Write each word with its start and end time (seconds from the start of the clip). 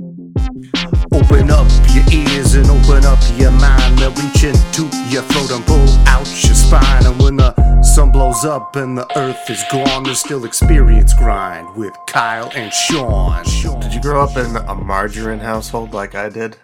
Open 0.00 1.50
up 1.50 1.68
your 1.92 2.04
ears 2.10 2.54
and 2.54 2.66
open 2.70 3.04
up 3.04 3.18
your 3.36 3.50
mind. 3.50 3.98
They'll 3.98 4.10
reach 4.12 4.44
into 4.44 4.84
your 5.10 5.20
throat 5.24 5.50
and 5.50 5.66
pull 5.66 5.86
out 6.08 6.26
your 6.42 6.54
spine. 6.54 7.04
And 7.04 7.20
when 7.22 7.36
the 7.36 7.82
sun 7.82 8.10
blows 8.10 8.42
up 8.46 8.76
and 8.76 8.96
the 8.96 9.06
earth 9.18 9.50
is 9.50 9.62
gone, 9.70 10.04
there's 10.04 10.18
still 10.20 10.46
experience 10.46 11.12
grind 11.12 11.76
with 11.76 11.92
Kyle 12.06 12.50
and 12.54 12.72
Sean. 12.72 13.44
Did 13.80 13.92
you 13.92 14.00
grow 14.00 14.22
up 14.22 14.38
in 14.38 14.56
a 14.56 14.74
margarine 14.74 15.40
household 15.40 15.92
like 15.92 16.14
I 16.14 16.30
did? 16.30 16.56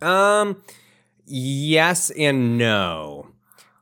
Um, 0.00 0.62
yes 1.26 2.10
and 2.10 2.56
no. 2.56 3.26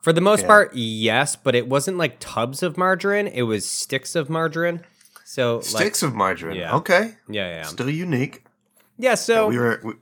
For 0.01 0.15
the 0.15 0.23
most 0.23 0.43
Yeah. 0.43 0.47
part, 0.47 0.71
yes, 0.75 1.37
but 1.37 1.55
it 1.55 1.69
wasn't 1.69 1.99
like 1.99 2.17
tubs 2.21 2.63
of 2.63 2.79
margarine. 2.79 3.27
It 3.27 3.43
was 3.43 3.69
sticks 3.69 4.15
of 4.15 4.31
margarine. 4.31 4.81
So 5.27 5.61
Sticks 5.61 6.03
of 6.03 6.15
margarine. 6.15 6.57
Yeah. 6.57 6.75
Okay. 6.77 7.17
yeah, 7.29 7.49
yeah, 7.51 7.63
Still 7.65 7.91
unique. 7.91 8.45
Yeah. 8.99 9.15
So 9.15 9.49
we 9.49 9.59
were 9.59 9.81
we, 9.83 9.93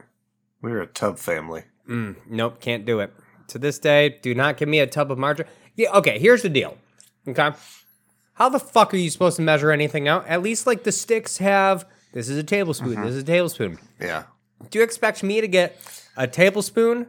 we 0.63 0.71
were 0.71 0.81
a 0.83 0.87
tub 0.87 1.19
family. 1.19 1.65
Mm, 1.89 2.17
nope, 2.29 2.61
can't 2.61 2.85
do 2.85 3.01
it. 3.01 3.13
To 3.49 3.59
this 3.59 3.79
day, 3.79 4.19
do 4.23 4.35
not 4.35 4.57
give 4.57 4.69
me 4.69 4.81
a 4.81 4.87
tub 4.87 5.13
of 5.13 5.19
margarine. 5.19 5.49
Yeah, 5.77 5.93
okay, 5.93 6.19
here's 6.19 6.43
the 6.43 6.49
deal. 6.49 6.77
Okay. 7.29 7.51
How 8.35 8.49
the 8.49 8.59
fuck 8.59 8.93
are 8.93 8.97
you 8.97 9.09
supposed 9.11 9.37
to 9.37 9.43
measure 9.43 9.71
anything 9.71 10.09
out? 10.09 10.27
At 10.27 10.43
least 10.43 10.67
like 10.67 10.83
the 10.83 10.93
sticks 10.93 11.39
have 11.39 11.87
this 12.13 12.29
is 12.29 12.37
a 12.39 12.43
tablespoon, 12.43 12.91
Mm-hmm. 12.95 13.05
this 13.05 13.15
is 13.15 13.23
a 13.23 13.27
tablespoon. 13.27 13.79
Yeah. 14.01 14.25
Do 14.71 14.79
you 14.79 14.85
expect 14.85 15.23
me 15.23 15.41
to 15.41 15.49
get 15.49 15.77
a 16.17 16.27
tablespoon 16.27 17.07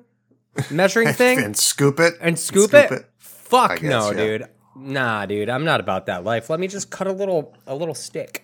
measuring 0.69 1.07
thing 1.13 1.39
and 1.39 1.57
scoop 1.57 1.99
it 1.99 2.13
and 2.21 2.37
scoop, 2.37 2.73
it? 2.73 3.05
Fuck 3.17 3.79
guess, 3.79 3.83
no, 3.83 4.11
yeah. 4.11 4.17
dude. 4.17 4.45
Nah, 4.75 5.25
dude, 5.25 5.49
I'm 5.49 5.63
not 5.65 5.79
about 5.79 6.05
that 6.05 6.23
life. 6.23 6.49
Let 6.49 6.59
me 6.59 6.67
just 6.67 6.91
cut 6.91 7.07
a 7.07 7.11
little 7.11 7.55
a 7.65 7.73
little 7.73 7.95
stick. 7.95 8.43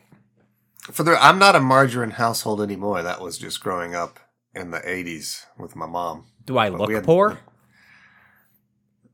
For 0.91 1.03
the 1.03 1.17
I'm 1.23 1.39
not 1.39 1.55
a 1.55 1.59
margarine 1.59 2.11
household 2.11 2.61
anymore. 2.61 3.01
That 3.03 3.21
was 3.21 3.37
just 3.37 3.61
growing 3.61 3.95
up 3.95 4.19
in 4.53 4.71
the 4.71 4.79
80s 4.79 5.45
with 5.57 5.75
my 5.75 5.85
mom. 5.85 6.25
Do 6.45 6.57
I 6.57 6.69
we 6.69 6.77
look 6.77 6.91
had- 6.91 7.03
poor? 7.05 7.39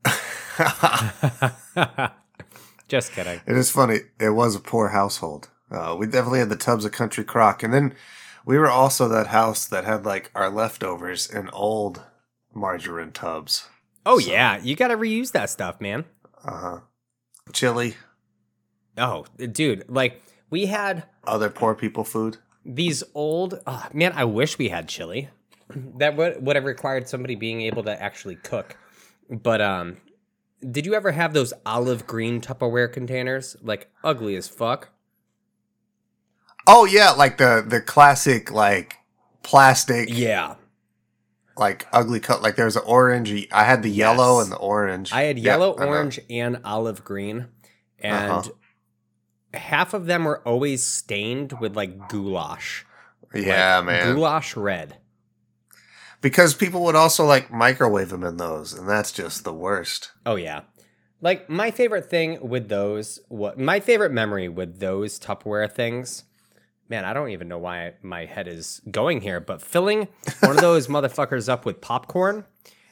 just 2.88 3.12
kidding. 3.12 3.40
It 3.46 3.56
is 3.56 3.70
funny. 3.70 3.98
It 4.18 4.30
was 4.30 4.54
a 4.56 4.60
poor 4.60 4.88
household. 4.88 5.48
Uh, 5.70 5.94
we 5.98 6.06
definitely 6.06 6.40
had 6.40 6.48
the 6.48 6.56
tubs 6.56 6.84
of 6.84 6.92
country 6.92 7.22
crock, 7.24 7.62
and 7.62 7.72
then 7.72 7.94
we 8.44 8.58
were 8.58 8.68
also 8.68 9.08
that 9.08 9.28
house 9.28 9.66
that 9.66 9.84
had 9.84 10.04
like 10.04 10.30
our 10.34 10.50
leftovers 10.50 11.28
in 11.30 11.48
old 11.50 12.02
margarine 12.52 13.12
tubs. 13.12 13.68
Oh 14.04 14.18
yeah, 14.18 14.58
you 14.60 14.74
got 14.74 14.88
to 14.88 14.96
reuse 14.96 15.32
that 15.32 15.50
stuff, 15.50 15.80
man. 15.80 16.04
Uh 16.44 16.58
huh. 16.58 16.80
Chili, 17.52 17.96
Oh, 18.98 19.24
dude, 19.38 19.84
like 19.88 20.22
we 20.50 20.66
had 20.66 21.04
other 21.24 21.50
poor 21.50 21.74
people 21.74 22.04
food. 22.04 22.38
these 22.64 23.02
old 23.14 23.60
oh, 23.66 23.86
man. 23.92 24.12
I 24.14 24.24
wish 24.24 24.58
we 24.58 24.68
had 24.68 24.88
chili. 24.88 25.28
That 25.98 26.16
would 26.16 26.44
would 26.44 26.56
have 26.56 26.64
required 26.64 27.08
somebody 27.08 27.34
being 27.36 27.60
able 27.62 27.82
to 27.84 28.02
actually 28.02 28.36
cook. 28.36 28.76
But 29.30 29.60
um, 29.60 29.98
did 30.68 30.84
you 30.86 30.94
ever 30.94 31.12
have 31.12 31.32
those 31.32 31.52
olive 31.64 32.06
green 32.06 32.40
Tupperware 32.40 32.92
containers? 32.92 33.56
Like 33.62 33.88
ugly 34.02 34.34
as 34.36 34.48
fuck. 34.48 34.88
Oh 36.66 36.84
yeah, 36.84 37.10
like 37.12 37.38
the 37.38 37.64
the 37.66 37.80
classic 37.80 38.50
like 38.50 38.96
plastic, 39.42 40.08
Yeah, 40.10 40.56
like 41.56 41.86
ugly 41.92 42.20
cut. 42.20 42.42
Like 42.42 42.56
there's 42.56 42.76
an 42.76 42.82
orange. 42.84 43.48
I 43.52 43.64
had 43.64 43.82
the 43.82 43.90
yellow 43.90 44.38
Yes. 44.38 44.44
and 44.44 44.52
the 44.52 44.58
orange. 44.58 45.12
I 45.12 45.22
had 45.22 45.38
yellow, 45.38 45.72
orange, 45.72 46.20
and 46.28 46.60
olive 46.64 47.04
green, 47.04 47.46
and 47.98 48.30
Uh-huh. 48.32 48.50
Half 49.54 49.94
of 49.94 50.06
them 50.06 50.24
were 50.24 50.40
always 50.46 50.82
stained 50.82 51.54
with 51.60 51.76
like 51.76 52.08
goulash. 52.08 52.84
Yeah, 53.34 53.76
Like, 53.78 53.86
man. 53.86 54.14
goulash 54.14 54.56
red. 54.56 54.96
Because 56.20 56.52
people 56.54 56.82
would 56.84 56.96
also 56.96 57.24
like 57.24 57.50
microwave 57.50 58.10
them 58.10 58.24
in 58.24 58.36
those, 58.36 58.72
and 58.74 58.88
that's 58.88 59.10
just 59.12 59.44
the 59.44 59.54
worst. 59.54 60.10
Oh 60.26 60.36
yeah. 60.36 60.62
Like 61.22 61.48
my 61.48 61.70
favorite 61.70 62.08
thing 62.10 62.46
with 62.46 62.68
those 62.68 63.20
what 63.28 63.58
my 63.58 63.80
favorite 63.80 64.12
memory 64.12 64.48
with 64.48 64.80
those 64.80 65.18
Tupperware 65.18 65.70
things. 65.70 66.24
Man, 66.88 67.04
I 67.04 67.12
don't 67.12 67.30
even 67.30 67.46
know 67.48 67.58
why 67.58 67.92
my 68.02 68.24
head 68.26 68.48
is 68.48 68.80
going 68.90 69.20
here, 69.20 69.38
but 69.38 69.62
filling 69.62 70.08
one 70.40 70.56
of 70.56 70.56
those 70.60 70.88
motherfuckers 70.88 71.48
up 71.48 71.64
with 71.64 71.80
popcorn 71.80 72.44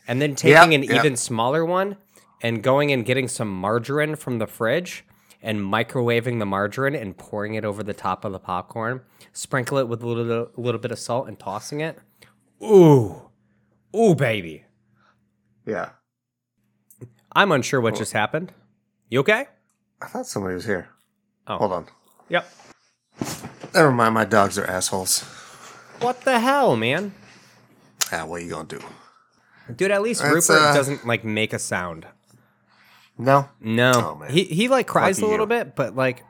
and 0.06 0.22
then 0.22 0.34
taking 0.36 0.72
Yep, 0.72 0.82
an 0.82 0.82
yep. 0.84 0.96
even 1.04 1.16
smaller 1.16 1.64
one 1.64 1.96
and 2.40 2.62
going 2.62 2.92
and 2.92 3.04
getting 3.04 3.26
some 3.28 3.48
margarine 3.50 4.14
from 4.14 4.38
the 4.38 4.46
fridge 4.46 5.04
and 5.42 5.60
microwaving 5.60 6.38
the 6.38 6.46
margarine 6.46 6.94
and 6.94 7.16
pouring 7.16 7.54
it 7.54 7.64
over 7.64 7.82
the 7.82 7.94
top 7.94 8.24
of 8.24 8.32
the 8.32 8.38
popcorn, 8.38 9.02
sprinkle 9.32 9.78
it 9.78 9.88
with 9.88 10.02
a 10.02 10.06
little, 10.06 10.50
a 10.56 10.60
little 10.60 10.80
bit 10.80 10.90
of 10.90 10.98
salt 10.98 11.28
and 11.28 11.38
tossing 11.38 11.80
it. 11.80 11.98
Ooh. 12.62 13.30
Ooh, 13.96 14.14
baby. 14.14 14.64
Yeah. 15.64 15.90
I'm 17.32 17.52
unsure 17.52 17.80
what 17.80 17.94
just 17.94 18.12
happened. 18.12 18.52
You 19.10 19.20
okay? 19.20 19.46
I 20.02 20.06
thought 20.06 20.26
somebody 20.26 20.54
was 20.54 20.64
here. 20.64 20.88
Oh. 21.46 21.58
Hold 21.58 21.72
on. 21.72 21.86
Yep. 22.28 22.50
Never 23.74 23.92
mind, 23.92 24.14
my 24.14 24.24
dogs 24.24 24.58
are 24.58 24.66
assholes. 24.66 25.22
What 26.00 26.22
the 26.22 26.40
hell, 26.40 26.76
man? 26.76 27.12
Ah, 28.12 28.24
what 28.24 28.42
you 28.42 28.50
gonna 28.50 28.68
do? 28.68 28.80
Dude, 29.74 29.90
at 29.90 30.02
least 30.02 30.22
That's, 30.22 30.48
Rupert 30.48 30.62
uh, 30.62 30.74
doesn't 30.74 31.06
like 31.06 31.24
make 31.24 31.52
a 31.52 31.58
sound. 31.58 32.06
No? 33.18 33.48
No. 33.60 34.18
Oh. 34.22 34.24
He 34.28 34.44
he 34.44 34.68
like 34.68 34.86
cries 34.86 35.18
Lucky 35.20 35.28
a 35.28 35.30
little 35.30 35.46
you. 35.46 35.64
bit, 35.64 35.74
but 35.76 35.96
like 35.96 36.24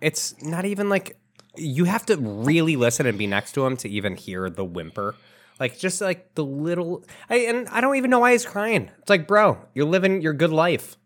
it's 0.00 0.40
not 0.42 0.64
even 0.66 0.88
like 0.88 1.18
you 1.56 1.84
have 1.84 2.04
to 2.06 2.16
really 2.16 2.76
listen 2.76 3.06
and 3.06 3.16
be 3.16 3.26
next 3.26 3.52
to 3.52 3.64
him 3.64 3.76
to 3.78 3.88
even 3.88 4.14
hear 4.16 4.50
the 4.50 4.64
whimper. 4.64 5.14
Like 5.58 5.78
just 5.78 6.00
like 6.02 6.34
the 6.34 6.44
little 6.44 7.02
I 7.30 7.36
and 7.36 7.66
I 7.68 7.80
don't 7.80 7.96
even 7.96 8.10
know 8.10 8.18
why 8.20 8.32
he's 8.32 8.44
crying. 8.44 8.90
It's 9.00 9.08
like, 9.08 9.26
bro, 9.26 9.58
you're 9.74 9.86
living 9.86 10.20
your 10.20 10.34
good 10.34 10.52
life. 10.52 10.96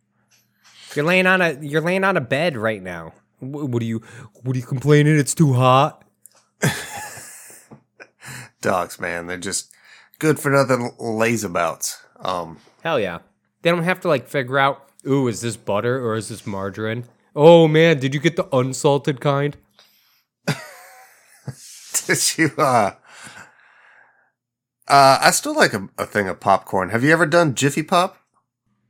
You're 0.97 1.05
laying 1.05 1.27
on 1.29 1.41
a 1.41 1.53
you're 1.61 1.81
laying 1.81 2.03
on 2.03 2.17
a 2.17 2.21
bed 2.21 2.57
right 2.57 2.83
now. 2.83 3.13
Wh- 3.39 3.71
What 3.71 3.81
are 3.83 3.87
you 3.87 4.03
what 4.43 4.57
are 4.57 4.59
you 4.59 4.67
complaining 4.67 5.17
it's 5.17 5.35
too 5.35 5.53
hot? 5.53 6.05
Dogs, 8.61 9.01
man, 9.01 9.27
they're 9.27 9.39
just 9.39 9.71
good 10.19 10.39
for 10.39 10.51
nothing 10.51 10.91
lazabouts. 11.01 11.97
Um, 12.19 12.59
Hell 12.83 13.01
yeah. 13.01 13.21
They 13.63 13.71
don't 13.71 13.85
have 13.85 14.01
to 14.01 14.09
like 14.09 14.29
figure 14.29 14.59
out, 14.59 14.90
ooh, 15.06 15.28
is 15.28 15.41
this 15.41 15.56
butter 15.56 16.05
or 16.05 16.16
is 16.16 16.28
this 16.28 16.47
margarine? 16.47 17.05
Oh 17.34 17.69
man, 17.69 17.99
did 17.99 18.15
you 18.15 18.21
get 18.21 18.37
the 18.37 18.49
unsalted 18.55 19.21
kind? 19.21 19.56
did 22.06 22.38
you, 22.38 22.50
uh, 22.59 22.93
uh, 24.89 25.19
I 25.21 25.31
still 25.31 25.55
like 25.55 25.72
a, 25.72 25.89
a 25.99 26.06
thing 26.06 26.28
of 26.28 26.41
popcorn. 26.41 26.91
Have 26.91 27.05
you 27.05 27.12
ever 27.12 27.27
done 27.27 27.55
Jiffy 27.55 27.83
Pop? 27.83 28.16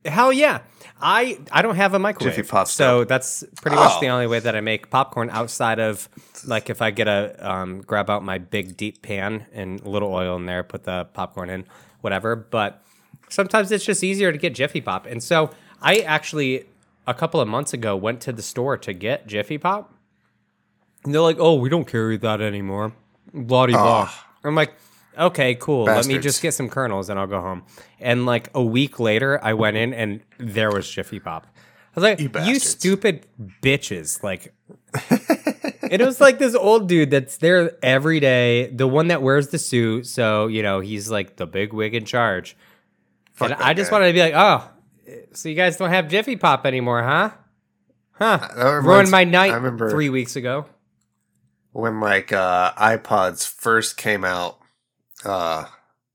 Hell 0.05 0.33
yeah. 0.33 0.61
I 1.03 1.39
I 1.51 1.63
don't 1.63 1.77
have 1.77 1.95
a 1.95 1.99
microwave. 1.99 2.35
Jiffy 2.35 2.49
Pop 2.49 2.67
so 2.69 3.05
that's 3.05 3.43
pretty 3.63 3.77
much 3.77 3.93
Oh. 3.97 4.01
the 4.01 4.09
only 4.09 4.27
way 4.27 4.39
that 4.39 4.55
I 4.55 4.61
make 4.61 4.91
popcorn 4.91 5.31
outside 5.31 5.79
of 5.79 6.09
like 6.47 6.69
if 6.71 6.83
I 6.83 6.91
get 6.91 7.09
a 7.09 7.37
um, 7.41 7.81
grab 7.83 8.11
out 8.11 8.23
my 8.23 8.37
big 8.39 8.77
deep 8.77 9.03
pan 9.03 9.47
and 9.53 9.81
a 9.81 9.89
little 9.89 10.13
oil 10.13 10.37
in 10.37 10.47
there, 10.47 10.63
put 10.63 10.85
the 10.85 11.07
popcorn 11.15 11.49
in, 11.51 11.65
whatever. 12.03 12.37
But 12.37 12.83
sometimes 13.31 13.73
it's 13.73 13.85
just 13.85 14.03
easier 14.05 14.31
to 14.33 14.37
get 14.39 14.55
Jiffy 14.55 14.81
Pop. 14.83 15.07
And 15.07 15.23
so 15.23 15.51
I 15.83 15.99
actually 15.99 16.67
a 17.07 17.15
couple 17.15 17.41
of 17.41 17.49
months 17.49 17.73
ago 17.73 17.97
went 17.97 18.21
to 18.23 18.33
the 18.33 18.43
store 18.43 18.77
to 18.79 18.93
get 18.93 19.27
Jiffy 19.27 19.59
Pop. 19.59 19.93
And 21.05 21.15
they're 21.15 21.23
like, 21.23 21.39
"Oh, 21.39 21.55
we 21.55 21.69
don't 21.69 21.87
carry 21.87 22.17
that 22.19 22.41
anymore." 22.41 22.93
Blah 23.33 23.67
de 23.67 23.73
blah. 23.73 24.09
Ah. 24.09 24.27
I'm 24.45 24.55
like, 24.55 24.75
"Okay, 25.19 25.55
cool. 25.55 25.85
Let 25.85 26.07
me 26.07 26.19
just 26.19 26.43
get 26.43 26.53
some 26.53 26.69
kernels 26.69 27.09
and 27.09 27.19
I'll 27.19 27.27
go 27.27 27.41
home." 27.41 27.65
And 27.99 28.27
like 28.27 28.51
a 28.55 28.63
week 28.63 29.01
later, 29.01 29.43
I 29.43 29.55
went 29.55 29.77
in 29.77 29.95
and 29.95 30.21
there 30.39 30.71
was 30.71 30.89
Jiffy 30.89 31.19
Pop. 31.19 31.47
I 31.47 32.01
was 32.01 32.05
like, 32.05 32.21
You 32.21 32.31
"You, 32.45 32.59
stupid 32.59 33.27
bitches!" 33.63 34.23
Like, 34.23 34.55
it 35.83 36.01
was 36.01 36.21
like 36.21 36.39
this 36.39 36.55
old 36.55 36.87
dude 36.89 37.11
that's 37.11 37.39
there 37.39 37.73
every 37.83 38.21
day, 38.21 38.67
the 38.71 38.87
one 38.87 39.09
that 39.09 39.23
wears 39.23 39.49
the 39.49 39.59
suit. 39.59 40.07
So 40.07 40.47
you 40.47 40.63
know 40.63 40.81
he's 40.81 41.11
like 41.11 41.37
the 41.37 41.47
big 41.47 41.73
wig 41.73 41.95
in 41.95 42.05
charge. 42.05 42.57
Fuck 43.33 43.53
and 43.53 43.63
I 43.63 43.73
just 43.73 43.91
guy. 43.91 43.97
wanted 43.97 44.09
to 44.09 44.13
be 44.13 44.21
like, 44.21 44.35
"Oh, 44.37 44.69
so 45.33 45.49
you 45.49 45.55
guys 45.55 45.77
don't 45.77 45.91
have 45.91 46.09
Jiffy 46.09 46.37
Pop 46.37 46.67
anymore, 46.67 47.03
huh?" 47.03 47.31
Huh? 48.13 48.81
Ruined 48.83 49.11
my 49.11 49.25
night 49.25 49.53
I 49.53 49.57
remember 49.57 49.91
three 49.91 50.11
weeks 50.11 50.37
ago. 50.37 50.67
when 51.73 52.01
like 52.01 52.33
uh 52.33 52.73
iPods 52.75 53.49
first 53.49 53.97
came 53.97 54.25
out, 54.25 54.59
uh 55.25 55.65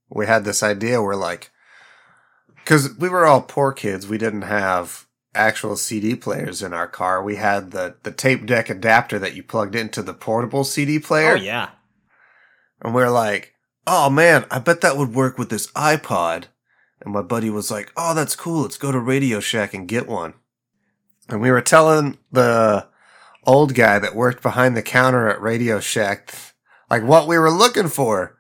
we 0.09 0.27
had 0.27 0.45
this 0.45 0.61
idea 0.61 1.01
where 1.01 1.15
like 1.15 1.51
cuz 2.65 2.95
we 2.97 3.09
were 3.09 3.25
all 3.25 3.41
poor 3.41 3.71
kids, 3.71 4.07
we 4.07 4.17
didn't 4.17 4.43
have 4.43 5.05
actual 5.33 5.75
CD 5.75 6.15
players 6.15 6.61
in 6.61 6.73
our 6.73 6.87
car. 6.87 7.23
We 7.23 7.35
had 7.37 7.71
the 7.71 7.95
the 8.03 8.11
tape 8.11 8.45
deck 8.45 8.69
adapter 8.69 9.17
that 9.19 9.35
you 9.35 9.43
plugged 9.43 9.75
into 9.75 10.01
the 10.01 10.13
portable 10.13 10.63
CD 10.63 10.99
player. 10.99 11.31
Oh 11.31 11.35
yeah. 11.35 11.69
And 12.81 12.93
we 12.93 13.01
are 13.01 13.11
like, 13.11 13.53
"Oh 13.87 14.09
man, 14.09 14.45
I 14.51 14.59
bet 14.59 14.81
that 14.81 14.97
would 14.97 15.15
work 15.15 15.37
with 15.37 15.49
this 15.49 15.67
iPod." 15.71 16.45
And 17.01 17.13
my 17.13 17.21
buddy 17.21 17.49
was 17.49 17.69
like, 17.69 17.91
"Oh, 17.95 18.13
that's 18.13 18.35
cool. 18.35 18.63
Let's 18.63 18.77
go 18.77 18.91
to 18.91 18.99
Radio 18.99 19.39
Shack 19.39 19.73
and 19.73 19.87
get 19.87 20.07
one." 20.07 20.33
And 21.29 21.41
we 21.41 21.51
were 21.51 21.61
telling 21.61 22.17
the 22.31 22.87
old 23.43 23.75
guy 23.75 23.99
that 23.99 24.15
worked 24.15 24.41
behind 24.41 24.75
the 24.75 24.81
counter 24.81 25.29
at 25.29 25.41
Radio 25.41 25.79
Shack 25.79 26.33
like 26.89 27.03
what 27.03 27.27
we 27.27 27.37
were 27.37 27.51
looking 27.51 27.87
for. 27.87 28.37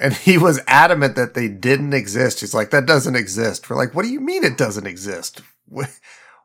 And 0.00 0.12
he 0.12 0.38
was 0.38 0.60
adamant 0.66 1.14
that 1.16 1.34
they 1.34 1.48
didn't 1.48 1.92
exist. 1.92 2.40
He's 2.40 2.54
like, 2.54 2.70
that 2.70 2.86
doesn't 2.86 3.14
exist. 3.14 3.68
We're 3.68 3.76
like, 3.76 3.94
what 3.94 4.04
do 4.04 4.10
you 4.10 4.20
mean 4.20 4.44
it 4.44 4.58
doesn't 4.58 4.86
exist? 4.86 5.40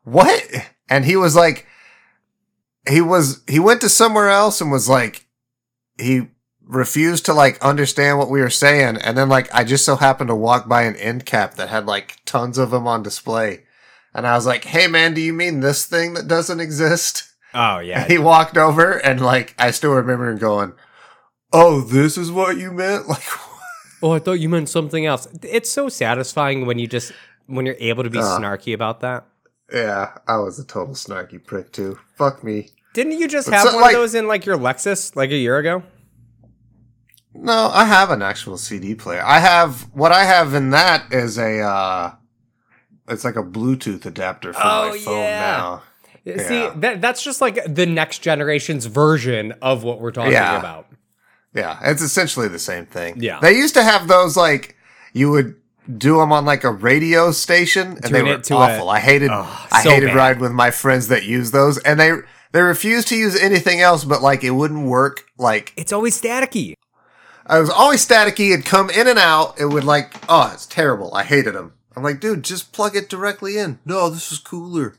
What? 0.02 0.42
And 0.88 1.04
he 1.04 1.14
was 1.14 1.36
like, 1.36 1.66
he 2.88 3.02
was, 3.02 3.42
he 3.46 3.58
went 3.60 3.82
to 3.82 3.90
somewhere 3.90 4.30
else 4.30 4.62
and 4.62 4.70
was 4.72 4.88
like, 4.88 5.26
he 5.98 6.28
refused 6.70 7.26
to 7.26 7.34
like 7.34 7.60
understand 7.62 8.18
what 8.18 8.30
we 8.30 8.40
were 8.40 8.50
saying. 8.50 8.96
And 8.98 9.16
then 9.18 9.28
like, 9.28 9.52
I 9.54 9.64
just 9.64 9.84
so 9.84 9.96
happened 9.96 10.28
to 10.28 10.34
walk 10.34 10.68
by 10.68 10.82
an 10.82 10.96
end 10.96 11.26
cap 11.26 11.54
that 11.54 11.68
had 11.68 11.86
like 11.86 12.18
tons 12.24 12.58
of 12.58 12.70
them 12.70 12.86
on 12.86 13.02
display. 13.02 13.64
And 14.14 14.26
I 14.26 14.34
was 14.34 14.46
like, 14.46 14.64
hey 14.64 14.86
man, 14.86 15.14
do 15.14 15.20
you 15.20 15.32
mean 15.32 15.60
this 15.60 15.84
thing 15.84 16.14
that 16.14 16.28
doesn't 16.28 16.60
exist? 16.60 17.24
Oh 17.54 17.78
yeah. 17.80 18.06
he 18.06 18.18
walked 18.18 18.56
over 18.56 18.92
and 18.92 19.20
like 19.20 19.54
I 19.58 19.70
still 19.72 19.92
remember 19.94 20.30
him 20.30 20.38
going, 20.38 20.72
"Oh, 21.52 21.80
this 21.80 22.16
is 22.16 22.30
what 22.30 22.56
you 22.56 22.70
meant." 22.72 23.08
Like, 23.08 23.22
oh, 24.02 24.12
I 24.12 24.18
thought 24.20 24.40
you 24.40 24.48
meant 24.48 24.68
something 24.68 25.04
else. 25.04 25.28
It's 25.42 25.70
so 25.70 25.88
satisfying 25.88 26.64
when 26.64 26.78
you 26.78 26.86
just 26.86 27.12
when 27.46 27.66
you're 27.66 27.76
able 27.80 28.04
to 28.04 28.10
be 28.10 28.18
Uh. 28.18 28.38
snarky 28.38 28.72
about 28.72 29.00
that. 29.00 29.26
yeah, 29.72 30.16
I 30.28 30.38
was 30.38 30.58
a 30.58 30.64
total 30.64 30.94
snarky 30.94 31.44
prick 31.44 31.72
too. 31.72 31.98
Fuck 32.16 32.42
me. 32.44 32.70
Didn't 32.94 33.18
you 33.20 33.28
just 33.28 33.48
But 33.50 33.54
have 33.56 33.68
so, 33.68 33.74
one 33.74 33.82
like- 33.82 33.94
of 33.94 34.00
those 34.00 34.14
in 34.14 34.26
like 34.28 34.46
your 34.46 34.56
Lexus 34.56 35.14
like 35.16 35.30
a 35.30 35.36
year 35.36 35.58
ago? 35.58 35.82
No, 37.42 37.70
I 37.72 37.84
have 37.84 38.10
an 38.10 38.22
actual 38.22 38.58
CD 38.58 38.94
player. 38.94 39.22
I 39.24 39.38
have 39.38 39.82
what 39.94 40.12
I 40.12 40.24
have 40.24 40.52
in 40.54 40.70
that 40.70 41.12
is 41.12 41.38
a 41.38 41.60
uh 41.60 42.12
it's 43.08 43.24
like 43.24 43.36
a 43.36 43.42
Bluetooth 43.42 44.04
adapter 44.06 44.52
for 44.52 44.60
Oh, 44.62 44.90
my 44.90 44.98
phone 44.98 45.18
yeah. 45.18 45.40
now. 45.40 45.82
See, 46.26 46.60
Yeah. 46.60 46.72
that 46.76 47.00
that's 47.00 47.22
just 47.22 47.40
like 47.40 47.58
the 47.66 47.86
next 47.86 48.18
generation's 48.18 48.86
version 48.86 49.52
of 49.62 49.82
what 49.84 50.00
we're 50.00 50.12
talking 50.12 50.32
Yeah. 50.32 50.58
about. 50.58 50.86
Yeah, 51.54 51.78
it's 51.82 52.02
essentially 52.02 52.46
the 52.48 52.58
same 52.60 52.86
thing. 52.86 53.14
Yeah. 53.20 53.40
They 53.40 53.56
used 53.56 53.74
to 53.74 53.82
have 53.82 54.06
those 54.06 54.36
like 54.36 54.76
you 55.12 55.30
would 55.30 55.56
do 55.98 56.18
them 56.18 56.30
on 56.32 56.44
like 56.44 56.62
a 56.62 56.70
radio 56.70 57.32
station 57.32 57.98
and 58.04 58.14
they 58.14 58.22
were 58.22 58.36
awful. 58.52 58.88
a- 58.90 58.92
I 58.92 59.00
hated 59.00 59.30
Oh, 59.32 59.66
I 59.72 59.82
so 59.82 59.90
hated 59.90 60.08
bad. 60.08 60.16
riding 60.16 60.42
with 60.42 60.52
my 60.52 60.70
friends 60.70 61.08
that 61.08 61.24
use 61.24 61.50
those 61.50 61.78
and 61.78 61.98
they 61.98 62.12
they 62.52 62.60
refused 62.60 63.08
to 63.08 63.16
use 63.16 63.34
anything 63.40 63.80
else 63.80 64.04
but 64.04 64.22
like 64.22 64.44
it 64.44 64.50
wouldn't 64.50 64.86
work 64.86 65.24
like 65.38 65.72
It's 65.76 65.92
always 65.92 66.20
staticky. 66.20 66.74
I 67.50 67.58
was 67.58 67.68
always 67.68 68.06
staticky 68.06 68.52
it'd 68.52 68.64
come 68.64 68.88
in 68.90 69.08
and 69.08 69.18
out 69.18 69.60
it 69.60 69.66
would 69.66 69.84
like 69.84 70.14
oh 70.28 70.50
it's 70.54 70.66
terrible 70.66 71.12
I 71.14 71.24
hated 71.24 71.54
them 71.54 71.72
I'm 71.96 72.02
like 72.04 72.20
dude 72.20 72.44
just 72.44 72.72
plug 72.72 72.94
it 72.96 73.08
directly 73.08 73.58
in 73.58 73.78
no 73.84 74.08
this 74.08 74.30
is 74.32 74.38
cooler 74.38 74.94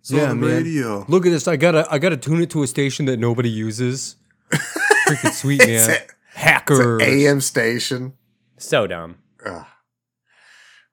it's 0.00 0.10
Yeah, 0.10 0.30
on 0.30 0.40
the 0.40 0.46
man. 0.46 0.56
radio 0.64 1.04
Look 1.08 1.26
at 1.26 1.30
this. 1.30 1.46
I 1.48 1.56
gotta 1.56 1.86
I 1.90 1.98
gotta 1.98 2.16
tune 2.16 2.40
it 2.42 2.50
to 2.50 2.62
a 2.62 2.66
station 2.66 3.06
that 3.06 3.18
nobody 3.18 3.50
uses. 3.50 4.16
Freaking 4.52 5.32
sweet 5.32 5.58
man. 5.66 5.90
a- 5.90 6.38
Hacker. 6.38 7.00
AM 7.02 7.40
station 7.40 8.14
So 8.58 8.86
dumb. 8.86 9.16
Ugh. 9.44 9.66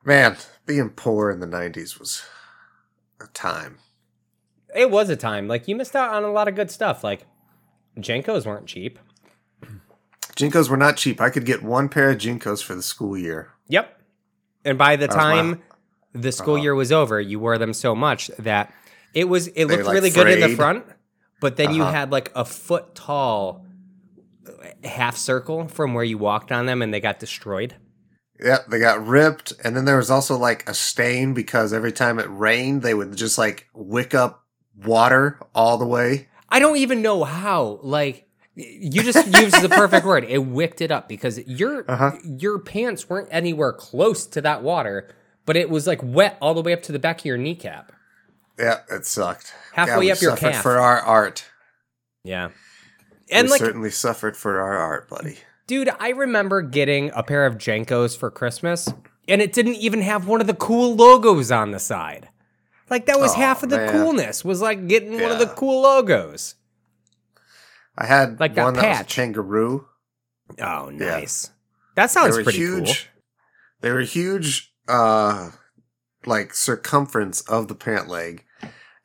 man 0.04 0.38
being 0.66 0.90
poor 0.90 1.30
in 1.32 1.40
the 1.40 1.48
90s 1.48 1.98
was 2.00 2.24
a 3.22 3.28
time 3.28 3.78
It 4.76 4.90
was 4.92 5.10
a 5.10 5.16
time. 5.16 5.48
Like 5.48 5.68
you 5.68 5.76
missed 5.76 5.96
out 5.96 6.14
on 6.14 6.24
a 6.24 6.32
lot 6.32 6.48
of 6.48 6.56
good 6.56 6.70
stuff. 6.72 7.04
Like 7.04 7.26
JNCOs 7.98 8.46
weren't 8.46 8.68
cheap. 8.68 9.00
JNCOs 10.40 10.70
were 10.70 10.78
not 10.78 10.98
cheap. 10.98 11.20
I 11.22 11.30
could 11.30 11.46
get 11.46 11.62
one 11.64 11.90
pair 11.90 12.12
of 12.12 12.18
JNCOs 12.18 12.64
for 12.64 12.76
the 12.76 12.82
school 12.82 13.18
year. 13.18 13.52
Yep. 13.68 14.02
And 14.66 14.78
by 14.78 14.96
the 14.96 15.08
my- 15.08 15.14
time 15.14 15.62
the 16.14 16.32
school 16.32 16.56
Uh-huh. 16.56 16.64
year 16.64 16.76
was 16.76 16.92
over, 16.92 17.20
you 17.22 17.40
wore 17.40 17.58
them 17.58 17.74
so 17.74 17.94
much 17.96 18.32
that 18.40 18.74
it 19.14 19.28
was 19.28 19.48
it 19.48 19.66
looked 19.66 19.84
like, 19.86 19.94
really 19.94 20.10
good 20.10 20.28
in 20.28 20.40
the 20.40 20.56
front, 20.56 20.86
but 21.42 21.56
then 21.58 21.74
you 21.74 21.84
Uh-huh. 21.84 21.92
had 21.92 22.12
like 22.12 22.32
a 22.36 22.46
foot 22.46 22.96
tall 22.96 23.66
uh, 24.48 24.88
half 24.88 25.16
circle 25.18 25.68
from 25.68 25.94
where 25.94 26.04
you 26.04 26.18
walked 26.18 26.52
on 26.52 26.66
them 26.66 26.82
and 26.82 26.94
they 26.94 27.00
got 27.00 27.20
destroyed. 27.20 27.76
Yep, 28.42 28.68
they 28.70 28.80
got 28.80 29.06
ripped, 29.06 29.52
and 29.66 29.76
then 29.76 29.84
there 29.84 29.98
was 29.98 30.10
also 30.10 30.38
like 30.38 30.68
a 30.70 30.74
stain 30.74 31.34
because 31.34 31.74
every 31.74 31.92
time 31.92 32.20
it 32.20 32.28
rained, 32.30 32.82
they 32.84 32.94
would 32.94 33.14
just 33.18 33.38
like 33.38 33.68
wick 33.74 34.14
up 34.16 34.46
water 34.86 35.38
all 35.54 35.78
the 35.78 35.86
way. 35.86 36.30
I 36.48 36.60
don't 36.60 36.78
even 36.78 37.02
know 37.02 37.26
how. 37.26 37.80
Like 37.84 38.29
you 38.60 39.04
just 39.04 39.26
used 39.42 39.62
the 39.62 39.70
perfect 39.70 40.06
word. 40.06 40.26
It 40.26 40.40
wicked 40.40 40.82
it 40.82 40.92
up 40.92 41.08
because 41.08 41.40
your 41.48 41.86
Uh-huh. 41.90 42.12
your 42.24 42.60
pants 42.60 43.10
weren't 43.10 43.30
anywhere 43.32 43.72
close 43.74 44.26
to 44.28 44.42
that 44.42 44.62
water, 44.64 45.10
but 45.46 45.56
it 45.56 45.70
was 45.70 45.88
like 45.88 46.00
wet 46.04 46.38
all 46.42 46.54
the 46.54 46.62
way 46.62 46.74
up 46.74 46.82
to 46.84 46.92
the 46.92 47.00
back 47.00 47.20
of 47.20 47.26
your 47.26 47.38
kneecap. 47.38 47.92
Yeah, 48.58 48.80
it 48.92 49.06
sucked. 49.06 49.54
Halfway 49.74 50.00
we 50.00 50.12
up 50.12 50.22
your 50.22 50.36
calf. 50.36 50.62
for 50.62 50.78
our 50.80 51.00
art. 51.00 51.46
Yeah. 52.24 52.50
And 53.32 53.46
we 53.48 53.52
like 53.52 53.60
certainly 53.60 53.92
suffered 53.92 54.36
for 54.36 54.60
our 54.60 54.78
art, 54.78 55.08
buddy. 55.10 55.38
Dude, 55.68 55.90
I 56.00 56.10
remember 56.10 56.62
getting 56.62 57.12
a 57.16 57.24
pair 57.24 57.46
of 57.46 57.56
JNCOs 57.58 58.18
for 58.18 58.30
Christmas, 58.32 58.92
and 59.28 59.42
it 59.42 59.54
didn't 59.54 59.76
even 59.76 60.02
have 60.02 60.28
one 60.28 60.42
of 60.42 60.48
the 60.48 60.56
cool 60.56 60.96
logos 60.96 61.52
on 61.52 61.72
the 61.72 61.80
side. 61.80 62.28
Like 62.90 63.06
that 63.06 63.20
was 63.20 63.32
Oh, 63.34 63.36
half 63.36 63.62
of 63.64 63.70
the 63.70 63.78
man. 63.78 63.92
coolness. 63.92 64.44
Was 64.44 64.62
like 64.62 64.88
getting 64.88 65.22
one 65.22 65.32
of 65.32 65.38
the 65.40 65.46
cool 65.46 65.84
logos. 65.84 66.56
I 68.00 68.06
had 68.06 68.40
Like 68.40 68.56
that 68.56 68.64
one 68.64 68.74
that 68.76 68.88
was 68.88 68.96
a 68.98 69.00
patch. 69.04 69.16
kangaroo. 69.16 69.86
Oh, 70.60 70.90
Yeah. 70.90 71.20
nice. 71.20 71.52
That 71.96 72.10
sounds 72.10 72.34
pretty 72.36 72.58
huge. 72.58 73.10
They 73.82 73.92
were 73.92 74.02
huge, 74.02 74.74
uh, 74.88 75.52
like 76.26 76.54
circumference 76.54 77.42
of 77.42 77.68
the 77.68 77.76
pant 77.76 78.08
leg. 78.08 78.46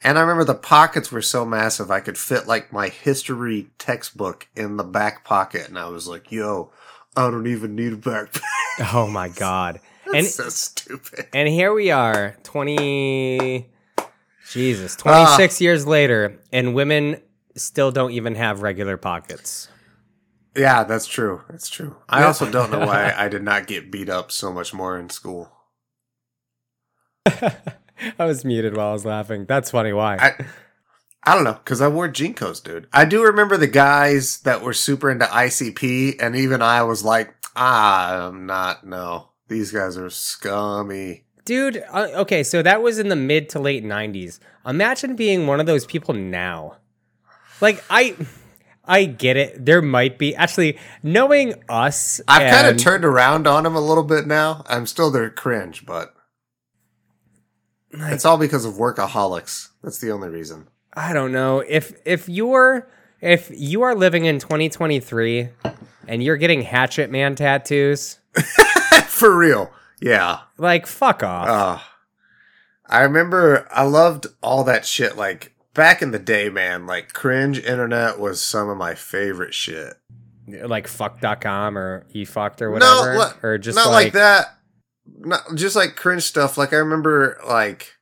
And 0.02 0.16
I 0.18 0.20
remember 0.20 0.44
the 0.44 0.54
pockets 0.54 1.10
were 1.10 1.22
so 1.22 1.44
massive 1.44 1.90
I 1.90 2.00
could 2.00 2.16
fit 2.18 2.46
like 2.46 2.72
my 2.72 2.88
history 2.88 3.70
textbook 3.78 4.46
in 4.54 4.76
the 4.76 4.84
back 4.84 5.24
pocket, 5.24 5.66
and 5.68 5.78
I 5.78 5.88
was 5.88 6.06
like, 6.06 6.30
"Yo, 6.30 6.70
I 7.16 7.30
don't 7.30 7.46
even 7.46 7.74
need 7.74 7.92
a 7.94 7.96
backpack." 7.96 8.40
Oh 8.92 9.06
my 9.06 9.28
god. 9.28 9.80
That's 10.04 10.16
and 10.16 10.26
so 10.26 10.48
stupid. 10.50 11.26
and 11.32 11.48
here 11.48 11.72
we 11.72 11.90
are, 11.90 12.36
20 12.42 13.70
Jesus, 14.50 14.96
Ah. 15.06 15.24
26 15.36 15.60
years 15.60 15.86
later, 15.86 16.38
and 16.52 16.74
women 16.74 17.20
still 17.54 17.90
don't 17.90 18.12
even 18.12 18.34
have 18.34 18.62
regular 18.62 18.96
pockets. 18.96 19.68
Yeah, 20.56 20.84
that's 20.84 21.06
true. 21.06 21.42
That's 21.48 21.68
true. 21.68 21.96
I 22.08 22.22
also 22.24 22.50
don't 22.50 22.70
know 22.70 22.80
why 22.80 23.12
I 23.16 23.28
did 23.28 23.42
not 23.42 23.66
get 23.66 23.90
beat 23.90 24.08
up 24.08 24.30
so 24.30 24.52
much 24.52 24.72
more 24.72 24.98
in 24.98 25.10
school. 25.10 25.50
I 27.26 28.24
was 28.24 28.44
muted 28.44 28.76
while 28.76 28.90
I 28.90 28.92
was 28.92 29.04
laughing. 29.04 29.46
That's 29.46 29.70
funny 29.70 29.92
why. 29.92 30.16
I 30.16 30.44
I 31.26 31.34
don't 31.34 31.44
know 31.44 31.54
because 31.54 31.80
I 31.80 31.88
wore 31.88 32.08
JNCOs, 32.08 32.62
dude. 32.62 32.86
I 32.92 33.04
do 33.04 33.22
remember 33.24 33.56
the 33.56 33.66
guys 33.66 34.40
that 34.40 34.62
were 34.62 34.74
super 34.74 35.10
into 35.10 35.24
ICP, 35.24 36.16
and 36.20 36.36
even 36.36 36.60
I 36.60 36.82
was 36.82 37.02
like, 37.02 37.34
ah, 37.56 38.28
I'm 38.28 38.46
not. 38.46 38.86
No, 38.86 39.30
these 39.48 39.72
guys 39.72 39.96
are 39.96 40.10
scummy. 40.10 41.24
Dude, 41.44 41.82
uh, 41.90 42.08
okay, 42.14 42.42
so 42.42 42.62
that 42.62 42.82
was 42.82 42.98
in 42.98 43.08
the 43.08 43.16
mid 43.16 43.48
to 43.50 43.58
late 43.58 43.84
90s. 43.84 44.38
Imagine 44.66 45.14
being 45.16 45.46
one 45.46 45.60
of 45.60 45.66
those 45.66 45.84
people 45.84 46.14
now. 46.14 46.76
Like 47.64 47.82
I 47.88 48.14
I 48.84 49.06
get 49.06 49.38
it. 49.38 49.64
There 49.64 49.80
might 49.80 50.18
be 50.18 50.36
actually 50.36 50.76
knowing 51.02 51.54
us 51.66 52.20
I've 52.28 52.52
kind 52.52 52.66
of 52.66 52.76
turned 52.76 53.06
around 53.06 53.46
on 53.46 53.64
him 53.64 53.74
a 53.74 53.80
little 53.80 54.04
bit 54.04 54.26
now. 54.26 54.64
I'm 54.68 54.84
still 54.84 55.10
there 55.10 55.30
cringe, 55.30 55.86
but 55.86 56.14
it's 57.90 58.26
all 58.26 58.36
because 58.36 58.66
of 58.66 58.74
workaholics. 58.74 59.70
That's 59.82 59.98
the 59.98 60.10
only 60.10 60.28
reason. 60.28 60.68
I 60.92 61.14
don't 61.14 61.32
know. 61.32 61.60
If 61.60 61.94
if 62.04 62.28
you're 62.28 62.86
if 63.22 63.50
you 63.50 63.80
are 63.80 63.94
living 63.94 64.26
in 64.26 64.40
2023 64.40 65.48
and 66.06 66.22
you're 66.22 66.36
getting 66.36 66.60
hatchet 66.60 67.10
man 67.10 67.34
tattoos, 67.34 68.18
For 69.06 69.34
real, 69.34 69.72
yeah. 70.02 70.40
like 70.58 70.86
fuck 70.86 71.22
off. 71.22 71.48
Uh, 71.48 71.78
I 72.86 73.00
remember 73.04 73.66
I 73.70 73.84
loved 73.84 74.26
all 74.42 74.64
that 74.64 74.84
shit. 74.84 75.16
Like 75.16 75.53
back 75.74 76.00
in 76.00 76.12
the 76.12 76.18
day, 76.18 76.48
man. 76.48 76.86
Like 76.86 77.12
cringe 77.12 77.58
internet 77.58 78.18
was 78.18 78.40
some 78.40 78.68
of 78.68 78.78
my 78.78 78.94
favorite 78.94 79.52
shit. 79.52 79.94
like 80.46 80.88
fuck.com 80.88 81.76
or 81.76 82.06
eFukt 82.14 82.62
or 82.62 82.70
whatever 82.70 83.14
No, 83.14 83.32
or 83.42 83.58
just 83.58 83.76
not 83.76 83.90
like, 83.90 84.06
like, 84.06 84.12
that. 84.14 84.58
Not 85.18 85.40
just 85.54 85.76
like 85.76 85.96
cringe 85.96 86.22
stuff. 86.22 86.56
Like 86.56 86.72
I 86.72 86.76
remember, 86.76 87.38
like, 87.46 87.92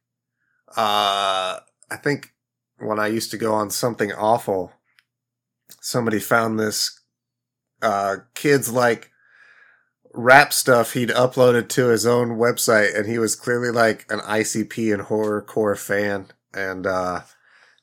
uh, 0.76 1.58
I 1.90 1.96
think 2.02 2.32
when 2.78 2.98
I 2.98 3.08
used 3.08 3.30
to 3.32 3.36
go 3.36 3.52
on 3.54 3.70
something 3.70 4.12
awful, 4.12 4.72
somebody 5.80 6.20
found 6.20 6.58
this 6.58 6.98
uh 7.80 8.16
kid's 8.34 8.70
like 8.70 9.10
rap 10.14 10.52
stuff 10.52 10.92
he'd 10.92 11.08
uploaded 11.08 11.68
to 11.70 11.88
his 11.88 12.06
own 12.06 12.38
website, 12.38 12.96
and 12.96 13.06
he 13.06 13.18
was 13.18 13.34
clearly 13.34 13.70
like 13.70 14.06
an 14.10 14.20
ICP 14.20 14.92
and 14.92 15.04
horrorcore 15.04 15.78
fan, 15.78 16.26
and 16.54 16.86
uh 16.86 17.22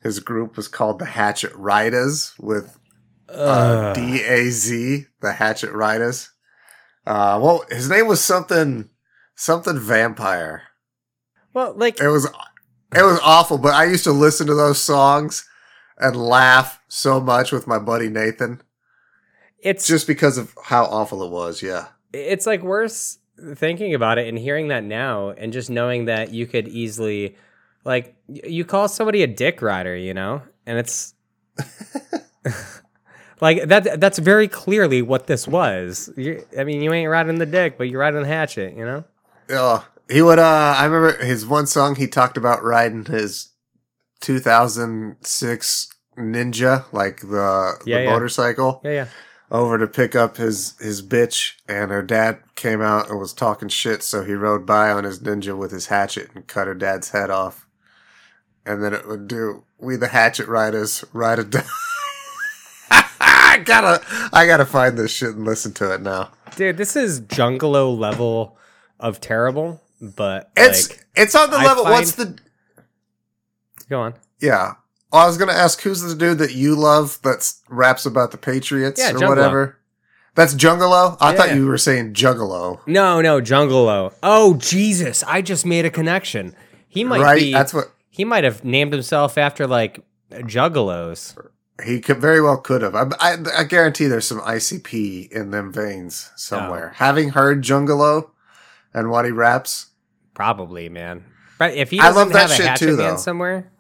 his 0.01 0.19
group 0.19 0.55
was 0.55 0.67
called 0.67 0.99
the 0.99 1.05
Hatchet 1.05 1.53
Riders 1.55 2.33
with 2.39 2.77
uh, 3.27 3.93
D 3.93 4.23
A 4.23 4.49
Z, 4.49 5.05
the 5.21 5.33
Hatchet 5.33 5.71
Riders. 5.71 6.31
Uh, 7.05 7.39
well, 7.41 7.65
his 7.69 7.89
name 7.89 8.07
was 8.07 8.23
something, 8.23 8.89
something 9.35 9.79
vampire. 9.79 10.63
well, 11.53 11.73
like 11.75 11.99
It 11.99 12.07
was, 12.09 12.25
it 12.95 13.03
was 13.03 13.19
awful. 13.23 13.57
But 13.57 13.73
I 13.73 13.85
used 13.85 14.03
to 14.03 14.11
listen 14.11 14.47
to 14.47 14.53
those 14.53 14.79
songs 14.79 15.47
and 15.97 16.15
laugh 16.15 16.81
so 16.87 17.19
much 17.19 17.51
with 17.51 17.67
my 17.67 17.79
buddy 17.79 18.09
Nathan. 18.09 18.61
it's 19.59 19.87
just 19.87 20.07
because 20.07 20.37
of 20.37 20.53
how 20.65 20.85
awful 20.85 21.23
it 21.23 21.31
was. 21.31 21.61
Yeah. 21.61 21.87
it's 22.13 22.45
like 22.45 22.61
worse 22.61 23.17
thinking 23.55 23.93
about 23.93 24.17
it 24.17 24.27
and 24.27 24.37
hearing 24.37 24.67
that 24.67 24.83
now 24.83 25.29
and 25.29 25.53
just 25.53 25.69
knowing 25.69 26.05
that 26.05 26.33
you 26.33 26.45
could 26.45 26.67
easily 26.67 27.35
like 27.85 28.15
you 28.27 28.65
call 28.65 28.87
somebody 28.87 29.23
a 29.23 29.27
dick 29.27 29.61
rider 29.61 29.95
you 29.95 30.13
know 30.13 30.41
and 30.65 30.77
it's 30.77 31.13
like 33.41 33.67
that 33.67 33.99
that's 33.99 34.19
very 34.19 34.47
clearly 34.47 35.01
what 35.01 35.27
this 35.27 35.47
was 35.47 36.09
you 36.17 36.45
i 36.57 36.63
mean 36.63 36.81
you 36.81 36.93
ain't 36.93 37.09
riding 37.09 37.37
the 37.39 37.45
dick 37.45 37.77
but 37.77 37.89
you're 37.89 37.99
riding 38.01 38.21
the 38.21 38.27
hatchet 38.27 38.75
you 38.75 38.85
know 38.85 39.03
Yeah. 39.49 39.81
He 40.11 40.23
would. 40.23 40.39
Uh, 40.39 40.73
I 40.75 40.85
remember 40.85 41.23
his 41.23 41.45
one 41.45 41.67
song. 41.67 41.95
He 41.95 42.07
talked 42.07 42.35
about 42.35 42.63
riding 42.63 43.05
his 43.05 43.49
2006 44.21 45.87
Ninja, 46.17 46.85
like 46.91 47.21
the, 47.21 47.73
Yeah, 47.85 47.97
the 47.99 48.03
yeah. 48.05 48.09
motorcycle, 48.09 48.81
yeah 48.83 48.91
yeah 48.91 49.07
over 49.51 49.77
to 49.79 49.87
pick 49.87 50.15
up 50.15 50.37
his 50.37 50.75
his 50.79 51.01
bitch. 51.01 51.53
And 51.67 51.91
her 51.91 52.01
dad 52.01 52.39
came 52.55 52.81
out 52.81 53.09
and 53.09 53.19
was 53.19 53.33
talking 53.33 53.69
shit, 53.69 54.01
so 54.01 54.23
he 54.23 54.33
rode 54.33 54.65
by 54.65 54.89
on 54.91 55.03
his 55.03 55.19
Ninja 55.19 55.55
with 55.55 55.69
his 55.71 55.87
hatchet 55.87 56.29
and 56.33 56.47
cut 56.47 56.65
her 56.67 56.73
dad's 56.75 57.11
head 57.11 57.29
off. 57.29 57.67
And 58.69 58.83
then 58.83 58.93
it 58.93 59.07
would 59.07 59.27
do 59.27 59.63
"We 59.79 59.95
the 59.95 60.07
Hatchet 60.09 60.47
Riders 60.47 61.03
ride 61.11 61.39
a." 61.39 61.43
down." 61.43 61.63
I 62.91 63.61
gotta, 63.65 64.01
I 64.31 64.45
gotta 64.45 64.65
find 64.65 64.97
this 64.97 65.11
shit 65.11 65.35
and 65.35 65.43
listen 65.45 65.73
to 65.73 65.93
it 65.93 66.01
now. 66.01 66.29
dude 66.55 66.77
this 66.77 66.95
is 66.95 67.21
jungalo 67.21 67.97
level 67.97 68.57
of 68.99 69.19
terrible 69.19 69.81
but 70.01 70.51
It's 70.55 70.89
like 70.89 71.05
it's 71.15 71.35
on 71.35 71.49
the 71.49 71.57
I 71.57 71.65
level. 71.65 71.83
What's 71.83 72.13
the 72.13 72.37
go 73.89 74.01
on 74.01 74.13
Yeah. 74.39 74.73
I 75.11 75.25
was 75.25 75.37
gonna 75.39 75.53
ask 75.53 75.81
who's 75.81 76.01
the 76.01 76.13
dude 76.15 76.37
that 76.37 76.53
you 76.53 76.75
love 76.75 77.19
that 77.23 77.51
raps 77.67 78.05
about 78.05 78.29
the 78.31 78.37
Patriots 78.37 78.99
Yeah, 78.99 79.13
or 79.13 79.27
whatever. 79.27 79.77
That's 80.35 80.53
Jungalo. 80.53 81.17
I 81.19 81.31
Yeah, 81.31 81.37
thought 81.37 81.55
you 81.55 81.65
were 81.65 81.77
saying 81.79 82.13
Juggalo. 82.13 82.79
no 82.85 83.19
no 83.21 83.41
jungalo 83.41 84.13
oh 84.21 84.53
jesus 84.55 85.23
i 85.23 85.41
just 85.41 85.65
made 85.65 85.85
a 85.85 85.89
connection 85.89 86.55
he 86.87 87.03
might 87.03 87.21
right? 87.21 87.39
be 87.39 87.51
That's 87.51 87.73
what 87.73 87.91
He 88.19 88.25
might 88.25 88.43
have 88.43 88.65
named 88.65 88.91
himself 88.91 89.37
after 89.37 89.65
like 89.65 90.01
juggalos. 90.29 91.37
he 91.85 92.01
could 92.01 92.17
very 92.17 92.41
well 92.41 92.57
could 92.57 92.81
have. 92.81 92.93
I, 92.93 93.05
I, 93.17 93.37
I 93.59 93.63
guarantee 93.63 94.07
there's 94.07 94.27
some 94.27 94.41
ICP 94.41 95.31
in 95.31 95.51
them 95.51 95.71
veins 95.71 96.29
somewhere. 96.35 96.89
Oh. 96.91 96.95
Having 96.97 97.29
heard 97.29 97.63
Jungalo 97.63 98.31
and 98.93 99.09
what 99.09 99.23
he 99.23 99.31
raps, 99.31 99.91
Probably, 100.33 100.89
man. 100.89 101.23
But 101.57 101.75
if 101.75 101.91
he 101.91 102.01
I 102.01 102.07
doesn't 102.07 102.23
love 102.23 102.33
that 102.33 102.41
have 102.41 102.51
a 102.51 102.55
shit 102.55 102.65
hatchet 102.65 102.85
too, 102.87 102.97
man 102.97 103.17
somewhere, 103.17 103.71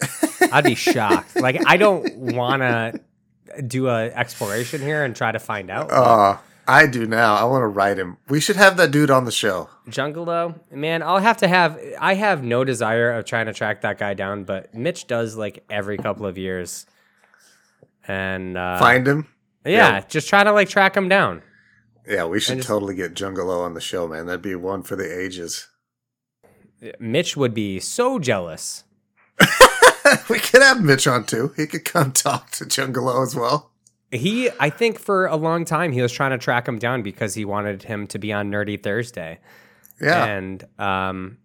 I'd 0.50 0.64
be 0.64 0.74
shocked. 0.74 1.36
Like 1.36 1.60
I 1.66 1.76
don't 1.76 2.16
want 2.16 2.62
to 2.62 2.98
do 3.66 3.88
a 3.88 4.06
exploration 4.06 4.80
here 4.80 5.04
and 5.04 5.14
try 5.14 5.32
to 5.32 5.38
find 5.38 5.70
out. 5.70 5.92
uh, 5.92 6.38
I 6.66 6.86
do 6.86 7.06
now. 7.06 7.34
I 7.34 7.44
want 7.44 7.62
to 7.62 7.66
write 7.66 7.98
him. 7.98 8.18
We 8.28 8.40
should 8.40 8.56
have 8.56 8.76
that 8.76 8.90
dude 8.92 9.10
on 9.10 9.24
the 9.24 9.32
show. 9.32 9.68
Jungalo, 9.88 10.60
man, 10.70 11.02
I'll 11.02 11.18
have 11.18 11.38
to 11.38 11.48
have. 11.48 11.78
I 12.00 12.14
have 12.14 12.44
no 12.44 12.62
desire 12.64 13.12
of 13.12 13.24
trying 13.24 13.46
to 13.46 13.52
track 13.52 13.80
that 13.82 13.98
guy 13.98 14.14
down, 14.14 14.44
but 14.44 14.72
Mitch 14.74 15.06
does 15.08 15.36
like 15.36 15.64
every 15.68 15.98
couple 15.98 16.24
of 16.24 16.38
years, 16.38 16.86
and 18.06 18.56
uh, 18.56 18.78
Find 18.78 19.06
him. 19.06 19.26
yeah, 19.64 19.70
yeah. 19.94 20.00
just 20.08 20.28
try 20.28 20.44
to 20.44 20.52
like 20.52 20.68
track 20.68 20.96
him 20.96 21.08
down. 21.08 21.42
Yeah, 22.06 22.24
we 22.26 22.38
should 22.40 22.58
just- 22.58 22.68
totally 22.68 22.94
get 22.94 23.14
Jungalo 23.14 23.60
on 23.64 23.74
the 23.74 23.80
show, 23.80 24.06
man. 24.06 24.26
That'd 24.26 24.42
be 24.42 24.54
one 24.54 24.82
for 24.82 24.94
the 24.96 25.20
ages. 25.20 25.68
Mitch 26.98 27.36
would 27.36 27.54
be 27.54 27.78
so 27.80 28.18
jealous. 28.18 28.84
we 30.28 30.38
could 30.40 30.62
have 30.62 30.82
Mitch 30.82 31.06
on 31.06 31.24
too. 31.24 31.52
He 31.56 31.66
could 31.66 31.84
come 31.84 32.12
talk 32.12 32.50
to 32.52 32.64
Jungalo 32.64 33.22
as 33.22 33.34
well. 33.34 33.71
He, 34.12 34.50
I 34.60 34.68
think, 34.70 34.98
for 34.98 35.26
a 35.26 35.36
long 35.36 35.64
time, 35.64 35.90
he 35.90 36.02
was 36.02 36.12
trying 36.12 36.30
to 36.32 36.38
track 36.38 36.68
him 36.68 36.78
down 36.78 37.02
because 37.02 37.34
he 37.34 37.44
wanted 37.44 37.82
him 37.82 38.06
to 38.08 38.18
be 38.18 38.32
on 38.32 38.50
Nerdy 38.50 38.80
Thursday. 38.80 39.38
Yeah. 40.00 40.24
And, 40.24 40.64
um, 40.78 41.38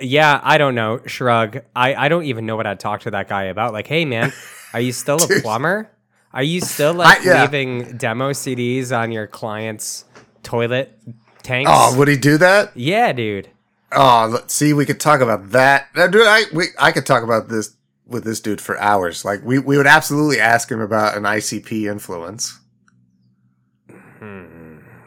yeah, 0.00 0.40
I 0.42 0.58
don't 0.58 0.74
know. 0.74 1.00
Shrug. 1.06 1.60
I, 1.76 1.94
I 1.94 2.08
don't 2.08 2.24
even 2.24 2.46
know 2.46 2.56
what 2.56 2.66
I'd 2.66 2.80
talk 2.80 3.02
to 3.02 3.10
that 3.12 3.28
guy 3.28 3.44
about. 3.44 3.72
Like, 3.72 3.86
hey, 3.86 4.04
man, 4.04 4.32
are 4.72 4.80
you 4.80 4.92
still 4.92 5.22
a 5.22 5.28
plumber? 5.42 5.90
Are 6.32 6.42
you 6.42 6.60
still 6.60 6.94
like 6.94 7.20
I- 7.20 7.24
yeah. 7.24 7.42
leaving 7.42 7.96
demo 7.96 8.30
CDs 8.30 8.96
on 8.96 9.12
your 9.12 9.26
client's 9.26 10.04
toilet 10.42 10.98
tanks? 11.42 11.70
Oh, 11.72 11.96
would 11.98 12.08
he 12.08 12.16
do 12.16 12.36
that? 12.38 12.72
yeah, 12.76 13.12
dude. 13.12 13.48
Oh, 13.96 14.28
let's 14.28 14.52
see, 14.52 14.72
we 14.72 14.84
could 14.86 14.98
talk 14.98 15.20
about 15.20 15.50
that. 15.50 15.86
Dude, 15.94 16.26
I 16.26 16.42
we, 16.52 16.64
I 16.80 16.90
could 16.90 17.06
talk 17.06 17.22
about 17.22 17.48
this 17.48 17.76
with 18.06 18.24
this 18.24 18.40
dude 18.40 18.60
for 18.60 18.78
hours. 18.80 19.24
Like 19.24 19.42
we, 19.44 19.58
we 19.58 19.76
would 19.76 19.86
absolutely 19.86 20.40
ask 20.40 20.70
him 20.70 20.80
about 20.80 21.16
an 21.16 21.22
ICP 21.24 21.90
influence. 21.90 22.60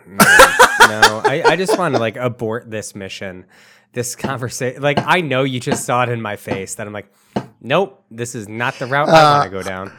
no, 0.08 1.22
I, 1.25 1.44
I 1.46 1.56
just 1.56 1.77
want 1.77 1.96
to 1.96 2.00
like 2.00 2.16
abort 2.16 2.70
this 2.70 2.96
mission, 2.96 3.46
this 3.94 4.16
conversation. 4.16 4.82
Like, 4.82 5.00
I 5.06 5.22
know 5.22 5.44
you 5.44 5.60
just 5.60 5.86
saw 5.86 6.04
it 6.04 6.10
in 6.10 6.22
my 6.22 6.36
face 6.36 6.75
that 6.75 6.88
I'm 6.88 6.94
like, 6.94 7.12
nope, 7.62 8.04
this 8.10 8.36
is 8.36 8.48
not 8.48 8.75
the 8.75 8.86
route 8.86 9.10
I 9.10 9.39
want 9.39 9.51
to 9.51 9.58
go 9.58 9.63
down. 9.63 9.92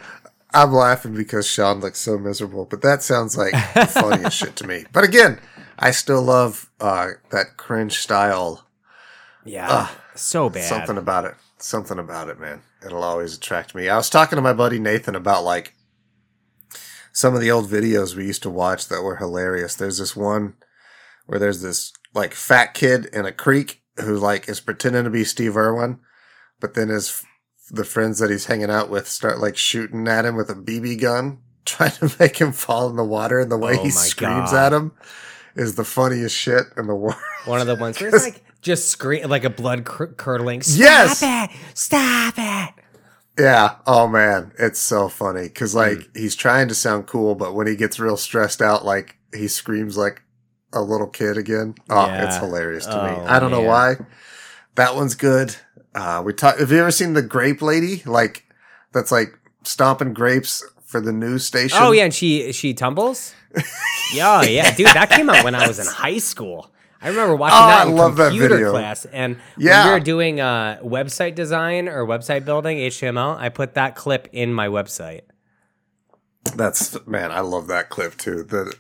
I'm 0.53 0.73
laughing 0.73 1.15
because 1.15 1.47
Sean 1.47 1.81
looks 1.81 1.99
so 1.99 2.19
miserable, 2.19 2.65
but 2.65 2.81
that 2.83 3.03
sounds 3.03 3.37
like 3.37 3.53
the 3.75 3.87
funniest 3.87 4.37
shit 4.39 4.57
to 4.57 4.67
me. 4.67 4.87
But 4.93 5.05
again, 5.05 5.41
I 5.79 5.91
still 5.91 6.23
love 6.23 6.71
uh, 6.81 7.09
that 7.31 7.57
cringe 7.57 7.99
style. 7.99 8.67
Yeah, 9.45 9.89
so 10.15 10.49
bad. 10.49 10.65
Something 10.65 10.97
about 10.97 11.27
it. 11.27 11.35
Something 11.61 11.99
about 11.99 12.29
it, 12.29 12.39
man. 12.39 12.63
It'll 12.85 13.03
always 13.03 13.37
attract 13.37 13.75
me. 13.75 13.89
I 13.89 13.97
was 13.97 14.11
talking 14.11 14.37
to 14.37 14.43
my 14.43 14.53
buddy 14.53 14.79
Nathan 14.79 15.15
about 15.17 15.45
like 15.45 15.75
some 17.13 17.35
of 17.35 17.41
the 17.41 17.51
old 17.51 17.69
videos 17.69 18.15
we 18.15 18.27
used 18.27 18.43
to 18.45 18.51
watch 18.51 18.89
that 18.89 19.03
were 19.03 19.17
hilarious. 19.17 19.75
There's 19.75 19.99
this 19.99 20.15
one 20.15 20.55
where 21.27 21.39
there's 21.41 21.63
this 21.63 21.93
like 22.15 22.33
fat 22.35 22.75
kid 22.75 23.07
in 23.07 23.27
a 23.27 23.33
creek 23.33 23.83
who 24.01 24.17
like 24.17 24.49
is 24.49 24.61
pretending 24.61 25.05
to 25.05 25.11
be 25.11 25.25
Steve 25.25 25.57
Irwin, 25.57 25.99
but 26.61 26.75
then 26.75 26.89
his 26.89 27.25
the 27.71 27.85
friends 27.85 28.19
that 28.21 28.31
he's 28.31 28.47
hanging 28.47 28.71
out 28.71 28.89
with 28.89 29.09
start 29.09 29.41
like 29.41 29.57
shooting 29.57 30.07
at 30.09 30.25
him 30.25 30.37
with 30.37 30.49
a 30.51 30.55
BB 30.55 31.01
gun, 31.01 31.39
trying 31.65 31.91
to 31.93 32.11
make 32.21 32.37
him 32.39 32.53
fall 32.53 32.89
in 32.89 32.97
the 32.97 33.05
water, 33.05 33.41
and 33.41 33.51
the 33.51 33.59
way 33.59 33.77
Oh 33.79 33.83
he 33.83 33.91
screams 33.91 34.53
God. 34.53 34.67
at 34.67 34.73
him 34.73 34.93
is 35.57 35.75
the 35.75 35.85
funniest 35.85 36.37
shit 36.37 36.65
in 36.77 36.87
the 36.87 36.95
world. 36.95 37.17
One 37.47 37.61
of 37.61 37.67
the 37.67 37.75
ones 37.75 38.01
where 38.01 38.15
it's 38.15 38.25
like 38.25 38.43
just 38.63 38.89
scream 38.89 39.29
like 39.29 39.45
a 39.45 39.51
blood 39.51 39.85
cur- 39.85 40.09
curdling. 40.17 40.63
Stop 40.63 40.79
Yes! 40.81 41.23
it! 41.23 41.51
Stop 41.75 42.35
it! 42.37 42.75
Yeah. 43.39 43.77
Oh 43.87 44.09
man, 44.09 44.53
it's 44.59 44.81
so 44.81 45.09
funny 45.09 45.45
because 45.45 45.75
like 45.75 45.99
Mm. 45.99 46.17
he's 46.17 46.35
trying 46.35 46.69
to 46.69 46.75
sound 46.75 47.07
cool, 47.07 47.35
but 47.35 47.55
when 47.55 47.67
he 47.67 47.77
gets 47.77 48.01
real 48.01 48.17
stressed 48.17 48.61
out, 48.61 48.85
like 48.85 49.17
he 49.35 49.47
screams 49.49 49.97
like 49.97 50.23
a 50.73 50.81
little 50.83 51.07
kid 51.07 51.37
again. 51.39 51.75
Oh, 51.89 52.07
Yeah. 52.07 52.27
it's 52.27 52.37
hilarious 52.37 52.85
to 52.87 52.93
me. 52.95 53.11
Oh, 53.17 53.25
I 53.27 53.39
don't 53.39 53.51
know 53.51 53.61
why. 53.63 53.97
That 54.75 54.95
one's 54.97 55.15
good. 55.15 55.55
Uh, 55.95 56.23
we 56.25 56.33
talk. 56.33 56.59
Have 56.59 56.71
you 56.73 56.79
ever 56.79 56.91
seen 56.91 57.15
the 57.15 57.23
grape 57.23 57.63
lady? 57.63 58.03
Like 58.07 58.45
that's 58.93 59.11
like 59.13 59.39
stomping 59.65 60.15
grapes 60.15 60.65
for 60.85 61.01
the 61.01 61.13
news 61.13 61.45
station. 61.45 61.79
Oh 61.81 61.93
yeah, 61.93 62.05
and 62.05 62.15
she 62.15 62.53
she 62.53 62.75
tumbles. 62.75 63.35
yeah, 64.15 64.43
yeah, 64.43 64.75
dude, 64.75 64.87
that 64.89 65.11
came 65.11 65.31
out 65.31 65.45
when 65.45 65.55
I 65.55 65.67
was 65.67 65.79
in 65.79 65.87
high 65.87 66.19
school. 66.19 66.71
I 67.01 67.09
remember 67.09 67.37
watching 67.37 67.57
Oh, 67.59 67.67
that 67.69 67.87
I 67.87 67.91
in 67.91 67.97
love 67.97 68.17
that 68.17 68.29
computer 68.31 68.57
video. 68.57 68.71
class, 68.73 69.05
and 69.07 69.37
Yeah. 69.57 69.85
when 69.85 69.87
we 69.87 69.93
were 70.01 70.05
doing 70.05 70.41
uh, 70.41 70.81
website 70.83 71.35
design 71.37 71.89
or 71.89 72.05
website 72.07 72.45
building 72.45 72.79
HTML, 72.79 73.37
I 73.39 73.49
put 73.51 73.75
that 73.75 73.95
clip 73.95 74.29
in 74.33 74.53
my 74.53 74.67
website. 74.69 75.23
That's 76.57 76.97
man. 77.07 77.31
I 77.31 77.41
love 77.41 77.67
that 77.69 77.89
clip 77.91 78.17
too. 78.17 78.43
The 78.43 78.75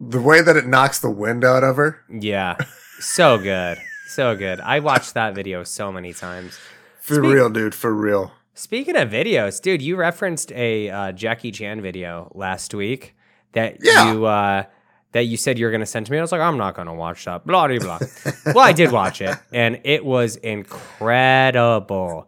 the 0.00 0.20
way 0.20 0.42
that 0.42 0.56
it 0.56 0.66
knocks 0.66 0.98
the 0.98 1.10
wind 1.10 1.44
out 1.44 1.64
of 1.64 1.76
her. 1.76 2.00
Yeah, 2.10 2.56
so 2.98 3.38
good, 3.38 3.78
so 4.08 4.36
good. 4.36 4.60
I 4.60 4.80
watched 4.80 5.14
that 5.14 5.34
video 5.34 5.64
so 5.64 5.92
many 5.92 6.12
times. 6.12 6.58
For 7.00 7.14
Speak- 7.14 7.32
real, 7.32 7.48
dude. 7.50 7.74
For 7.74 7.94
real. 7.94 8.32
Speaking 8.54 8.96
of 8.96 9.08
videos, 9.10 9.60
dude, 9.62 9.80
you 9.80 9.94
referenced 9.96 10.50
a 10.52 10.90
uh, 10.90 11.12
Jackie 11.12 11.52
Chan 11.52 11.80
video 11.80 12.30
last 12.34 12.74
week 12.74 13.14
that 13.52 13.76
Yeah. 13.80 14.12
you 14.12 14.24
uh, 14.26 14.64
that 15.12 15.24
you 15.24 15.36
said 15.36 15.58
you 15.58 15.64
were 15.64 15.70
going 15.70 15.80
to 15.80 15.86
send 15.86 16.06
to 16.06 16.12
me. 16.12 16.18
I 16.18 16.20
was 16.20 16.32
like, 16.32 16.40
I'm 16.40 16.58
not 16.58 16.74
going 16.74 16.86
to 16.88 16.94
watch 16.94 17.24
that. 17.24 17.46
Blah 17.46 17.68
blah 17.68 17.78
blah. 17.78 17.98
well, 18.46 18.58
I 18.60 18.72
did 18.72 18.92
watch 18.92 19.20
it, 19.20 19.36
and 19.52 19.80
it 19.84 20.04
was 20.04 20.36
incredible, 20.36 22.26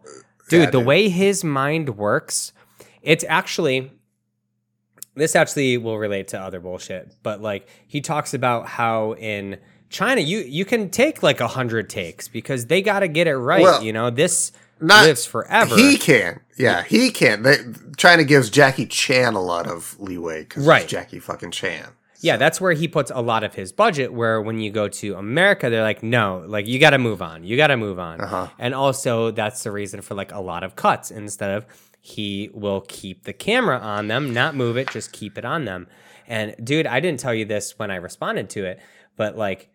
dude. 0.49 0.59
Yeah, 0.61 0.65
the 0.67 0.77
dude. 0.79 0.87
way 0.87 1.09
his 1.09 1.43
mind 1.43 1.97
works, 1.97 2.53
it's 3.01 3.23
actually. 3.27 3.91
This 5.13 5.35
actually 5.35 5.77
will 5.77 5.97
relate 5.97 6.29
to 6.29 6.39
other 6.39 6.61
bullshit, 6.61 7.13
but 7.21 7.41
like 7.41 7.67
he 7.85 7.99
talks 7.99 8.33
about 8.33 8.65
how 8.67 9.13
in 9.15 9.57
China 9.89 10.21
you 10.21 10.39
you 10.39 10.63
can 10.63 10.89
take 10.89 11.21
like 11.21 11.41
a 11.41 11.49
hundred 11.49 11.89
takes 11.89 12.29
because 12.29 12.67
they 12.67 12.81
got 12.81 13.01
to 13.01 13.09
get 13.09 13.27
it 13.27 13.35
right. 13.35 13.61
Well, 13.61 13.83
you 13.83 13.91
know 13.91 14.09
this 14.09 14.53
not- 14.79 15.03
lives 15.05 15.25
forever. 15.25 15.75
He 15.75 15.97
can. 15.97 16.39
Yeah, 16.57 16.83
he 16.83 17.11
can. 17.11 17.43
They, 17.43 17.57
China 17.97 18.23
gives 18.23 18.49
Jackie 18.49 18.85
Chan 18.85 19.33
a 19.33 19.41
lot 19.41 19.67
of 19.67 19.99
leeway 19.99 20.43
because 20.43 20.65
Right. 20.65 20.87
Jackie 20.87 21.19
fucking 21.19 21.51
Chan. 21.51 21.87
Yeah, 22.21 22.37
that's 22.37 22.61
where 22.61 22.73
he 22.73 22.87
puts 22.87 23.11
a 23.13 23.21
lot 23.21 23.43
of 23.43 23.55
his 23.55 23.71
budget. 23.71 24.13
Where 24.13 24.41
when 24.41 24.59
you 24.59 24.71
go 24.71 24.87
to 24.87 25.15
America, 25.15 25.69
they're 25.69 25.83
like, 25.83 26.03
no, 26.03 26.43
like 26.45 26.67
you 26.67 26.79
got 26.79 26.91
to 26.91 26.97
move 26.97 27.21
on. 27.21 27.43
You 27.43 27.57
got 27.57 27.67
to 27.67 27.77
move 27.77 27.99
on. 27.99 28.21
Uh-huh. 28.21 28.47
And 28.59 28.73
also, 28.73 29.31
that's 29.31 29.63
the 29.63 29.71
reason 29.71 30.01
for 30.01 30.15
like 30.15 30.31
a 30.31 30.39
lot 30.39 30.63
of 30.63 30.75
cuts 30.75 31.11
instead 31.11 31.51
of 31.51 31.65
he 31.99 32.49
will 32.53 32.81
keep 32.81 33.23
the 33.25 33.33
camera 33.33 33.77
on 33.77 34.07
them, 34.07 34.33
not 34.33 34.55
move 34.55 34.77
it, 34.77 34.89
just 34.89 35.11
keep 35.11 35.37
it 35.37 35.45
on 35.45 35.65
them. 35.65 35.87
And 36.27 36.55
dude, 36.63 36.87
I 36.87 36.99
didn't 36.99 37.19
tell 37.19 37.33
you 37.33 37.45
this 37.45 37.77
when 37.77 37.91
I 37.91 37.95
responded 37.95 38.49
to 38.51 38.65
it, 38.65 38.79
but 39.15 39.37
like 39.37 39.69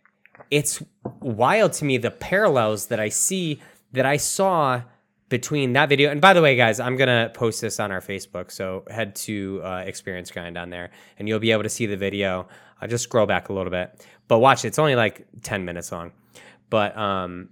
it's 0.50 0.82
wild 1.20 1.72
to 1.74 1.84
me 1.84 1.98
the 1.98 2.10
parallels 2.10 2.86
that 2.86 3.00
I 3.00 3.08
see 3.08 3.60
that 3.92 4.06
I 4.06 4.16
saw 4.16 4.82
between 5.28 5.72
that 5.72 5.88
video. 5.88 6.10
And 6.10 6.20
by 6.20 6.32
the 6.32 6.42
way, 6.42 6.56
guys, 6.56 6.78
I'm 6.80 6.96
gonna 6.96 7.30
post 7.34 7.60
this 7.60 7.80
on 7.80 7.90
our 7.90 8.00
Facebook, 8.00 8.50
so 8.50 8.84
head 8.90 9.14
to 9.16 9.60
uh, 9.64 9.82
Experience 9.86 10.30
Grind 10.30 10.56
on 10.56 10.70
there, 10.70 10.90
and 11.18 11.28
you'll 11.28 11.40
be 11.40 11.52
able 11.52 11.64
to 11.64 11.68
see 11.68 11.86
the 11.86 11.96
video. 11.96 12.48
I'll 12.80 12.88
just 12.88 13.04
scroll 13.04 13.26
back 13.26 13.48
a 13.48 13.52
little 13.52 13.70
bit, 13.70 14.06
but 14.28 14.38
watch 14.38 14.64
it. 14.64 14.68
It's 14.68 14.78
only 14.78 14.94
like 14.96 15.26
10 15.42 15.64
minutes 15.64 15.90
long, 15.90 16.12
but 16.70 16.96
um, 16.96 17.48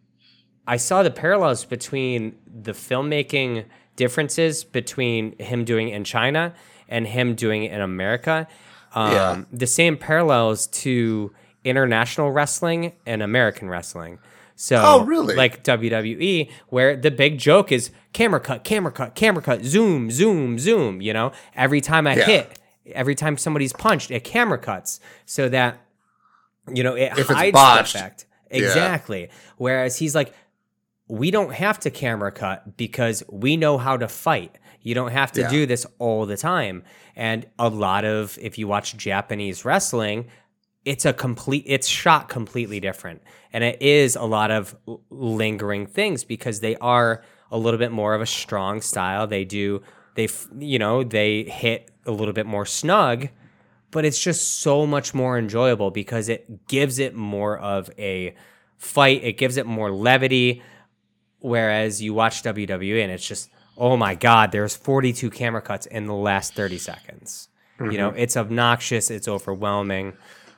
I 0.66 0.76
saw 0.76 1.02
the 1.02 1.10
parallels 1.10 1.64
between 1.64 2.36
the 2.46 2.72
filmmaking 2.72 3.64
differences 3.96 4.64
between 4.64 5.38
him 5.38 5.64
doing 5.64 5.88
it 5.88 5.94
in 5.94 6.04
China 6.04 6.54
and 6.88 7.06
him 7.06 7.34
doing 7.34 7.64
it 7.64 7.72
in 7.72 7.80
America. 7.80 8.46
Um, 8.94 9.12
Yeah. 9.12 9.44
The 9.52 9.66
same 9.66 9.96
parallels 9.96 10.66
to 10.68 11.32
international 11.64 12.30
wrestling 12.30 12.92
and 13.06 13.22
American 13.22 13.68
wrestling. 13.68 14.18
So, 14.56 14.80
Oh, 14.84 15.04
really? 15.04 15.34
Like 15.34 15.64
WWE, 15.64 16.50
where 16.68 16.96
the 16.96 17.10
big 17.10 17.38
joke 17.38 17.72
is 17.72 17.90
camera 18.12 18.40
cut, 18.40 18.62
camera 18.64 18.92
cut, 18.92 19.14
camera 19.14 19.42
cut, 19.42 19.64
zoom, 19.64 20.10
zoom, 20.10 20.58
zoom. 20.58 21.00
You 21.00 21.12
know, 21.12 21.32
every 21.56 21.80
time 21.80 22.06
I 22.06 22.14
Yeah. 22.16 22.24
hit, 22.24 22.58
every 22.92 23.14
time 23.14 23.36
somebody's 23.36 23.72
punched, 23.72 24.10
it 24.10 24.22
camera 24.24 24.58
cuts 24.58 25.00
so 25.26 25.48
that 25.48 25.78
you 26.72 26.82
know 26.82 26.94
it 26.94 27.12
If 27.12 27.18
it's 27.18 27.30
hides 27.30 27.52
botched, 27.52 27.92
the 27.94 27.98
effect. 27.98 28.26
Exactly. 28.50 29.28
Whereas 29.56 29.96
he's 29.98 30.14
like, 30.14 30.32
we 31.08 31.30
don't 31.30 31.52
have 31.52 31.78
to 31.80 31.90
camera 31.90 32.30
cut 32.30 32.76
because 32.76 33.22
we 33.28 33.56
know 33.56 33.76
how 33.78 33.96
to 33.96 34.06
fight. 34.08 34.56
You 34.80 34.94
don't 34.94 35.10
have 35.12 35.32
to 35.32 35.40
Yeah. 35.42 35.50
do 35.50 35.66
this 35.66 35.86
all 35.98 36.24
the 36.26 36.36
time. 36.36 36.84
And 37.16 37.46
a 37.58 37.68
lot 37.68 38.04
of, 38.04 38.38
if 38.40 38.56
you 38.58 38.68
watch 38.68 38.96
Japanese 38.96 39.64
wrestling, 39.64 40.26
it's 40.84 41.04
a 41.04 41.12
complete, 41.12 41.64
it's 41.66 41.88
shot 41.88 42.28
completely 42.28 42.80
different. 42.80 43.22
And 43.52 43.64
it 43.64 43.80
is 43.80 44.16
a 44.16 44.24
lot 44.24 44.50
of 44.50 44.76
lingering 45.10 45.86
things 45.86 46.24
because 46.24 46.60
they 46.60 46.76
are 46.76 47.22
a 47.50 47.58
little 47.58 47.78
bit 47.78 47.92
more 47.92 48.14
of 48.14 48.20
a 48.20 48.26
strong 48.26 48.80
style. 48.80 49.26
They 49.26 49.44
do, 49.44 49.82
they, 50.14 50.28
you 50.58 50.78
know, 50.78 51.04
they 51.04 51.44
hit 51.44 51.90
a 52.04 52.10
little 52.10 52.34
bit 52.34 52.46
more 52.46 52.66
snug 52.66 53.28
but 53.94 54.04
it's 54.04 54.20
just 54.20 54.58
so 54.58 54.88
much 54.88 55.14
more 55.14 55.38
enjoyable 55.38 55.92
because 55.92 56.28
it 56.28 56.66
gives 56.66 56.98
it 56.98 57.14
more 57.14 57.56
of 57.56 57.88
a 57.96 58.34
fight. 58.76 59.22
It 59.22 59.34
gives 59.34 59.56
it 59.56 59.66
more 59.66 59.92
levity. 59.92 60.64
Whereas 61.38 62.02
you 62.02 62.12
watch 62.12 62.42
WWE 62.42 63.04
and 63.04 63.12
it's 63.12 63.24
just, 63.24 63.50
oh 63.78 63.96
my 63.96 64.16
God, 64.16 64.50
there's 64.50 64.74
42 64.74 65.30
camera 65.30 65.62
cuts 65.62 65.86
in 65.86 66.06
the 66.06 66.14
last 66.14 66.54
30 66.54 66.76
seconds. 66.78 67.48
You 67.78 67.98
know, 67.98 68.10
mm-hmm. 68.10 68.18
it's 68.18 68.36
obnoxious, 68.36 69.12
it's 69.12 69.28
overwhelming. 69.28 70.14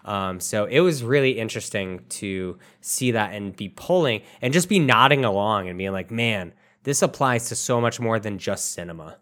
Um, 0.07 0.41
so 0.41 0.65
it 0.67 0.81
was 0.81 1.03
really 1.03 1.33
interesting 1.33 2.05
to 2.11 2.59
see 2.81 3.11
that 3.11 3.35
and 3.35 3.55
be 3.55 3.69
pulling 3.69 4.23
and 4.41 4.53
just 4.55 4.69
be 4.69 4.79
nodding 4.79 5.25
along 5.25 5.69
and 5.69 5.77
being 5.77 5.93
like, 5.93 6.11
man, 6.11 6.53
this 6.85 7.03
applies 7.03 7.49
to 7.49 7.57
so 7.57 7.81
much 7.81 7.99
more 8.01 8.19
than 8.21 8.39
just 8.39 8.73
cinema. 8.73 9.19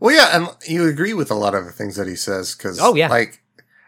Well, 0.00 0.14
yeah, 0.14 0.36
and 0.36 0.48
you 0.68 0.86
agree 0.86 1.12
with 1.14 1.30
a 1.30 1.34
lot 1.34 1.54
of 1.54 1.64
the 1.64 1.72
things 1.72 1.96
that 1.96 2.06
he 2.06 2.14
says 2.14 2.54
because, 2.54 2.78
Oh, 2.80 2.94
yeah. 2.94 3.08
like, 3.08 3.42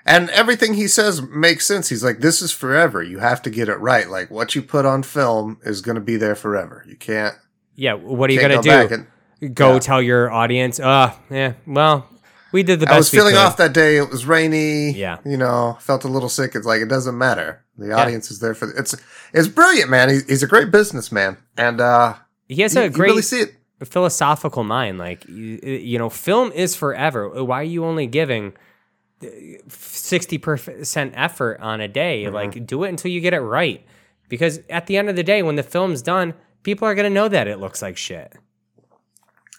and 0.05 0.29
everything 0.31 0.75
he 0.75 0.89
says 0.89 1.23
makes 1.23 1.65
sense. 1.67 1.89
He's 1.91 2.03
like, 2.03 2.19
"This 2.19 2.43
is 2.43 2.51
forever. 2.51 3.01
You 3.03 3.19
have 3.21 3.41
to 3.43 3.51
get 3.51 3.69
it 3.69 3.77
right. 3.77 4.09
Like, 4.11 4.29
what 4.31 4.57
you 4.57 4.63
put 4.63 4.85
on 4.85 5.05
film 5.05 5.59
is 5.63 5.81
going 5.83 5.95
to 5.95 6.01
be 6.01 6.17
there 6.17 6.35
forever. 6.35 6.85
You 6.89 6.97
can't, 6.97 7.37
Yeah, 7.77 7.93
what 7.95 8.29
are 8.29 8.33
you 8.33 8.41
going 8.41 8.61
to 8.61 8.89
do? 8.89 9.07
And 9.41 9.55
go 9.55 9.75
Yeah. 9.75 9.79
tell 9.79 10.03
your 10.03 10.31
audience, 10.33 10.81
uh, 10.81 11.13
yeah, 11.31 11.53
well, 11.67 12.09
we 12.53 12.63
did 12.63 12.81
the 12.81 12.87
best 12.87 12.95
I 12.95 12.99
was 12.99 13.11
feeling 13.11 13.35
could. 13.35 13.41
off 13.41 13.57
that 13.59 13.73
day. 13.73 13.97
It 13.97 14.11
was 14.11 14.27
rainy. 14.27 14.93
Yeah. 14.93 15.19
you 15.25 15.37
know, 15.37 15.77
felt 15.81 16.05
a 16.05 16.09
little 16.09 16.29
sick. 16.29 16.55
It's 16.55 16.67
like 16.67 16.81
it 16.81 16.89
doesn't 16.89 17.17
matter. 17.17 17.65
The 17.79 17.93
audience 17.93 18.31
is 18.31 18.41
there 18.41 18.55
for 18.55 18.71
it's. 18.77 18.95
It's 19.33 19.49
brilliant, 19.49 19.89
man. 19.91 20.09
He's, 20.09 20.27
he's 20.29 20.43
a 20.43 20.47
great 20.47 20.71
businessman, 20.71 21.37
and 21.57 21.81
uh, 21.81 22.15
He 22.49 22.63
has 22.63 22.75
you, 22.75 22.83
a 22.83 22.89
great 22.91 23.11
really 23.11 23.53
philosophical 23.85 24.65
mind. 24.65 24.99
Like, 24.99 25.27
you, 25.29 25.59
you 25.63 25.99
know, 25.99 26.11
film 26.11 26.51
is 26.53 26.75
forever. 26.75 27.45
Why 27.45 27.61
are 27.61 27.65
you 27.65 27.85
only 27.85 28.07
giving 28.07 28.55
sixty 29.69 30.37
percent 30.37 31.15
effort 31.17 31.61
on 31.61 31.81
a 31.81 31.89
day? 31.89 32.25
Mm-hmm. 32.25 32.35
Like, 32.35 32.67
do 32.67 32.85
it 32.85 32.89
until 32.89 33.11
you 33.11 33.21
get 33.21 33.33
it 33.33 33.41
right. 33.41 33.85
Because 34.29 34.61
at 34.69 34.87
the 34.87 34.97
end 34.97 35.09
of 35.09 35.17
the 35.17 35.23
day, 35.23 35.43
when 35.43 35.57
the 35.57 35.63
film's 35.63 36.03
done, 36.03 36.35
people 36.63 36.87
are 36.89 36.95
gonna 36.95 37.11
know 37.11 37.29
that 37.29 37.47
it 37.49 37.59
looks 37.61 37.81
like 37.81 37.97
shit. 37.97 38.35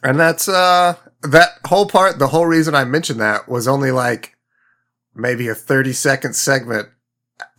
And 0.03 0.19
that's 0.19 0.47
uh 0.49 0.95
that 1.23 1.49
whole 1.65 1.87
part, 1.87 2.19
the 2.19 2.27
whole 2.27 2.45
reason 2.45 2.73
I 2.75 2.83
mentioned 2.85 3.19
that 3.19 3.47
was 3.47 3.67
only 3.67 3.91
like 3.91 4.35
maybe 5.13 5.47
a 5.47 5.55
30 5.55 5.93
second 5.93 6.35
segment 6.35 6.89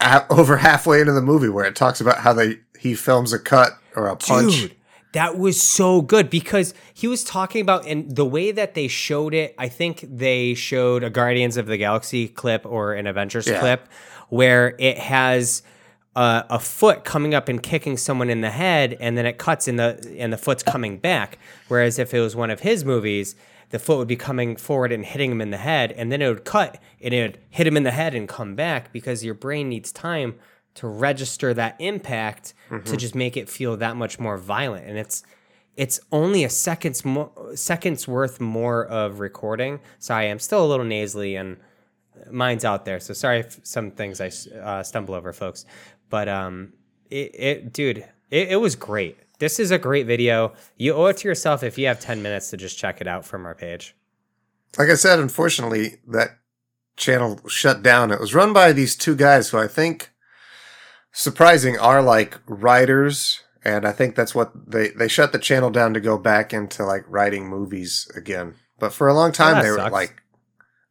over 0.30 0.56
halfway 0.56 1.00
into 1.00 1.12
the 1.12 1.22
movie 1.22 1.48
where 1.48 1.64
it 1.64 1.76
talks 1.76 2.00
about 2.00 2.18
how 2.18 2.32
they 2.32 2.58
he 2.78 2.94
films 2.94 3.32
a 3.32 3.38
cut 3.38 3.72
or 3.94 4.08
a 4.08 4.16
punch. 4.16 4.52
Dude, 4.62 4.76
that 5.12 5.38
was 5.38 5.62
so 5.62 6.00
good 6.00 6.30
because 6.30 6.74
he 6.94 7.06
was 7.06 7.22
talking 7.22 7.60
about 7.60 7.86
and 7.86 8.16
the 8.16 8.24
way 8.24 8.50
that 8.50 8.74
they 8.74 8.88
showed 8.88 9.34
it. 9.34 9.54
I 9.58 9.68
think 9.68 10.04
they 10.08 10.54
showed 10.54 11.04
a 11.04 11.10
Guardians 11.10 11.56
of 11.56 11.66
the 11.66 11.76
Galaxy 11.76 12.26
clip 12.28 12.66
or 12.66 12.94
an 12.94 13.06
Avengers 13.06 13.46
Yeah. 13.46 13.60
clip 13.60 13.88
where 14.30 14.74
it 14.78 14.98
has 14.98 15.62
uh, 16.14 16.42
a 16.50 16.58
foot 16.58 17.04
coming 17.04 17.34
up 17.34 17.48
and 17.48 17.62
kicking 17.62 17.96
someone 17.96 18.28
in 18.28 18.40
the 18.42 18.50
head, 18.50 18.96
and 19.00 19.16
then 19.16 19.26
it 19.26 19.38
cuts 19.38 19.66
in 19.66 19.76
the 19.76 20.14
and 20.18 20.32
the 20.32 20.38
foot's 20.38 20.62
coming 20.62 20.98
back. 20.98 21.38
Whereas 21.68 21.98
if 21.98 22.12
it 22.12 22.20
was 22.20 22.36
one 22.36 22.50
of 22.50 22.60
his 22.60 22.84
movies, 22.84 23.34
the 23.70 23.78
foot 23.78 23.96
would 23.98 24.08
be 24.08 24.16
coming 24.16 24.56
forward 24.56 24.92
and 24.92 25.04
hitting 25.04 25.30
him 25.30 25.40
in 25.40 25.50
the 25.50 25.56
head, 25.56 25.92
and 25.92 26.12
then 26.12 26.20
it 26.20 26.28
would 26.28 26.44
cut 26.44 26.78
and 27.00 27.14
it 27.14 27.22
would 27.22 27.38
hit 27.48 27.66
him 27.66 27.76
in 27.76 27.82
the 27.82 27.90
head 27.90 28.14
and 28.14 28.28
come 28.28 28.54
back 28.54 28.92
because 28.92 29.24
your 29.24 29.34
brain 29.34 29.68
needs 29.70 29.90
time 29.90 30.34
to 30.74 30.86
register 30.86 31.52
that 31.54 31.76
impact 31.78 32.54
to 32.84 32.96
just 32.96 33.14
make 33.14 33.36
it 33.36 33.48
feel 33.48 33.76
that 33.76 33.96
much 33.96 34.18
more 34.18 34.36
violent. 34.38 34.86
And 34.86 34.98
it's 34.98 35.22
it's 35.76 35.98
only 36.10 36.44
a 36.44 36.50
seconds 36.50 37.04
mo- 37.04 37.32
seconds 37.54 38.06
worth 38.06 38.40
more 38.40 38.84
of 38.84 39.20
recording. 39.20 39.80
Sorry, 39.98 40.30
I'm 40.30 40.38
still 40.38 40.64
a 40.64 40.68
little 40.68 40.84
nasally 40.84 41.36
and 41.36 41.56
mine's 42.30 42.64
out 42.64 42.84
there. 42.84 43.00
So 43.00 43.14
sorry 43.14 43.40
if 43.40 43.58
some 43.62 43.90
things 43.90 44.20
I 44.20 44.30
uh, 44.58 44.82
stumble 44.82 45.14
over, 45.14 45.32
folks. 45.32 45.64
But 46.12 46.28
um, 46.28 46.74
it, 47.08 47.30
it 47.34 47.72
dude, 47.72 48.04
it, 48.30 48.50
it 48.50 48.60
was 48.60 48.76
great. 48.76 49.16
This 49.38 49.58
is 49.58 49.70
a 49.70 49.78
great 49.78 50.06
video. 50.06 50.52
You 50.76 50.92
owe 50.92 51.06
it 51.06 51.16
to 51.16 51.28
yourself 51.28 51.62
if 51.62 51.78
you 51.78 51.86
have 51.86 52.00
10 52.00 52.20
minutes 52.20 52.50
to 52.50 52.58
just 52.58 52.78
check 52.78 53.00
it 53.00 53.08
out 53.08 53.24
from 53.24 53.46
our 53.46 53.54
page. 53.54 53.96
Like 54.76 54.90
I 54.90 54.94
said, 54.94 55.18
unfortunately, 55.18 56.00
that 56.06 56.36
channel 56.98 57.40
shut 57.48 57.82
down. 57.82 58.10
It 58.10 58.20
was 58.20 58.34
run 58.34 58.52
by 58.52 58.74
these 58.74 58.94
two 58.94 59.16
guys 59.16 59.48
who 59.48 59.58
I 59.58 59.66
think 59.66 60.10
surprising 61.12 61.78
are 61.78 62.02
like 62.02 62.38
writers 62.46 63.40
and 63.64 63.86
I 63.86 63.92
think 63.92 64.14
that's 64.14 64.34
what 64.34 64.52
they 64.70 64.88
they 64.88 65.08
shut 65.08 65.32
the 65.32 65.38
channel 65.38 65.70
down 65.70 65.94
to 65.94 66.00
go 66.00 66.18
back 66.18 66.52
into 66.52 66.84
like 66.84 67.04
writing 67.08 67.48
movies 67.48 68.06
again. 68.14 68.56
But 68.78 68.92
for 68.92 69.08
a 69.08 69.14
long 69.14 69.32
time 69.32 69.54
that 69.54 69.62
they 69.62 69.70
were 69.70 69.88
like 69.88 70.22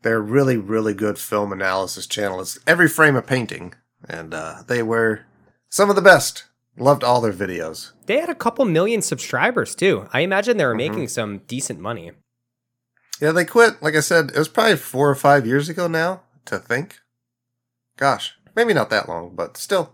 they're 0.01 0.19
really 0.19 0.57
really 0.57 0.95
good 0.95 1.19
film 1.19 1.53
analysis 1.53 2.07
channel. 2.07 2.41
It's 2.41 2.57
every 2.65 2.87
frame 2.87 3.15
a 3.15 3.21
painting 3.21 3.75
and 4.09 4.33
uh 4.33 4.63
they 4.67 4.83
were 4.83 5.21
some 5.69 5.89
of 5.89 5.95
the 5.95 6.01
best. 6.01 6.45
Loved 6.77 7.03
all 7.03 7.19
their 7.21 7.33
videos. 7.33 7.91
They 8.05 8.19
had 8.19 8.29
a 8.29 8.35
couple 8.35 8.63
million 8.65 9.01
subscribers 9.01 9.75
too. 9.75 10.07
I 10.13 10.21
imagine 10.21 10.55
they 10.57 10.65
were 10.65 10.73
Mhm. 10.73 10.77
making 10.89 11.07
some 11.09 11.39
decent 11.39 11.79
money. 11.79 12.11
Yeah, 13.19 13.31
they 13.33 13.45
quit. 13.45 13.81
Like 13.83 13.95
I 13.95 13.99
said, 13.99 14.31
it 14.31 14.37
was 14.37 14.47
probably 14.47 14.77
4 14.77 15.09
or 15.09 15.15
5 15.15 15.45
years 15.45 15.69
ago 15.69 15.87
now 15.87 16.21
to 16.45 16.57
think. 16.57 16.99
Gosh, 17.97 18.35
maybe 18.55 18.73
not 18.73 18.89
that 18.89 19.07
long, 19.09 19.35
but 19.35 19.57
still 19.57 19.93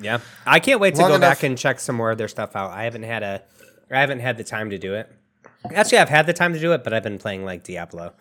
Yeah, 0.00 0.20
I 0.46 0.58
can't 0.58 0.80
wait 0.80 0.94
to 0.94 1.02
Long 1.02 1.10
go 1.10 1.14
enough. 1.16 1.30
back 1.38 1.42
and 1.42 1.56
check 1.58 1.78
some 1.78 1.94
more 1.96 2.10
of 2.10 2.16
their 2.18 2.26
stuff 2.28 2.56
out. 2.56 2.70
I 2.72 2.84
haven't 2.84 3.02
had 3.02 3.22
a, 3.22 3.42
I 3.90 4.00
haven't 4.00 4.20
had 4.20 4.38
the 4.38 4.44
time 4.44 4.70
to 4.70 4.78
do 4.78 4.94
it. 4.94 5.12
Actually, 5.74 5.98
I've 5.98 6.08
had 6.08 6.26
the 6.26 6.32
time 6.32 6.54
to 6.54 6.58
do 6.58 6.72
it, 6.72 6.82
but 6.82 6.94
I've 6.94 7.02
been 7.02 7.18
playing 7.18 7.44
like 7.44 7.62
Diablo. 7.62 8.14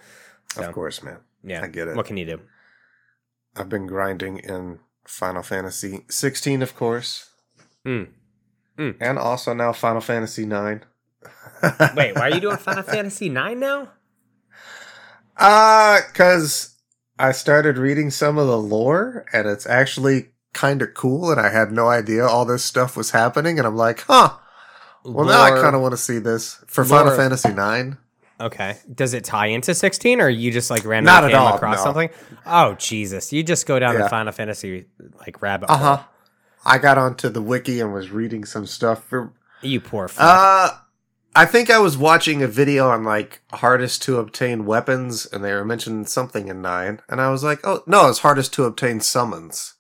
So, 0.54 0.64
Of 0.68 0.74
course, 0.76 1.02
man. 1.02 1.20
yeah, 1.44 1.64
I 1.64 1.68
get 1.68 1.88
it. 1.88 1.96
What 1.96 2.06
can 2.06 2.18
you 2.18 2.26
do? 2.26 2.42
I've 3.56 3.70
been 3.70 3.88
grinding 3.88 4.40
in 4.40 4.80
Final 5.10 5.42
Fantasy 5.44 6.06
16, 6.10 6.62
of 6.62 6.76
course, 6.76 7.30
Mm. 7.86 8.10
Mm. 8.78 8.96
and 9.02 9.18
also 9.20 9.54
now 9.54 9.74
Final 9.74 10.02
Fantasy 10.02 10.46
9. 10.46 10.84
Wait, 11.96 12.16
why 12.16 12.22
are 12.22 12.30
you 12.30 12.40
doing 12.40 12.58
Final 12.58 12.84
Fantasy 12.84 13.28
Nine 13.28 13.60
now? 13.60 13.90
Uh, 15.38 16.00
cuz 16.14 16.76
I 17.18 17.32
started 17.32 17.78
reading 17.78 18.12
some 18.12 18.38
of 18.38 18.48
the 18.48 18.58
lore 18.58 19.26
and 19.34 19.48
it's 19.48 19.66
actually 19.66 20.30
kind 20.54 20.82
of 20.82 20.94
cool 20.94 21.32
and 21.32 21.40
I 21.40 21.50
had 21.50 21.72
no 21.72 21.88
idea 21.90 22.26
all 22.26 22.46
this 22.46 22.64
stuff 22.64 22.96
was 22.96 23.12
happening 23.12 23.58
and 23.58 23.68
I'm 23.68 23.76
like, 23.76 24.02
"Huh. 24.02 24.34
Well, 25.04 25.26
now 25.26 25.42
I 25.42 25.52
kind 25.52 25.76
of 25.76 25.82
want 25.82 25.94
to 25.94 25.98
see 25.98 26.20
this 26.20 26.64
for 26.68 26.84
Lore- 26.86 27.00
Final 27.06 27.18
Fantasy 27.18 27.54
9." 27.54 27.98
Okay. 28.40 28.78
Does 28.94 29.14
it 29.14 29.24
tie 29.26 29.48
into 29.48 29.76
16 29.76 30.22
or 30.22 30.30
you 30.30 30.52
just 30.52 30.70
like 30.70 30.86
randomly 30.86 31.14
Not 31.14 31.24
at 31.26 31.32
came 31.32 31.40
all, 31.42 31.56
across 31.56 31.78
no. 31.78 31.84
something? 31.84 32.10
Oh, 32.46 32.74
Jesus. 32.76 33.34
You 33.34 33.44
just 33.44 33.66
go 33.66 33.80
down 33.80 33.96
Yeah. 33.96 34.04
the 34.04 34.10
Final 34.10 34.32
Fantasy 34.32 34.86
like 35.26 35.42
rabbit 35.42 35.70
hole. 35.70 35.78
Uh-huh. 35.78 36.04
I 36.66 36.78
got 36.78 36.98
onto 36.98 37.30
the 37.30 37.42
wiki 37.42 37.80
and 37.80 37.94
was 37.94 38.12
reading 38.12 38.46
some 38.46 38.66
stuff 38.66 39.04
for 39.04 39.34
You 39.62 39.82
poor 39.82 40.08
fuck. 40.08 40.24
Uh, 40.26 40.70
I 41.36 41.46
think 41.46 41.70
I 41.70 41.80
was 41.80 41.98
watching 41.98 42.42
a 42.42 42.48
video 42.48 42.90
on 42.90 43.04
like 43.04 43.42
hardest 43.54 44.02
to 44.04 44.18
obtain 44.18 44.66
weapons, 44.66 45.26
and 45.26 45.44
they 45.44 45.54
were 45.54 45.64
mentioning 45.64 46.06
something 46.06 46.48
in 46.48 46.62
nine, 46.62 47.02
and 47.08 47.22
I 47.22 47.30
was 47.30 47.44
like, 47.44 47.60
oh 47.64 47.84
no, 47.86 48.10
it's 48.10 48.20
hardest 48.20 48.52
to 48.54 48.64
obtain 48.66 49.00
summons. 49.00 49.76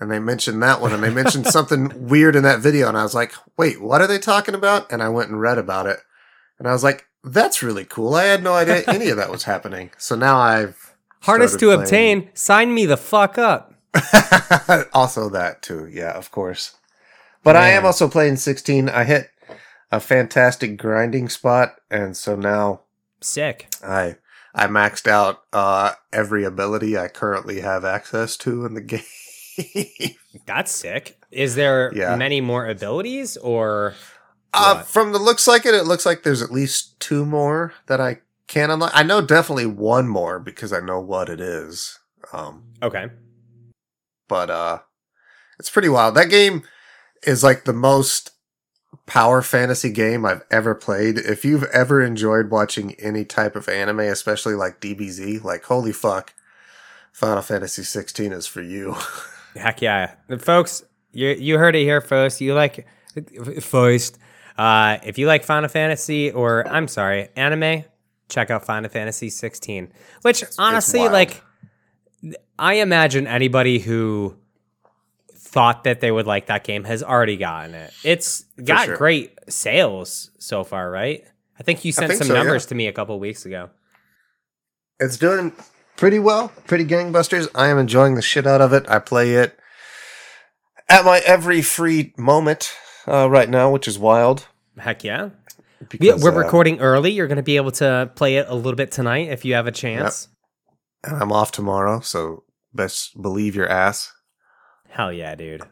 And 0.00 0.10
they 0.10 0.18
mentioned 0.18 0.60
that 0.62 0.80
one, 0.80 0.92
and 0.92 1.02
they 1.02 1.10
mentioned 1.10 1.46
something 1.58 2.08
weird 2.08 2.34
in 2.34 2.42
that 2.44 2.60
video, 2.60 2.88
and 2.88 2.96
I 2.98 3.02
was 3.02 3.14
like, 3.14 3.34
wait, 3.56 3.80
what 3.80 4.00
are 4.00 4.06
they 4.08 4.18
talking 4.18 4.54
about? 4.54 4.90
And 4.90 5.02
I 5.02 5.08
went 5.10 5.28
and 5.30 5.40
read 5.40 5.58
about 5.58 5.86
it, 5.86 5.98
and 6.58 6.66
I 6.66 6.72
was 6.72 6.82
like, 6.82 7.06
that's 7.24 7.62
really 7.62 7.84
cool. 7.84 8.14
I 8.14 8.24
had 8.24 8.42
no 8.42 8.54
idea 8.54 8.82
any 8.88 9.08
of 9.08 9.16
that 9.16 9.30
was 9.30 9.44
happening. 9.44 9.90
So 9.98 10.14
now 10.16 10.38
I've 10.38 10.94
Hardest 11.22 11.58
to 11.60 11.66
playing- 11.66 11.80
obtain. 11.82 12.30
Sign 12.34 12.74
me 12.74 12.86
the 12.86 12.96
fuck 12.96 13.38
up. 13.38 13.74
also 14.92 15.28
that 15.30 15.62
too, 15.62 15.86
yeah, 15.90 16.12
of 16.12 16.30
course. 16.30 16.74
But 17.42 17.56
I 17.56 17.68
am 17.70 17.84
also 17.84 18.08
playing 18.08 18.36
16. 18.36 18.88
I 18.88 19.04
hit 19.04 19.30
a 19.92 20.00
fantastic 20.00 20.76
grinding 20.78 21.28
spot, 21.28 21.76
and 21.90 22.16
so 22.16 22.34
now 22.36 22.80
Sick. 23.20 23.68
I 23.86 24.16
I 24.54 24.66
maxed 24.66 25.06
out 25.06 25.42
uh, 25.52 25.92
every 26.12 26.44
ability 26.44 26.96
I 26.98 27.08
currently 27.08 27.60
have 27.60 27.84
access 27.84 28.36
to 28.38 28.64
in 28.66 28.74
the 28.74 28.80
game. 29.60 30.14
That's 30.46 30.72
sick. 30.72 31.18
Is 31.30 31.54
there 31.54 31.92
Yeah. 31.94 32.16
many 32.16 32.40
more 32.40 32.66
abilities 32.66 33.36
or 33.36 33.94
uh, 34.54 34.82
from 34.82 35.12
the 35.12 35.18
looks 35.18 35.46
like 35.46 35.66
it, 35.66 35.74
it 35.74 35.84
looks 35.84 36.06
like 36.06 36.22
there's 36.22 36.42
at 36.42 36.50
least 36.50 36.98
two 37.00 37.26
more 37.26 37.74
that 37.86 38.00
I 38.00 38.20
can 38.46 38.70
unlock. 38.70 38.92
I 38.94 39.02
know 39.02 39.20
definitely 39.20 39.66
one 39.66 40.08
more 40.08 40.38
because 40.38 40.72
I 40.72 40.80
know 40.80 41.00
what 41.00 41.28
it 41.28 41.40
is. 41.40 41.98
Um, 42.32 42.64
okay? 42.82 43.08
but 44.28 44.50
uh 44.50 44.78
it's 45.58 45.70
pretty 45.70 45.88
wild. 45.88 46.16
That 46.16 46.30
game 46.30 46.64
is 47.24 47.44
like 47.44 47.64
the 47.64 47.72
most 47.72 48.32
power 49.06 49.40
fantasy 49.40 49.90
game 49.90 50.26
I've 50.26 50.42
ever 50.50 50.74
played. 50.74 51.16
If 51.16 51.44
you've 51.44 51.64
ever 51.64 52.02
enjoyed 52.02 52.50
watching 52.50 52.94
any 52.94 53.24
type 53.24 53.54
of 53.54 53.68
anime, 53.68 54.00
especially 54.00 54.54
like 54.54 54.80
DBZ, 54.80 55.44
like 55.44 55.64
holy 55.64 55.92
fuck, 55.92 56.34
Final 57.12 57.42
Fantasy 57.42 57.84
16 57.84 58.32
is 58.32 58.48
for 58.48 58.62
you. 58.62 58.96
Heck 59.54 59.80
yeah, 59.80 60.14
folks! 60.40 60.82
You 61.12 61.28
you 61.28 61.58
heard 61.58 61.76
it 61.76 61.84
here 61.84 62.00
first. 62.00 62.40
You 62.40 62.54
like 62.54 62.88
first. 63.60 64.18
Uh, 64.56 64.98
if 65.04 65.18
you 65.18 65.26
like 65.26 65.44
Final 65.44 65.68
Fantasy 65.68 66.30
or 66.30 66.66
I'm 66.68 66.88
sorry, 66.88 67.28
anime, 67.36 67.84
check 68.28 68.50
out 68.50 68.64
Final 68.64 68.90
Fantasy 68.90 69.30
16. 69.30 69.92
Which 70.22 70.44
honestly, 70.58 71.00
wild. 71.00 71.12
like, 71.12 71.42
I 72.58 72.74
imagine 72.74 73.26
anybody 73.26 73.78
who 73.78 74.36
thought 75.34 75.84
that 75.84 76.00
they 76.00 76.10
would 76.10 76.26
like 76.26 76.46
that 76.46 76.64
game 76.64 76.84
has 76.84 77.02
already 77.02 77.36
gotten 77.36 77.74
it. 77.74 77.92
It's 78.02 78.44
got 78.62 78.86
sure. 78.86 78.96
great 78.96 79.38
sales 79.48 80.30
so 80.38 80.64
far, 80.64 80.90
right? 80.90 81.24
I 81.58 81.62
think 81.62 81.84
you 81.84 81.92
sent 81.92 82.08
think 82.08 82.18
some 82.18 82.28
so, 82.28 82.34
yeah. 82.34 82.40
numbers 82.40 82.66
to 82.66 82.74
me 82.74 82.88
a 82.88 82.92
couple 82.92 83.18
weeks 83.20 83.46
ago. 83.46 83.70
it's 84.98 85.16
doing 85.16 85.52
pretty 85.96 86.18
well, 86.18 86.48
pretty 86.66 86.84
gangbusters. 86.84 87.48
I 87.54 87.68
am 87.68 87.78
enjoying 87.78 88.14
the 88.16 88.22
shit 88.22 88.46
out 88.46 88.60
of 88.60 88.72
it. 88.72 88.84
I 88.88 88.98
play 88.98 89.34
it 89.34 89.58
at 90.88 91.04
my 91.04 91.20
every 91.20 91.62
free 91.62 92.12
moment 92.16 92.76
uh, 93.06 93.28
right 93.30 93.48
now, 93.48 93.70
which 93.70 93.88
is 93.88 93.98
wild. 93.98 94.46
Heck 94.78 95.04
yeah. 95.04 95.30
Because, 95.88 96.22
we're 96.22 96.32
uh, 96.32 96.42
recording 96.44 96.80
early. 96.80 97.12
You're 97.12 97.26
going 97.26 97.36
to 97.36 97.42
be 97.42 97.56
able 97.56 97.72
to 97.72 98.10
play 98.14 98.36
it 98.36 98.46
a 98.48 98.54
little 98.54 98.76
bit 98.76 98.90
tonight 98.90 99.28
if 99.28 99.44
you 99.44 99.54
have 99.54 99.66
a 99.66 99.72
chance. 99.72 100.28
and 101.02 101.16
I'm 101.16 101.32
off 101.32 101.52
tomorrow, 101.52 102.00
so 102.00 102.44
best 102.72 103.20
believe 103.20 103.54
your 103.54 103.68
ass. 103.68 104.12
Hell 104.88 105.12
yeah, 105.12 105.34
dude. 105.34 105.62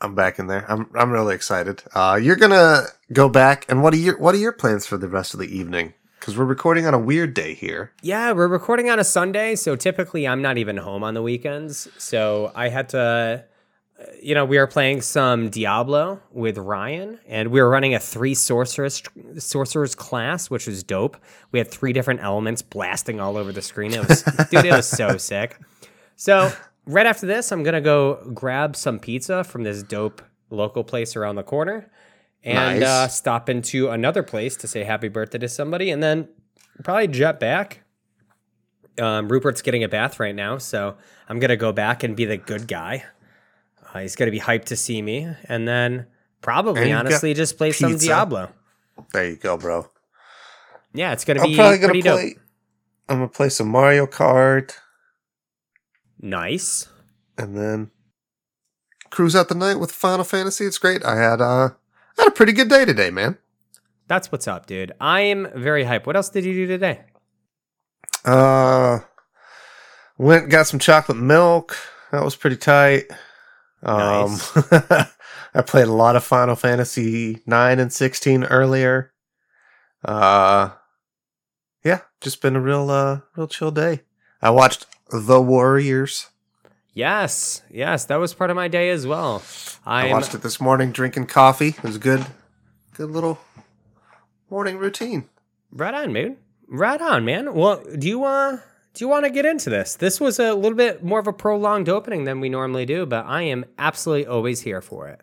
I'm 0.00 0.14
back 0.14 0.38
in 0.38 0.46
there. 0.46 0.64
I'm 0.70 0.88
I'm 0.94 1.10
really 1.10 1.34
excited. 1.34 1.82
Uh, 1.94 2.18
you're 2.22 2.36
gonna 2.36 2.84
go 3.12 3.28
back, 3.28 3.66
and 3.68 3.82
what 3.82 3.92
are 3.92 3.98
your 3.98 4.18
what 4.18 4.34
are 4.34 4.38
your 4.38 4.52
plans 4.52 4.86
for 4.86 4.96
the 4.96 5.08
rest 5.08 5.34
of 5.34 5.40
the 5.40 5.54
evening? 5.54 5.92
Because 6.18 6.38
we're 6.38 6.46
recording 6.46 6.86
on 6.86 6.94
a 6.94 6.98
weird 6.98 7.34
day 7.34 7.52
here. 7.54 7.92
Yeah, 8.00 8.32
we're 8.32 8.48
recording 8.48 8.88
on 8.88 8.98
a 8.98 9.04
Sunday, 9.04 9.56
so 9.56 9.76
typically 9.76 10.26
I'm 10.26 10.40
not 10.40 10.56
even 10.56 10.78
home 10.78 11.02
on 11.04 11.14
the 11.14 11.22
weekends. 11.22 11.88
So 11.98 12.52
I 12.54 12.68
had 12.68 12.90
to, 12.90 13.44
you 14.22 14.34
know, 14.34 14.44
we 14.44 14.58
were 14.58 14.66
playing 14.66 15.00
some 15.02 15.48
Diablo 15.50 16.20
with 16.30 16.58
Ryan, 16.58 17.18
and 17.26 17.48
we 17.50 17.60
were 17.60 17.68
running 17.68 17.94
a 17.94 17.98
three 18.00 18.34
sorceress 18.34 19.02
sorcerers 19.38 19.94
class, 19.94 20.50
which 20.50 20.66
was 20.66 20.82
dope. 20.82 21.16
We 21.52 21.58
had 21.58 21.70
three 21.70 21.92
different 21.92 22.20
elements 22.20 22.62
blasting 22.62 23.20
all 23.20 23.36
over 23.36 23.52
the 23.52 23.62
screen. 23.62 23.92
It 23.92 24.06
was, 24.08 24.22
dude, 24.50 24.64
it 24.66 24.72
was 24.72 24.86
so 24.86 25.16
sick. 25.16 25.58
So 26.16 26.52
right 26.86 27.06
after 27.06 27.26
this, 27.26 27.50
I'm 27.52 27.62
gonna 27.62 27.80
go 27.80 28.22
grab 28.34 28.76
some 28.76 28.98
pizza 28.98 29.44
from 29.44 29.62
this 29.64 29.82
dope 29.82 30.22
local 30.50 30.84
place 30.84 31.16
around 31.16 31.36
the 31.36 31.42
corner. 31.42 31.90
And 32.42 32.80
Nice. 32.80 32.88
uh, 32.88 33.08
stop 33.08 33.48
into 33.50 33.88
another 33.90 34.22
place 34.22 34.56
to 34.56 34.66
say 34.68 34.84
happy 34.84 35.08
birthday 35.08 35.38
to 35.38 35.48
somebody, 35.48 35.90
and 35.90 36.02
then 36.02 36.28
probably 36.84 37.08
jet 37.08 37.38
back. 37.38 37.82
Um, 38.98 39.28
Rupert's 39.28 39.62
getting 39.62 39.84
a 39.84 39.88
bath 39.88 40.18
right 40.20 40.34
now, 40.34 40.58
so 40.58 40.96
I'm 41.28 41.38
gonna 41.38 41.56
go 41.56 41.72
back 41.72 42.02
and 42.02 42.16
be 42.16 42.24
the 42.24 42.36
good 42.38 42.66
guy. 42.66 43.04
Uh, 43.92 44.00
he's 44.00 44.16
gonna 44.16 44.30
be 44.30 44.40
hyped 44.40 44.66
to 44.66 44.76
see 44.76 45.02
me, 45.02 45.28
and 45.48 45.66
then 45.66 46.06
probably, 46.42 46.90
And 46.90 46.98
honestly, 47.00 47.34
just 47.34 47.56
play 47.58 47.72
some. 47.72 47.96
Diablo. 47.96 48.50
There 49.12 49.28
you 49.30 49.36
go, 49.36 49.56
bro. 49.56 49.88
Yeah, 50.92 51.12
it's 51.12 51.24
gonna 51.24 51.40
I'm 51.42 51.48
be 51.50 51.56
probably 51.56 51.78
gonna 51.78 51.92
pretty 51.92 52.02
play. 52.02 52.28
dope. 52.34 52.42
I'm 53.08 53.16
gonna 53.18 53.28
play 53.28 53.48
some 53.48 53.68
Mario 53.68 54.06
Kart, 54.06 54.74
Nice. 56.20 56.88
and 57.38 57.56
then 57.56 57.90
cruise 59.10 59.34
out 59.34 59.48
the 59.48 59.54
night 59.54 59.76
with 59.80 59.90
Final 59.92 60.24
Fantasy. 60.24 60.64
It's 60.66 60.78
great. 60.78 61.04
I 61.04 61.16
had 61.16 61.40
uh 61.40 61.70
I 62.18 62.22
had 62.22 62.28
a 62.28 62.32
pretty 62.32 62.52
good 62.52 62.68
day 62.68 62.84
today, 62.84 63.10
man. 63.10 63.38
That's 64.06 64.30
what's 64.32 64.46
up, 64.48 64.66
dude. 64.66 64.92
I 65.00 65.20
am 65.22 65.48
very 65.54 65.84
hyped. 65.84 66.06
What 66.06 66.16
else 66.16 66.28
did 66.28 66.44
you 66.44 66.52
do 66.52 66.66
today? 66.66 67.00
Uh, 68.24 69.00
went 70.18 70.42
and 70.44 70.50
got 70.52 70.66
some 70.66 70.80
chocolate 70.80 71.16
milk. 71.18 71.76
That 72.12 72.24
was 72.24 72.34
pretty 72.36 72.56
tight. 72.56 73.04
Um, 73.82 74.36
I 75.54 75.62
played 75.66 75.88
a 75.88 75.92
lot 75.92 76.16
of 76.16 76.24
Final 76.24 76.56
Fantasy 76.56 77.42
nine 77.46 77.78
and 77.78 77.92
sixteen 77.92 78.44
earlier. 78.44 79.12
Uh, 80.04 80.70
yeah, 81.84 82.00
just 82.20 82.42
been 82.42 82.56
a 82.56 82.60
real, 82.60 82.90
uh, 82.90 83.20
real 83.36 83.48
chill 83.48 83.70
day. 83.70 84.02
I 84.42 84.50
watched 84.50 84.86
The 85.10 85.40
Warriors. 85.40 86.28
Yes, 86.92 87.62
yes, 87.70 88.04
that 88.06 88.16
was 88.16 88.34
part 88.34 88.50
of 88.50 88.56
my 88.56 88.68
day 88.68 88.90
as 88.90 89.06
well. 89.06 89.42
I 89.86 90.06
I'm, 90.06 90.10
watched 90.10 90.34
it 90.34 90.42
this 90.42 90.60
morning, 90.60 90.92
drinking 90.92 91.26
coffee. 91.26 91.68
It 91.68 91.82
was 91.82 91.98
good, 91.98 92.26
good 92.94 93.10
little 93.10 93.38
morning 94.50 94.78
routine. 94.78 95.28
Right 95.70 95.94
on, 95.94 96.12
dude. 96.12 96.36
Right 96.68 97.00
on, 97.00 97.24
man. 97.24 97.54
Well, 97.54 97.82
do 97.96 98.06
you 98.06 98.24
uh 98.24 98.58
do 99.00 99.06
you 99.06 99.08
want 99.08 99.24
to 99.24 99.30
get 99.30 99.46
into 99.46 99.70
this? 99.70 99.94
This 99.94 100.20
was 100.20 100.38
a 100.38 100.52
little 100.52 100.76
bit 100.76 101.02
more 101.02 101.18
of 101.18 101.26
a 101.26 101.32
prolonged 101.32 101.88
opening 101.88 102.24
than 102.24 102.38
we 102.38 102.50
normally 102.50 102.84
do, 102.84 103.06
but 103.06 103.24
I 103.24 103.40
am 103.44 103.64
absolutely 103.78 104.26
always 104.26 104.60
here 104.60 104.82
for 104.82 105.08
it. 105.08 105.22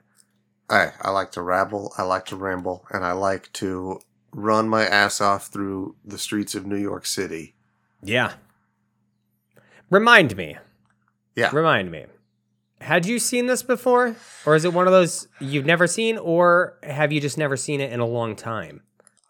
I 0.67 0.93
I 0.99 1.11
like 1.11 1.31
to 1.33 1.43
rabble, 1.43 1.93
I 1.95 2.01
like 2.01 2.25
to 2.25 2.35
ramble, 2.35 2.87
and 2.89 3.05
I 3.05 3.11
like 3.11 3.53
to 3.53 3.99
run 4.31 4.67
my 4.67 4.83
ass 4.83 5.21
off 5.21 5.49
through 5.49 5.95
the 6.03 6.17
streets 6.17 6.55
of 6.55 6.65
New 6.65 6.79
York 6.79 7.05
City. 7.05 7.53
Yeah. 8.01 8.33
Remind 9.91 10.35
me. 10.35 10.57
Yeah. 11.35 11.51
Remind 11.53 11.91
me. 11.91 12.07
Had 12.81 13.05
you 13.05 13.19
seen 13.19 13.45
this 13.45 13.61
before? 13.61 14.15
Or 14.43 14.55
is 14.55 14.65
it 14.65 14.73
one 14.73 14.87
of 14.87 14.91
those 14.91 15.27
you've 15.39 15.67
never 15.67 15.85
seen, 15.85 16.17
or 16.17 16.79
have 16.81 17.11
you 17.11 17.21
just 17.21 17.37
never 17.37 17.55
seen 17.55 17.79
it 17.79 17.93
in 17.93 17.99
a 17.99 18.07
long 18.07 18.35
time? 18.35 18.81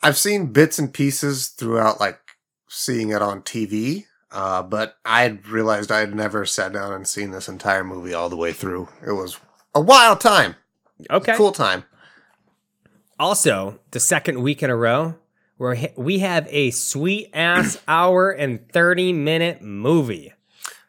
I've 0.02 0.18
seen 0.18 0.54
bits 0.54 0.80
and 0.80 0.94
pieces 0.94 1.50
throughout, 1.50 2.00
like 2.00 2.22
seeing 2.70 3.10
it 3.10 3.22
on 3.22 3.42
TV, 3.42 4.06
uh, 4.32 4.64
but 4.64 4.98
I 5.06 5.22
had 5.24 5.48
realized 5.48 5.92
I 5.92 6.00
had 6.00 6.16
never 6.16 6.46
sat 6.46 6.74
down 6.74 6.94
and 6.94 7.08
seen 7.08 7.32
this 7.32 7.48
entire 7.48 7.84
movie 7.84 8.14
all 8.14 8.30
the 8.30 8.36
way 8.38 8.52
through. 8.54 8.90
It 9.06 9.12
was 9.14 9.40
a 9.76 9.82
wild 9.82 10.20
time, 10.22 10.56
Okay. 11.10 11.36
cool 11.36 11.52
time. 11.52 11.84
Also, 13.20 13.80
the 13.92 14.00
second 14.00 14.42
week 14.42 14.62
in 14.62 14.70
a 14.70 14.76
row 14.76 15.16
where 15.58 15.76
we 15.96 16.20
have 16.20 16.48
a 16.50 16.70
sweet 16.72 17.30
ass 17.34 17.82
hour 17.88 18.30
and 18.32 18.70
30 18.72 19.14
minute 19.14 19.62
movie. 19.62 20.34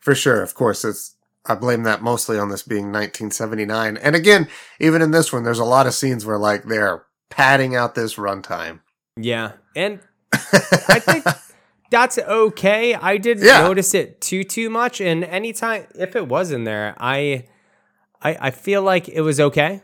For 0.01 0.15
sure, 0.15 0.43
of 0.43 0.55
course, 0.55 0.85
it's. 0.85 1.15
I 1.47 1.55
blame 1.55 1.85
that 1.85 2.03
mostly 2.03 2.39
on 2.39 2.51
this 2.51 2.63
being 2.63 2.93
1979. 2.93 3.97
And 3.97 4.15
again, 4.15 4.49
even 4.81 5.01
in 5.01 5.13
this 5.13 5.33
one, 5.33 5.45
there's 5.45 5.59
a 5.59 5.65
lot 5.65 5.87
of 5.87 5.95
scenes 5.95 6.27
where 6.27 6.37
like 6.37 6.65
they're 6.65 7.05
padding 7.31 7.75
out 7.75 7.95
this 7.95 8.17
runtime. 8.17 8.81
Yeah. 9.17 9.53
And 9.75 10.01
I 10.35 11.01
think 11.01 11.25
that's 11.91 12.19
okay. 12.19 12.95
I 12.95 13.17
didn't 13.17 13.45
Yeah. 13.45 13.63
notice 13.63 13.95
it 13.95 14.21
too 14.21 14.45
too 14.45 14.69
much 14.71 15.01
and 15.01 15.25
anytime 15.25 15.87
if 15.95 16.15
it 16.17 16.27
was 16.29 16.51
in 16.53 16.65
there, 16.65 16.95
I 16.99 17.45
I 18.23 18.37
I 18.49 18.51
feel 18.51 18.83
like 18.83 19.09
it 19.09 19.21
was 19.23 19.41
okay. 19.41 19.83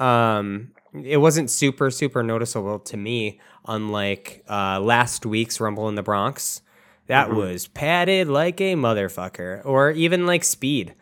Um 0.00 0.72
it 1.02 1.18
wasn't 1.18 1.50
super 1.50 1.90
super 1.90 2.22
noticeable 2.22 2.78
to 2.80 2.96
me 2.96 3.40
unlike 3.66 4.44
uh 4.48 4.80
last 4.80 5.24
week's 5.26 5.60
Rumble 5.60 5.88
in 5.88 5.94
the 5.94 6.02
Bronx. 6.02 6.62
That 7.06 7.28
Mhm. 7.28 7.36
was 7.36 7.66
padded 7.68 8.28
like 8.28 8.60
a 8.60 8.74
motherfucker 8.74 9.60
or 9.64 9.90
even 9.90 10.26
like 10.26 10.42
speed. 10.44 10.94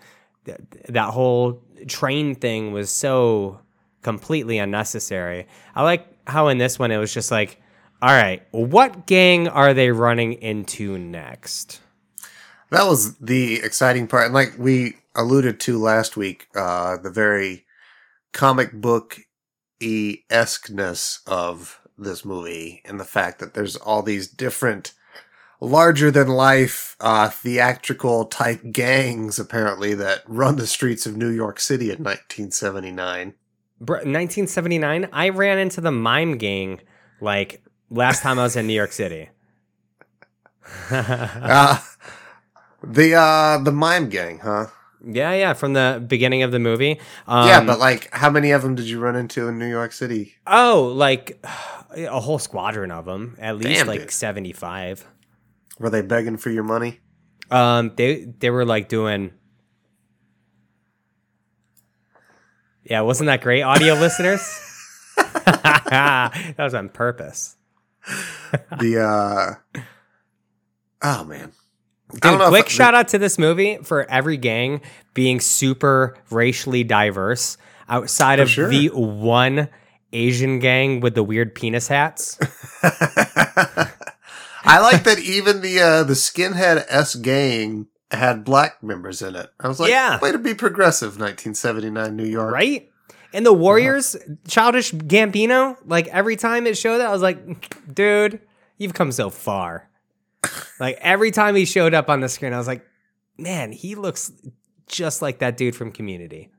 Th- 0.44 0.58
That 0.88 1.10
whole 1.10 1.62
train 1.86 2.34
thing 2.34 2.72
was 2.72 2.90
so 2.90 3.60
completely 4.02 4.58
unnecessary. 4.58 5.46
I 5.76 5.82
like 5.84 6.06
how 6.26 6.48
in 6.48 6.58
this 6.58 6.78
one 6.78 6.90
it 6.90 6.98
was 6.98 7.14
just 7.14 7.30
like, 7.30 7.60
all 8.02 8.10
right, 8.10 8.42
what 8.50 9.06
gang 9.06 9.46
are 9.46 9.72
they 9.72 9.92
running 9.92 10.32
into 10.32 10.98
next? 10.98 11.80
That 12.70 12.88
was 12.88 13.16
the 13.18 13.60
exciting 13.62 14.08
part. 14.08 14.24
And 14.24 14.34
like 14.34 14.54
we 14.58 14.96
alluded 15.14 15.60
to 15.60 15.78
last 15.78 16.16
week, 16.16 16.48
uh, 16.56 16.96
the 16.96 17.10
very 17.10 17.64
comic 18.32 18.72
book 18.72 19.20
esqueness 20.30 21.20
of 21.28 21.80
this 21.96 22.24
movie 22.24 22.82
and 22.84 22.98
the 22.98 23.04
fact 23.04 23.38
that 23.38 23.54
there's 23.54 23.76
all 23.76 24.02
these 24.02 24.26
different 24.26 24.94
larger 25.60 26.10
than 26.10 26.26
life 26.26 26.96
uh, 27.00 27.28
theatrical 27.28 28.24
type 28.24 28.60
gangs 28.72 29.38
apparently 29.38 29.94
that 29.94 30.22
run 30.26 30.56
the 30.56 30.66
streets 30.66 31.06
of 31.06 31.16
New 31.16 31.30
York 31.30 31.60
City 31.60 31.86
in 31.86 32.02
1979. 32.02 33.34
Br- 33.80 33.92
1979, 33.94 35.08
I 35.12 35.28
ran 35.28 35.58
into 35.58 35.80
the 35.80 35.92
mime 35.92 36.36
gang 36.38 36.80
like 37.20 37.62
last 37.92 38.22
time 38.22 38.38
I 38.38 38.42
was 38.42 38.56
in 38.56 38.66
New 38.66 38.72
York 38.74 38.92
City. 38.92 39.28
Uh, 40.90 41.78
the 42.82 43.14
uh, 43.14 43.58
the 43.58 43.72
mime 43.72 44.08
gang, 44.08 44.38
huh? 44.38 44.66
Yeah, 45.04 45.32
yeah, 45.34 45.52
from 45.52 45.72
the 45.72 46.02
beginning 46.06 46.42
of 46.42 46.52
the 46.52 46.58
movie. 46.58 47.00
Um, 47.26 47.46
yeah, 47.48 47.64
but 47.64 47.78
like, 47.78 48.12
how 48.12 48.30
many 48.30 48.52
of 48.52 48.62
them 48.62 48.74
did 48.74 48.86
you 48.86 48.98
run 49.00 49.16
into 49.16 49.48
in 49.48 49.58
New 49.58 49.68
York 49.68 49.92
City? 49.92 50.34
oh, 50.46 50.92
like 50.94 51.44
a 51.96 52.20
whole 52.20 52.38
squadron 52.38 52.90
of 52.90 53.04
them, 53.04 53.36
at 53.40 53.56
least 53.56 53.80
Damn, 53.80 53.86
like 53.86 54.00
dude. 54.00 54.10
75. 54.10 55.06
Were 55.78 55.90
they 55.90 56.02
begging 56.02 56.36
for 56.36 56.50
your 56.50 56.62
money? 56.64 57.00
Um, 57.50 57.92
they 57.96 58.24
they 58.24 58.50
were 58.50 58.64
like 58.64 58.88
doing. 58.88 59.32
Yeah, 62.84 63.02
wasn't 63.02 63.26
that 63.26 63.42
great, 63.42 63.62
audio 63.62 63.94
listeners? 64.00 64.40
that 65.16 66.54
was 66.58 66.74
on 66.74 66.88
purpose. 66.88 67.56
The 68.78 68.98
uh, 69.00 69.80
oh 71.02 71.24
man, 71.24 71.52
Dude, 72.20 72.40
quick 72.48 72.68
shout 72.68 72.94
out 72.94 73.08
to 73.08 73.18
this 73.18 73.38
movie 73.38 73.78
for 73.82 74.04
every 74.10 74.36
gang 74.36 74.82
being 75.14 75.40
super 75.40 76.16
racially 76.30 76.84
diverse 76.84 77.56
outside 77.88 78.40
of 78.40 78.50
sure. 78.50 78.68
the 78.68 78.88
one 78.88 79.68
Asian 80.12 80.58
gang 80.58 81.00
with 81.00 81.14
the 81.14 81.22
weird 81.22 81.54
penis 81.54 81.88
hats. 81.88 82.38
I 84.64 84.78
like 84.80 85.04
that 85.04 85.18
even 85.18 85.60
the 85.60 85.80
uh, 85.80 86.02
the 86.04 86.14
skinhead 86.14 86.84
S 86.88 87.14
gang 87.14 87.86
had 88.10 88.44
black 88.44 88.82
members 88.82 89.22
in 89.22 89.34
it. 89.34 89.50
I 89.58 89.68
was 89.68 89.80
like, 89.80 89.90
Yeah. 89.90 90.20
way 90.20 90.32
to 90.32 90.38
be 90.38 90.54
progressive, 90.54 91.12
1979 91.18 92.14
New 92.14 92.24
York. 92.26 92.52
right? 92.52 92.88
And 93.34 93.46
the 93.46 93.52
Warriors, 93.52 94.16
childish 94.46 94.92
Gambino, 94.92 95.76
like 95.84 96.06
every 96.08 96.36
time 96.36 96.66
it 96.66 96.76
showed 96.76 96.98
that, 96.98 97.08
I 97.08 97.12
was 97.12 97.22
like, 97.22 97.94
dude, 97.94 98.40
you've 98.76 98.94
come 98.94 99.12
so 99.12 99.30
far. 99.30 99.88
like 100.80 100.98
every 101.00 101.30
time 101.30 101.54
he 101.54 101.64
showed 101.64 101.94
up 101.94 102.10
on 102.10 102.20
the 102.20 102.28
screen, 102.28 102.52
I 102.52 102.58
was 102.58 102.66
like, 102.66 102.84
man, 103.38 103.72
he 103.72 103.94
looks 103.94 104.32
just 104.86 105.22
like 105.22 105.38
that 105.38 105.56
dude 105.56 105.74
from 105.76 105.92
Community. 105.92 106.50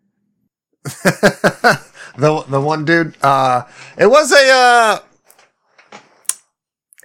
the 0.84 2.44
the 2.48 2.60
one 2.60 2.86
dude. 2.86 3.16
Uh, 3.22 3.64
it 3.98 4.08
was 4.08 4.32
a. 4.32 4.50
Uh, 4.52 5.00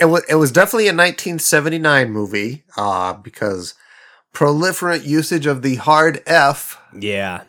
it 0.01 0.07
was 0.07 0.25
it 0.29 0.35
was 0.37 0.51
definitely 0.51 0.87
a 0.87 0.95
1979 0.95 2.11
movie. 2.11 2.65
Uh, 2.77 3.13
because 3.13 3.75
proliferant 4.35 5.05
usage 5.05 5.47
of 5.47 5.63
the 5.63 5.77
hard 5.77 6.23
F 6.27 6.81
Yeah. 6.99 7.43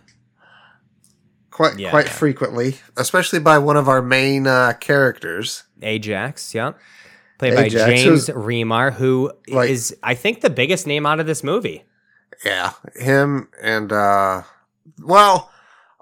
Quite 1.59 1.77
Yeah, 1.77 1.89
quite 1.89 2.05
yeah. 2.05 2.11
frequently, 2.13 2.77
especially 2.95 3.39
by 3.39 3.57
one 3.57 3.75
of 3.75 3.89
our 3.89 4.01
main 4.01 4.47
uh, 4.47 4.73
characters. 4.79 5.63
Ajax, 5.81 6.55
yeah. 6.55 6.71
Played 7.37 7.55
by 7.55 7.67
James 7.67 8.27
Remar, 8.29 8.93
who 8.93 9.31
is, 9.45 9.91
Like- 9.91 9.99
I 10.03 10.15
think, 10.15 10.39
the 10.39 10.49
biggest 10.49 10.87
name 10.87 11.05
out 11.05 11.19
of 11.19 11.25
this 11.27 11.43
movie. 11.43 11.83
Yeah, 12.45 12.71
him 12.95 13.49
and 13.61 13.91
uh 13.91 14.43
well, 15.03 15.51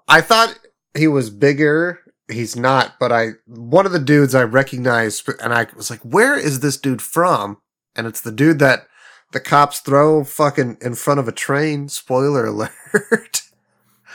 I 0.08 0.22
thought 0.22 0.60
he 0.96 1.08
was 1.08 1.32
bigger. 1.32 2.00
He's 2.32 2.56
not, 2.56 2.94
but 3.00 3.12
I 3.12 3.30
one 3.48 3.88
of 3.88 3.92
the 3.92 4.00
dudes 4.00 4.36
I 4.36 4.44
recognized 4.44 5.28
and 5.42 5.52
I 5.54 5.66
was 5.76 5.90
like, 5.90 6.02
"Where 6.02 6.38
is 6.38 6.60
this 6.60 6.78
dude 6.78 7.02
from?" 7.02 7.58
And 7.96 8.06
it's 8.06 8.22
the 8.22 8.32
dude 8.32 8.60
that 8.60 8.86
the 9.32 9.40
cops 9.40 9.80
throw 9.80 10.24
fucking 10.24 10.78
in 10.82 10.94
front 10.94 11.20
of 11.20 11.28
a 11.28 11.32
train. 11.32 11.90
Spoiler 11.90 12.46
alert. 12.54 13.42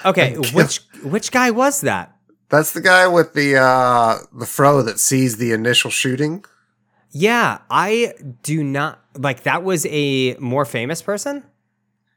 Okay, 0.05 0.37
which 0.53 0.81
which 1.03 1.31
guy 1.31 1.51
was 1.51 1.81
that? 1.83 2.17
That's 2.49 2.73
the 2.73 2.81
guy 2.81 3.07
with 3.07 3.35
the 3.35 3.57
uh 3.57 4.19
the 4.33 4.47
fro 4.47 4.83
that 4.83 5.01
sees 5.01 5.37
the 5.37 5.53
initial 5.53 5.91
shooting. 5.91 6.45
Yeah, 7.11 7.59
I 7.71 8.15
do 8.43 8.65
not 8.65 9.01
like 9.17 9.43
that 9.43 9.63
was 9.63 9.87
a 9.87 10.35
more 10.37 10.65
famous 10.65 11.03
person. 11.03 11.45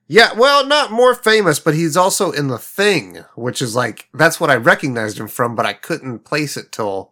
Yeah, 0.08 0.34
well, 0.34 0.66
not 0.66 0.92
more 0.92 1.16
famous, 1.16 1.60
but 1.60 1.74
he's 1.74 1.98
also 1.98 2.32
in 2.32 2.48
the 2.48 2.60
thing, 2.60 3.24
which 3.36 3.62
is 3.62 3.76
like 3.76 4.08
that's 4.14 4.40
what 4.40 4.50
I 4.50 4.56
recognized 4.56 5.20
him 5.20 5.28
from, 5.28 5.56
but 5.56 5.66
I 5.66 5.74
couldn't 5.74 6.20
place 6.20 6.58
it 6.58 6.72
till 6.72 7.12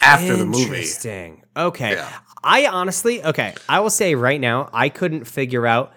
after 0.00 0.36
the 0.36 0.46
movie. 0.46 0.62
Interesting. 0.62 1.44
Okay. 1.56 1.94
Yeah. 1.94 2.08
I 2.44 2.66
honestly, 2.66 3.24
okay, 3.24 3.54
I 3.68 3.80
will 3.80 3.90
say 3.90 4.14
right 4.14 4.40
now, 4.40 4.68
I 4.72 4.88
couldn't 4.88 5.24
figure 5.26 5.66
out 5.66 5.92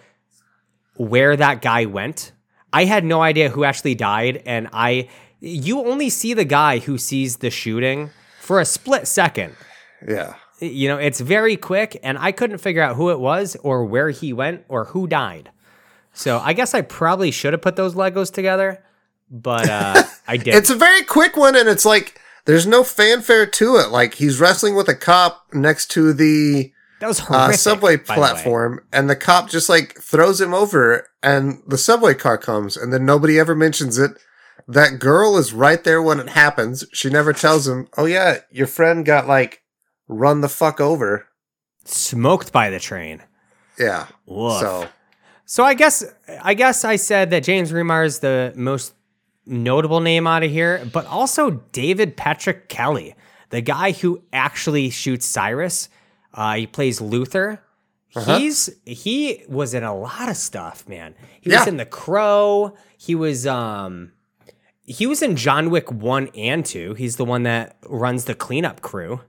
where 0.96 1.36
that 1.36 1.62
guy 1.62 1.86
went. 1.86 2.32
I 2.75 2.83
had 2.83 3.05
no 3.05 3.21
idea 3.21 3.47
who 3.47 3.63
actually 3.63 3.95
died, 3.95 4.43
and 4.45 4.67
I, 4.73 5.07
you 5.39 5.79
only 5.79 6.09
see 6.09 6.33
the 6.33 6.43
guy 6.43 6.79
who 6.79 6.97
sees 6.97 7.38
the 7.38 7.49
shooting 7.49 8.09
for 8.41 8.59
a 8.59 8.65
split 8.65 9.07
second. 9.07 9.55
Yeah. 10.05 10.35
You 10.59 10.89
know, 10.89 10.97
it's 10.97 11.21
very 11.21 11.55
quick, 11.55 11.97
and 12.03 12.17
I 12.17 12.33
couldn't 12.33 12.57
figure 12.57 12.81
out 12.81 12.97
who 12.97 13.11
it 13.11 13.19
was 13.21 13.55
or 13.63 13.85
where 13.85 14.09
he 14.09 14.33
went 14.33 14.65
or 14.67 14.85
who 14.85 15.07
died. 15.07 15.51
So 16.11 16.39
I 16.39 16.51
guess 16.51 16.73
I 16.73 16.81
probably 16.81 17.31
should 17.31 17.53
have 17.53 17.61
put 17.61 17.77
those 17.77 17.95
Legos 17.95 18.29
together, 18.33 18.83
but 19.31 19.69
uh, 19.69 20.03
I 20.27 20.35
did. 20.35 20.55
It's 20.55 20.69
a 20.69 20.75
very 20.75 21.03
quick 21.03 21.38
one, 21.38 21.55
and 21.55 21.69
it's 21.69 21.85
like 21.85 22.19
there's 22.43 22.67
no 22.67 22.83
fanfare 22.83 23.45
to 23.45 23.77
it. 23.77 23.88
Like 23.88 24.15
he's 24.15 24.41
wrestling 24.41 24.75
with 24.75 24.89
a 24.89 24.95
cop 24.95 25.45
next 25.53 25.91
to 25.91 26.11
the 26.11 26.73
that 27.06 27.10
was 27.10 27.20
uh, 27.20 27.26
horrific, 27.26 27.60
subway 27.60 27.98
by 27.98 28.15
the 28.15 28.20
platform, 28.20 28.84
and 28.91 29.08
the 29.08 29.15
cop 29.15 29.48
just 29.48 29.70
like 29.70 29.96
throws 30.02 30.41
him 30.41 30.56
over, 30.56 31.08
and 31.22 31.62
the 31.68 31.78
subway 31.78 32.15
car 32.15 32.36
comes, 32.36 32.76
and 32.76 32.91
then 32.91 33.06
nobody 33.06 33.38
ever 33.38 33.54
mentions 33.54 34.00
it. 34.00 34.12
That 34.68 34.98
girl 34.98 35.38
is 35.38 35.54
right 35.54 35.84
there 35.84 36.02
when 36.02 36.20
it 36.20 36.30
happens. 36.30 36.84
She 36.94 37.12
never 37.12 37.32
tells 37.32 37.68
him, 37.68 37.88
"Oh 37.96 38.06
yeah, 38.06 38.39
your 38.50 38.65
friend 38.65 39.06
got 39.06 39.28
like 39.28 39.62
run 40.08 40.41
the 40.41 40.50
fuck 40.50 40.82
over." 40.82 41.28
Smoked 41.84 42.52
by 42.52 42.72
the 42.72 42.80
train. 42.80 43.22
Yeah. 43.78 44.08
Woof. 44.26 44.60
So 44.60 44.88
So 45.46 45.63
I 45.63 45.76
guess 45.76 46.04
I 46.41 46.56
guess 46.56 46.84
I 46.84 46.96
said 46.96 47.30
that 47.30 47.44
James 47.44 47.72
Remar 47.72 48.04
is 48.04 48.18
the 48.18 48.52
most 48.56 48.96
notable 49.46 50.00
name 50.00 50.26
out 50.26 50.41
of 50.41 50.50
here, 50.50 50.89
but 50.91 51.06
also 51.06 51.52
David 51.72 52.18
Patrick 52.18 52.68
Kelly, 52.68 53.13
the 53.52 53.62
guy 53.62 53.91
who 53.91 54.24
actually 54.34 54.89
shoots 54.89 55.28
Cyrus. 55.28 55.88
Uh, 56.36 56.56
he 56.56 56.67
plays 56.67 57.02
Luther. 57.02 57.63
Uh-huh. 58.15 58.38
He's 58.38 58.69
he 58.86 59.43
was 59.50 59.74
in 59.74 59.84
a 59.84 59.95
lot 59.95 60.30
of 60.30 60.38
stuff, 60.38 60.88
man. 60.88 61.15
He 61.41 61.50
was 61.50 61.65
in 61.67 61.78
The 61.78 61.86
Crow. 61.86 62.76
He 62.98 63.15
was 63.15 63.48
um 63.48 64.12
he 64.86 65.08
was 65.08 65.21
in 65.21 65.36
John 65.36 65.69
Wick 65.69 65.91
1 65.91 66.30
and 66.36 66.65
2. 66.65 66.93
He's 66.93 67.15
the 67.15 67.26
one 67.26 67.43
that 67.43 67.78
runs 67.88 68.26
the 68.26 68.36
cleanup 68.36 68.82
crew, 68.82 69.21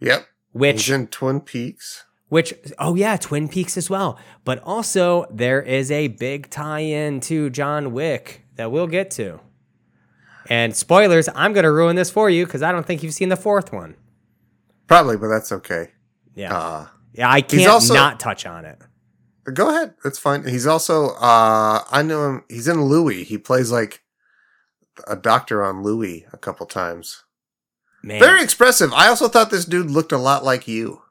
yep. 0.00 0.26
which 0.52 0.86
He's 0.86 0.94
in 0.94 1.08
Twin 1.08 1.40
Peaks. 1.40 2.04
which, 2.28 2.54
oh 2.78 2.94
yeah, 2.94 3.16
Twin 3.16 3.48
Peaks 3.48 3.76
as 3.76 3.90
well. 3.90 4.18
But 4.44 4.62
also, 4.64 5.26
there 5.30 5.60
is 5.60 5.90
a 5.90 6.08
big 6.08 6.48
tie 6.48 6.80
in 6.80 7.20
to 7.20 7.50
John 7.50 7.92
Wick 7.92 8.46
that 8.56 8.72
we'll 8.72 8.86
get 8.86 9.10
to. 9.12 9.40
And 10.48 10.74
spoilers, 10.74 11.28
I'm 11.34 11.52
going 11.52 11.64
to 11.64 11.72
ruin 11.72 11.96
this 11.96 12.10
for 12.10 12.28
you 12.30 12.46
because 12.46 12.62
I 12.62 12.72
don't 12.72 12.86
think 12.86 13.02
you've 13.02 13.14
seen 13.14 13.28
the 13.28 13.36
fourth 13.36 13.72
one. 13.72 13.96
Probably, 14.86 15.16
but 15.16 15.28
that's 15.28 15.52
okay. 15.52 15.90
Yeah. 16.34 16.56
Uh, 16.56 16.86
yeah, 17.12 17.30
I 17.30 17.40
can't 17.42 17.68
also- 17.68 17.94
not 17.94 18.18
touch 18.20 18.44
on 18.46 18.64
it. 18.64 18.78
Go 19.52 19.68
ahead. 19.68 19.94
It's 20.06 20.18
fine. 20.18 20.46
He's 20.46 20.66
also 20.66 21.08
uh 21.16 21.84
I 21.90 22.02
know 22.02 22.26
him 22.28 22.44
he's 22.48 22.66
in 22.66 22.80
Louie. 22.82 23.24
He 23.24 23.36
plays 23.36 23.70
like 23.70 24.02
a 25.06 25.16
doctor 25.16 25.62
on 25.62 25.82
Louie 25.82 26.24
a 26.32 26.38
couple 26.38 26.64
times. 26.64 27.24
Man. 28.02 28.20
Very 28.20 28.42
expressive. 28.42 28.90
I 28.94 29.08
also 29.08 29.28
thought 29.28 29.50
this 29.50 29.66
dude 29.66 29.90
looked 29.90 30.12
a 30.12 30.18
lot 30.18 30.44
like 30.44 30.66
you. 30.66 31.02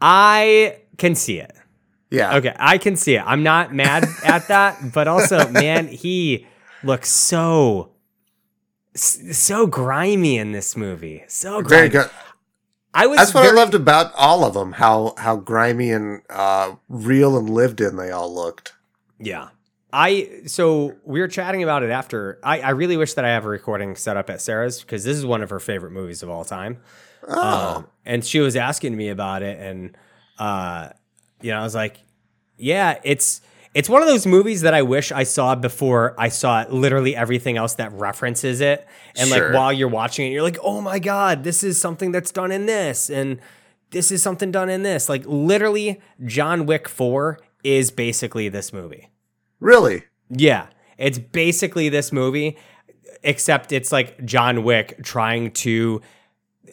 I 0.00 0.78
can 0.98 1.14
see 1.14 1.38
it. 1.38 1.52
Yeah. 2.10 2.36
Okay, 2.36 2.54
I 2.58 2.78
can 2.78 2.96
see 2.96 3.16
it. 3.16 3.22
I'm 3.26 3.42
not 3.42 3.74
mad 3.74 4.06
at 4.24 4.48
that, 4.48 4.78
but 4.94 5.08
also, 5.08 5.48
man, 5.48 5.88
he 5.88 6.46
looks 6.82 7.10
so 7.10 7.92
so 8.94 9.66
grimy 9.66 10.38
in 10.38 10.52
this 10.52 10.76
movie. 10.76 11.24
So 11.28 11.60
grimy. 11.62 11.68
Very 11.68 11.88
good. 11.90 12.10
I 12.98 13.06
was 13.06 13.18
That's 13.18 13.34
what 13.34 13.42
very- 13.42 13.52
I 13.58 13.60
loved 13.60 13.74
about 13.74 14.12
all 14.16 14.44
of 14.44 14.54
them. 14.54 14.72
How 14.72 15.14
how 15.18 15.36
grimy 15.36 15.90
and 15.92 16.22
uh 16.30 16.76
real 16.88 17.36
and 17.36 17.50
lived 17.50 17.80
in 17.80 17.96
they 17.96 18.10
all 18.10 18.34
looked. 18.34 18.72
Yeah. 19.18 19.48
I 19.92 20.42
so 20.46 20.94
we 21.04 21.20
were 21.20 21.28
chatting 21.28 21.62
about 21.62 21.82
it 21.82 21.90
after. 21.90 22.38
I, 22.42 22.60
I 22.60 22.70
really 22.70 22.96
wish 22.96 23.14
that 23.14 23.24
I 23.24 23.28
have 23.28 23.44
a 23.44 23.48
recording 23.48 23.96
set 23.96 24.16
up 24.16 24.28
at 24.30 24.40
Sarah's 24.40 24.80
because 24.80 25.04
this 25.04 25.16
is 25.16 25.24
one 25.26 25.42
of 25.42 25.50
her 25.50 25.60
favorite 25.60 25.92
movies 25.92 26.22
of 26.22 26.30
all 26.30 26.44
time. 26.44 26.78
Oh, 27.28 27.76
Um, 27.76 27.86
and 28.04 28.24
she 28.24 28.40
was 28.40 28.56
asking 28.56 28.96
me 28.96 29.08
about 29.08 29.42
it, 29.42 29.58
and 29.60 29.96
uh, 30.38 30.90
you 31.40 31.50
know, 31.50 31.58
I 31.60 31.62
was 31.62 31.74
like, 31.74 31.98
"Yeah, 32.56 32.98
it's 33.04 33.40
it's 33.76 33.88
one 33.90 34.00
of 34.00 34.08
those 34.08 34.26
movies 34.26 34.62
that 34.62 34.72
I 34.74 34.80
wish 34.82 35.12
I 35.12 35.22
saw 35.24 35.54
before 35.54 36.14
I 36.18 36.28
saw 36.28 36.64
literally 36.70 37.14
everything 37.14 37.56
else 37.58 37.74
that 37.74 37.92
references 37.92 38.60
it." 38.60 38.86
And 39.16 39.28
Sure. 39.28 39.50
like 39.50 39.54
while 39.54 39.72
you're 39.72 39.88
watching 39.88 40.26
it, 40.26 40.30
you're 40.32 40.42
like, 40.42 40.58
"Oh 40.62 40.80
my 40.80 40.98
god, 40.98 41.44
this 41.44 41.62
is 41.62 41.80
something 41.80 42.10
that's 42.10 42.30
done 42.32 42.50
in 42.50 42.66
this," 42.66 43.10
and 43.10 43.38
this 43.90 44.10
is 44.10 44.22
something 44.22 44.50
done 44.50 44.68
in 44.70 44.82
this. 44.82 45.08
Like 45.08 45.24
literally, 45.26 46.00
John 46.24 46.64
Wick 46.66 46.88
Four 46.88 47.38
is 47.62 47.90
basically 47.90 48.48
this 48.48 48.72
movie. 48.72 49.08
really? 49.60 50.04
Yeah, 50.30 50.66
it's 50.98 51.18
basically 51.18 51.88
this 51.88 52.12
movie, 52.12 52.56
except 53.22 53.72
it's 53.72 53.92
like 53.92 54.24
John 54.24 54.64
Wick 54.64 55.02
trying 55.02 55.50
to 55.66 56.00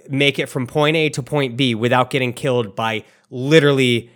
make 0.09 0.39
it 0.39 0.47
from 0.47 0.67
point 0.67 0.95
A 0.97 1.09
to 1.09 1.21
point 1.23 1.55
B 1.55 1.75
without 1.75 2.09
getting 2.09 2.33
killed 2.33 2.75
by 2.75 3.03
literally 3.29 4.09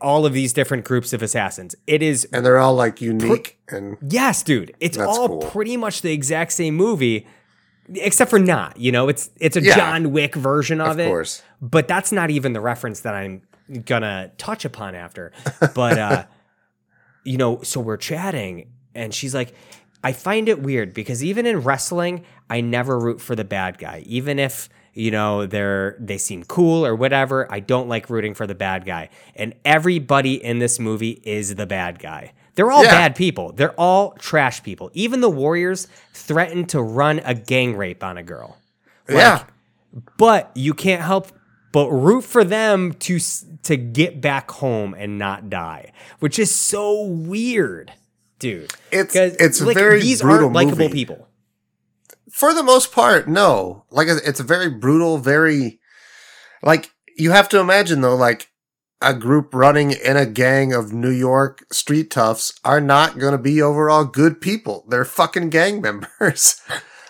all 0.00 0.26
of 0.26 0.32
these 0.32 0.52
different 0.52 0.84
groups 0.84 1.12
of 1.12 1.22
assassins. 1.22 1.74
It 1.86 2.02
is 2.02 2.26
And 2.32 2.44
they're 2.44 2.58
all 2.58 2.74
like 2.74 3.00
unique 3.00 3.58
and 3.68 3.96
yes, 4.06 4.42
dude. 4.42 4.74
It's 4.80 4.98
all 4.98 5.28
cool. 5.28 5.38
pretty 5.50 5.76
much 5.76 6.02
the 6.02 6.12
exact 6.12 6.52
same 6.52 6.74
movie, 6.74 7.26
except 7.94 8.30
for 8.30 8.38
not. 8.38 8.76
You 8.78 8.92
know, 8.92 9.08
it's 9.08 9.30
it's 9.40 9.56
a 9.56 9.62
Yeah. 9.62 9.76
John 9.76 10.12
Wick 10.12 10.34
version 10.34 10.80
of, 10.80 10.88
of 10.92 11.00
it. 11.00 11.06
course. 11.08 11.42
But 11.62 11.88
that's 11.88 12.12
not 12.12 12.30
even 12.30 12.52
the 12.52 12.60
reference 12.60 13.00
that 13.00 13.14
I'm 13.14 13.42
gonna 13.84 14.32
touch 14.36 14.64
upon 14.64 14.94
after. 14.94 15.32
But 15.74 15.98
uh 15.98 16.24
you 17.24 17.36
know, 17.36 17.62
so 17.62 17.80
we're 17.80 17.96
chatting 17.98 18.72
and 18.94 19.14
she's 19.14 19.34
like, 19.34 19.54
I 20.02 20.12
find 20.12 20.48
it 20.48 20.60
weird 20.62 20.94
because 20.94 21.22
even 21.22 21.44
in 21.46 21.58
wrestling, 21.60 22.24
I 22.48 22.60
never 22.62 22.98
root 22.98 23.20
for 23.20 23.36
the 23.36 23.44
bad 23.44 23.76
guy. 23.78 24.02
Even 24.06 24.38
if, 24.38 24.70
you 24.94 25.10
know, 25.10 25.46
they're 25.46 25.96
they 25.98 26.18
seem 26.18 26.44
cool 26.44 26.84
or 26.84 26.94
whatever, 26.94 27.46
I 27.50 27.60
don't 27.60 27.88
like 27.88 28.10
rooting 28.10 28.34
for 28.34 28.46
the 28.46 28.54
bad 28.54 28.84
guy. 28.84 29.10
And 29.36 29.54
everybody 29.64 30.42
in 30.42 30.58
this 30.58 30.78
movie 30.78 31.20
is 31.24 31.54
the 31.54 31.66
bad 31.66 31.98
guy. 31.98 32.32
They're 32.54 32.70
all 32.70 32.84
Yeah. 32.84 32.90
bad 32.90 33.16
people. 33.16 33.52
They're 33.52 33.78
all 33.78 34.12
trash 34.18 34.62
people. 34.62 34.90
Even 34.92 35.20
the 35.20 35.30
Warriors 35.30 35.88
threatened 36.12 36.68
to 36.70 36.82
run 36.82 37.20
a 37.24 37.34
gang 37.34 37.76
rape 37.76 38.02
on 38.02 38.18
a 38.18 38.22
girl 38.22 38.58
yeah. 39.08 39.44
but 40.16 40.50
you 40.54 40.74
can't 40.74 41.02
help 41.02 41.28
but 41.72 41.88
root 41.90 42.22
for 42.24 42.44
them 42.44 42.92
to 42.94 43.18
to 43.62 43.76
get 43.76 44.20
back 44.20 44.50
home 44.50 44.94
and 44.98 45.18
not 45.18 45.48
die, 45.50 45.92
which 46.18 46.38
is 46.38 46.54
so 46.54 47.02
weird, 47.04 47.92
dude. 48.38 48.72
It's 48.90 49.14
it's 49.14 49.60
like, 49.60 49.76
very 49.76 50.00
these 50.00 50.22
aren't 50.22 50.52
likable 50.52 50.90
people. 50.90 51.28
For 52.40 52.54
the 52.54 52.62
most 52.62 52.90
part, 52.90 53.28
no. 53.28 53.84
Like 53.90 54.08
it's 54.08 54.40
a 54.40 54.44
very 54.44 54.70
brutal, 54.70 55.18
very 55.18 55.78
like 56.62 56.90
you 57.14 57.32
have 57.32 57.50
to 57.50 57.60
imagine 57.60 58.00
though, 58.00 58.16
like 58.16 58.48
a 59.02 59.12
group 59.12 59.52
running 59.52 59.90
in 59.90 60.16
a 60.16 60.24
gang 60.24 60.72
of 60.72 60.90
New 60.90 61.10
York 61.10 61.66
street 61.70 62.10
toughs 62.10 62.58
are 62.64 62.80
not 62.80 63.18
going 63.18 63.32
to 63.32 63.38
be 63.38 63.60
overall 63.60 64.06
good 64.06 64.40
people. 64.40 64.86
They're 64.88 65.04
fucking 65.04 65.50
gang 65.50 65.80
members. 65.82 66.62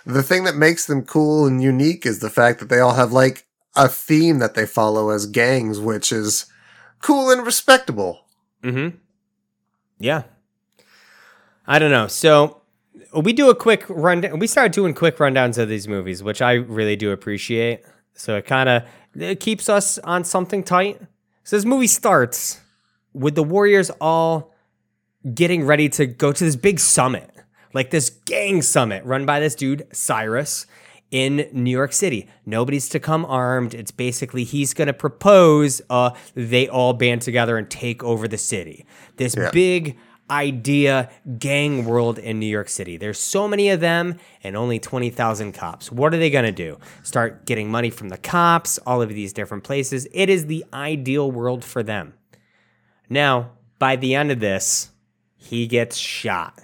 the 0.05 0.25
thing 0.25 0.43
that 0.43 0.57
makes 0.57 0.85
them 0.87 1.05
cool 1.05 1.47
and 1.47 1.63
unique 1.63 2.05
is 2.05 2.19
the 2.19 2.29
fact 2.29 2.59
that 2.59 2.69
they 2.69 2.81
all 2.81 2.95
have 2.95 3.13
like 3.13 3.47
a 3.77 3.87
theme 3.87 4.41
that 4.41 4.55
they 4.57 4.67
follow 4.67 5.11
as 5.11 5.27
gangs, 5.27 5.79
which 5.79 6.11
is 6.11 6.47
cool 7.03 7.31
and 7.31 7.47
respectable. 7.47 8.25
Mm-hmm. 8.65 8.97
Yeah. 10.01 10.25
I 11.69 11.79
don't 11.79 11.93
know. 11.93 12.09
So 12.09 12.60
we 13.15 13.33
do 13.33 13.51
a 13.51 13.55
quick 13.55 13.85
rundown. 13.89 14.39
We 14.39 14.47
started 14.47 14.73
doing 14.73 14.95
quick 14.95 15.17
rundowns 15.19 15.59
of 15.59 15.69
these 15.69 15.89
movies, 15.89 16.23
which 16.23 16.41
I 16.43 16.53
really 16.55 16.97
do 16.97 17.11
appreciate. 17.11 17.83
So 18.15 18.37
it 18.37 18.47
kind 18.47 18.69
of 18.69 18.83
it 19.15 19.41
keeps 19.41 19.69
us 19.69 19.99
on 19.99 20.25
something 20.25 20.63
tight. 20.63 21.01
So 21.45 21.57
this 21.57 21.65
movie 21.65 21.87
starts 21.87 22.61
with 23.13 23.35
the 23.35 23.43
Warriors 23.43 23.91
all 24.01 24.53
getting 25.35 25.65
ready 25.65 25.89
to 25.91 26.07
go 26.07 26.33
to 26.33 26.45
this 26.45 26.57
big 26.57 26.79
summit, 26.79 27.31
like 27.75 27.91
this 27.91 28.11
gang 28.11 28.63
summit 28.63 29.05
run 29.05 29.27
by 29.27 29.41
this 29.41 29.55
dude 29.55 29.87
Cyrus 29.93 30.67
in 31.11 31.49
New 31.53 31.71
York 31.73 31.93
City. 31.93 32.29
Nobody's 32.47 32.89
to 32.91 33.01
come 33.01 33.25
armed. 33.25 33.75
It's 33.75 33.91
basically 33.91 34.45
he's 34.45 34.73
going 34.75 34.87
to 34.87 34.93
propose 34.95 35.83
uh 35.91 36.11
they 36.35 36.69
all 36.69 36.93
band 36.93 37.23
together 37.23 37.59
and 37.59 37.69
take 37.69 38.05
over 38.05 38.29
the 38.29 38.39
city. 38.39 38.87
This 39.17 39.35
Yeah. 39.37 39.51
big 39.51 39.97
idea 40.31 41.11
gang 41.39 41.85
world 41.85 42.19
in 42.19 42.39
New 42.39 42.47
York 42.47 42.69
City. 42.69 42.97
There's 42.97 43.19
so 43.19 43.49
many 43.49 43.71
of 43.71 43.81
them 43.81 44.19
and 44.43 44.57
only 44.57 44.79
20,000 44.79 45.53
cops. 45.53 45.91
What 45.91 46.15
are 46.15 46.19
they 46.19 46.31
going 46.31 46.45
to 46.45 46.53
do? 46.53 46.79
Start 47.03 47.45
getting 47.47 47.71
money 47.71 47.91
from 47.91 48.09
the 48.09 48.17
cops, 48.19 48.79
all 48.87 49.03
of 49.03 49.09
these 49.09 49.33
different 49.33 49.65
places. 49.65 50.07
It 50.13 50.29
is 50.31 50.47
the 50.47 50.65
ideal 50.73 51.31
world 51.31 51.65
for 51.65 51.83
them. 51.83 52.15
Now, 53.09 53.51
by 53.79 53.97
the 53.97 54.15
end 54.15 54.31
of 54.31 54.41
this, 54.41 54.91
he 55.37 55.67
gets 55.67 55.97
shot. 55.97 56.59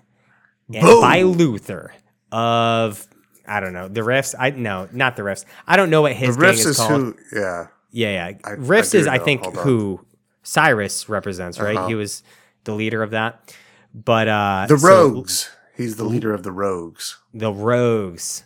And 0.72 0.82
Boom. 0.82 1.00
by 1.00 1.22
Luther 1.22 1.92
of 2.32 3.06
I 3.48 3.60
don't 3.60 3.72
know, 3.72 3.86
the 3.88 4.00
Riffs. 4.00 4.34
I 4.38 4.50
no, 4.50 4.88
not 4.92 5.16
the 5.16 5.22
Riffs. 5.22 5.44
I 5.66 5.76
don't 5.76 5.90
know 5.90 6.02
what 6.02 6.08
The 6.10 6.14
his 6.26 6.36
gang 6.36 6.54
is, 6.54 6.66
is 6.66 6.76
called. 6.76 6.90
who, 6.90 7.14
yeah. 7.32 7.66
Yeah, 7.92 8.10
yeah. 8.30 8.38
I- 8.44 8.50
Riffs 8.56 8.94
I 8.94 8.98
is 8.98 9.04
do 9.04 9.10
I 9.10 9.18
think 9.18 9.46
who 9.56 10.04
Cyrus 10.42 11.08
represents, 11.08 11.58
right? 11.60 11.76
Uh-huh. 11.76 11.86
He 11.88 11.94
was 11.94 12.22
the 12.66 12.74
leader 12.74 13.02
of 13.02 13.10
that. 13.12 13.56
But 13.94 14.28
uh 14.28 14.66
The 14.68 14.78
so- 14.78 14.88
Rogues. 14.88 15.50
He's 15.74 15.96
the 15.96 16.04
leader 16.04 16.32
of 16.34 16.42
the 16.42 16.52
Rogues. 16.52 17.18
the 17.34 17.52
rogues. 17.52 18.44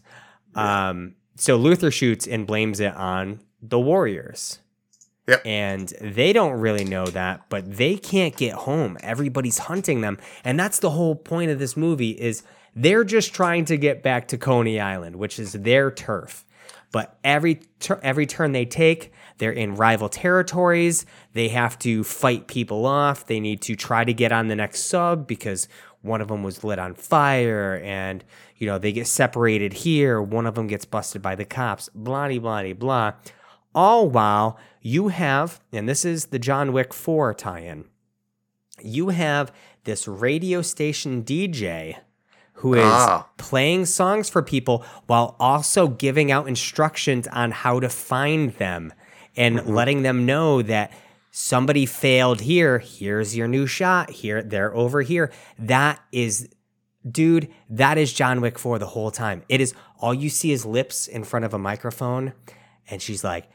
Um, 0.54 1.14
so 1.36 1.56
Luther 1.56 1.90
shoots 1.92 2.26
and 2.26 2.44
blames 2.46 2.80
it 2.80 2.92
on 2.96 3.40
the 3.62 3.78
Warriors. 3.78 4.58
Yep. 5.28 5.42
And 5.46 5.88
they 6.00 6.32
don't 6.32 6.58
really 6.58 6.84
know 6.84 7.06
that, 7.06 7.42
but 7.48 7.76
they 7.76 7.96
can't 7.96 8.36
get 8.36 8.54
home. 8.54 8.98
Everybody's 9.00 9.58
hunting 9.58 10.00
them. 10.00 10.18
And 10.42 10.58
that's 10.58 10.80
the 10.80 10.90
whole 10.90 11.14
point 11.14 11.52
of 11.52 11.60
this 11.60 11.76
movie 11.76 12.10
is 12.10 12.42
they're 12.74 13.04
just 13.04 13.32
trying 13.32 13.64
to 13.66 13.76
get 13.76 14.02
back 14.02 14.26
to 14.28 14.36
Coney 14.38 14.80
Island, 14.80 15.14
which 15.16 15.38
is 15.38 15.52
their 15.52 15.88
turf. 15.92 16.44
But 16.92 17.18
every 17.22 17.60
tur- 17.78 18.00
every 18.02 18.26
turn 18.26 18.52
they 18.52 18.64
take, 18.64 19.12
they're 19.38 19.52
in 19.52 19.76
rival 19.76 20.08
territories. 20.08 21.06
They 21.34 21.48
have 21.48 21.78
to 21.80 22.02
fight 22.02 22.48
people 22.48 22.84
off. 22.84 23.26
They 23.26 23.38
need 23.38 23.62
to 23.62 23.76
try 23.76 24.04
to 24.04 24.12
get 24.12 24.32
on 24.32 24.48
the 24.48 24.56
next 24.56 24.84
sub 24.84 25.26
because 25.26 25.68
one 26.02 26.20
of 26.20 26.28
them 26.28 26.42
was 26.42 26.64
lit 26.64 26.78
on 26.78 26.94
fire 26.94 27.80
and 27.84 28.24
you 28.56 28.66
know 28.66 28.78
they 28.78 28.92
get 28.92 29.06
separated 29.06 29.72
here 29.72 30.20
one 30.20 30.46
of 30.46 30.54
them 30.54 30.66
gets 30.66 30.84
busted 30.84 31.20
by 31.20 31.34
the 31.34 31.44
cops 31.44 31.88
blah 31.94 32.28
blah 32.38 32.72
blah 32.74 33.12
all 33.74 34.08
while 34.08 34.58
you 34.80 35.08
have 35.08 35.60
and 35.72 35.88
this 35.88 36.04
is 36.04 36.26
the 36.26 36.38
john 36.38 36.72
wick 36.72 36.94
4 36.94 37.34
tie-in 37.34 37.84
you 38.82 39.10
have 39.10 39.52
this 39.84 40.08
radio 40.08 40.62
station 40.62 41.22
dj 41.22 41.98
who 42.60 42.74
is 42.74 42.84
Ah. 42.84 43.26
playing 43.38 43.86
songs 43.86 44.28
for 44.28 44.42
people 44.42 44.84
while 45.06 45.34
also 45.40 45.88
giving 45.88 46.30
out 46.30 46.46
instructions 46.48 47.26
on 47.28 47.50
how 47.50 47.80
to 47.80 47.88
find 47.88 48.54
them 48.54 48.92
and 49.36 49.64
letting 49.66 50.02
them 50.02 50.26
know 50.26 50.60
that 50.62 50.92
somebody 51.30 51.86
failed 51.86 52.40
here 52.42 52.78
here's 52.78 53.36
your 53.36 53.48
new 53.48 53.66
shot 53.66 54.10
here 54.10 54.42
they're 54.42 54.74
over 54.74 55.00
here. 55.02 55.30
That 55.58 56.00
is 56.12 56.48
dude 57.08 57.48
that 57.70 57.96
is 57.96 58.12
john 58.12 58.40
wick 58.42 58.58
4 58.58 58.78
the 58.78 58.86
whole 58.88 59.10
time. 59.10 59.42
It 59.48 59.60
is 59.60 59.72
all 59.98 60.12
you 60.12 60.28
see 60.28 60.52
is 60.52 60.66
lips 60.66 61.06
in 61.06 61.24
front 61.24 61.44
of 61.46 61.54
a 61.54 61.58
microphone 61.58 62.32
and 62.90 63.00
she's 63.00 63.24
like 63.24 63.48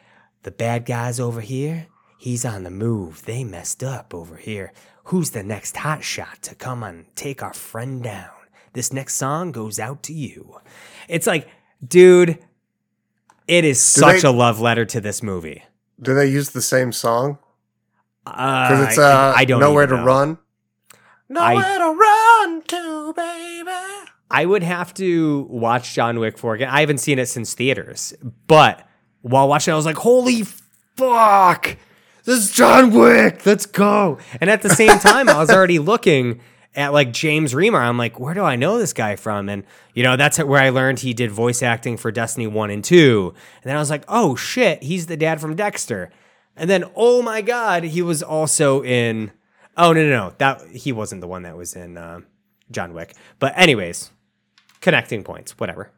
the 0.44 0.52
bad 0.52 0.86
guy's 0.86 1.20
over 1.20 1.42
here. 1.42 1.88
He's 2.18 2.46
on 2.46 2.64
the 2.64 2.72
move. 2.72 3.24
They 3.26 3.44
messed 3.44 3.84
up 3.84 4.14
over 4.16 4.38
here. 4.38 4.74
Who's 5.06 5.32
the 5.32 5.44
next 5.44 5.78
hot 5.78 6.04
shot 6.04 6.42
to 6.44 6.56
come 6.56 6.82
and 6.82 7.06
take 7.16 7.44
our 7.44 7.54
friend 7.54 8.02
down 8.02 8.35
this 8.76 8.94
next 8.94 9.16
song 9.16 9.52
goes 9.52 9.80
out 9.80 10.04
to 10.04 10.14
you 10.14 10.60
it's 11.10 11.26
like 11.26 11.48
dude 11.86 12.38
it 13.48 13.64
is 13.66 13.82
such 13.82 14.22
they- 14.22 14.28
a 14.28 14.32
love 14.32 14.60
letter 14.62 14.86
to 14.86 15.02
this 15.02 15.24
movie 15.24 15.64
Do 16.00 16.14
they 16.14 16.28
use 16.28 16.50
the 16.52 16.62
same 16.62 16.92
song? 16.92 17.38
because 18.26 18.70
Because 18.70 18.88
it's 18.90 18.98
uh, 18.98 19.34
I 19.36 19.46
don't 19.46 19.60
know. 19.60 19.68
nowhere 19.70 19.88
to 19.88 19.96
run. 19.96 20.38
Nowhere 21.30 21.78
to 21.80 21.90
run 21.94 22.62
to, 22.64 23.14
baby. 23.14 23.72
I 24.32 24.46
would 24.46 24.64
have 24.64 24.94
to 24.96 25.46
watch 25.50 25.94
John 25.94 26.20
Wick 26.20 26.38
4 26.38 26.56
again. 26.56 26.70
I 26.70 26.80
haven't 26.82 26.98
seen 27.00 27.20
it 27.20 27.28
since 27.28 27.54
theaters, 27.54 28.14
but 28.48 28.88
while 29.22 29.48
watching, 29.48 29.72
it, 29.72 29.76
I 29.76 29.78
was 29.78 29.86
like, 29.86 29.98
"Holy 29.98 30.44
fuck, 30.98 31.78
this 32.26 32.38
is 32.40 32.52
John 32.52 32.92
Wick! 32.92 33.46
Let's 33.46 33.66
go!" 33.66 34.18
And 34.42 34.50
at 34.50 34.62
the 34.64 34.70
same 34.70 34.98
time, 35.00 35.30
I 35.30 35.38
was 35.38 35.50
already 35.50 35.80
looking 35.80 36.42
at 36.76 36.94
like 36.94 37.12
James 37.12 37.54
Remar. 37.54 37.80
I'm 37.80 37.98
like, 37.98 38.20
"Where 38.20 38.34
do 38.34 38.44
I 38.44 38.56
know 38.56 38.78
this 38.78 38.94
guy 38.94 39.16
from?" 39.16 39.50
And 39.50 39.64
you 39.94 40.04
know, 40.04 40.16
that's 40.16 40.38
where 40.38 40.62
I 40.62 40.70
learned 40.70 41.00
he 41.00 41.14
did 41.14 41.32
voice 41.32 41.64
acting 41.64 41.98
for 41.98 42.12
Destiny 42.12 42.48
One 42.48 42.70
and 42.70 42.84
Two. 42.84 43.34
And 43.64 43.70
then 43.70 43.76
I 43.76 43.80
was 43.80 43.90
like, 43.90 44.04
"Oh 44.08 44.36
shit, 44.36 44.84
he's 44.84 45.08
the 45.08 45.18
dad 45.18 45.42
from 45.42 45.56
Dexter." 45.56 46.12
And 46.56 46.70
then, 46.70 46.86
oh 46.96 47.22
my 47.22 47.42
god, 47.42 47.84
he 47.84 48.02
was 48.02 48.24
also 48.24 48.84
in. 48.84 49.32
Oh 49.78 49.92
no, 49.92 50.04
no, 50.04 50.10
no, 50.10 50.34
that 50.38 50.62
he 50.68 50.92
wasn't 50.92 51.22
the 51.22 51.28
one 51.28 51.44
that 51.44 51.58
was 51.58 51.76
in. 51.76 51.98
Uh, 51.98 52.22
John 52.72 52.94
Wick. 52.94 53.14
But 53.40 53.54
anyways, 53.58 54.12
connecting 54.82 55.24
points, 55.24 55.58
whatever. 55.60 55.92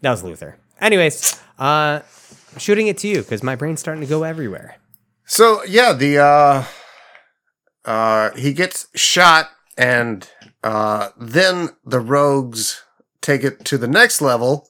That 0.00 0.10
was 0.10 0.22
Luther. 0.22 0.56
Anyways, 0.80 1.40
uh, 1.58 2.00
shooting 2.56 2.86
it 2.86 2.98
to 2.98 3.08
you 3.08 3.18
because 3.18 3.42
my 3.42 3.54
brain's 3.54 3.80
starting 3.80 4.00
to 4.02 4.08
go 4.08 4.22
everywhere. 4.22 4.76
So 5.26 5.62
yeah, 5.64 5.92
the 5.92 6.18
uh 6.18 6.64
uh 7.84 8.30
he 8.36 8.52
gets 8.52 8.88
shot 8.94 9.48
and 9.76 10.28
uh 10.62 11.08
then 11.18 11.70
the 11.84 12.00
rogues 12.00 12.82
take 13.20 13.44
it 13.44 13.64
to 13.64 13.78
the 13.78 13.88
next 13.88 14.20
level 14.20 14.68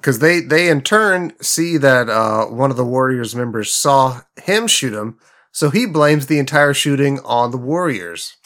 cuz 0.00 0.18
they 0.18 0.40
they 0.40 0.68
in 0.68 0.80
turn 0.80 1.32
see 1.40 1.76
that 1.76 2.08
uh 2.08 2.46
one 2.46 2.70
of 2.70 2.76
the 2.76 2.84
warriors 2.84 3.34
members 3.34 3.72
saw 3.72 4.20
him 4.42 4.66
shoot 4.66 4.92
him, 4.94 5.18
so 5.52 5.70
he 5.70 5.86
blames 5.86 6.26
the 6.26 6.38
entire 6.38 6.74
shooting 6.74 7.20
on 7.24 7.50
the 7.50 7.58
warriors. 7.58 8.36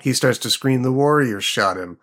He 0.00 0.12
starts 0.12 0.38
to 0.40 0.50
scream 0.50 0.82
the 0.82 0.92
warriors 0.92 1.44
shot 1.44 1.76
him. 1.76 1.98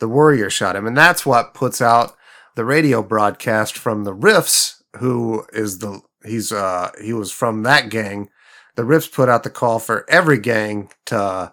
The 0.00 0.08
warrior 0.08 0.50
shot 0.50 0.76
him 0.76 0.86
and 0.86 0.96
that's 0.96 1.26
what 1.26 1.54
puts 1.54 1.80
out 1.80 2.14
the 2.54 2.64
radio 2.64 3.02
broadcast 3.02 3.76
from 3.76 4.04
the 4.04 4.14
Riffs 4.14 4.82
who 4.98 5.44
is 5.52 5.78
the 5.78 6.00
he's 6.24 6.52
uh 6.52 6.90
he 7.02 7.12
was 7.12 7.32
from 7.32 7.62
that 7.62 7.88
gang. 7.88 8.28
The 8.76 8.82
Riffs 8.84 9.10
put 9.12 9.28
out 9.28 9.42
the 9.42 9.50
call 9.50 9.78
for 9.78 10.04
every 10.08 10.38
gang 10.38 10.90
to 11.06 11.52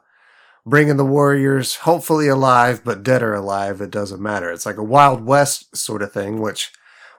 bring 0.66 0.88
in 0.88 0.98
the 0.98 1.06
Warriors, 1.06 1.76
hopefully 1.78 2.28
alive, 2.28 2.84
but 2.84 3.04
dead 3.04 3.22
or 3.22 3.34
alive, 3.34 3.82
it 3.82 3.92
doesn't 3.92 4.22
matter. 4.22 4.52
It's 4.52 4.66
like 4.66 4.78
a 4.78 4.84
Wild 4.84 5.26
West 5.26 5.76
sort 5.76 6.02
of 6.02 6.12
thing, 6.12 6.42
which 6.42 6.72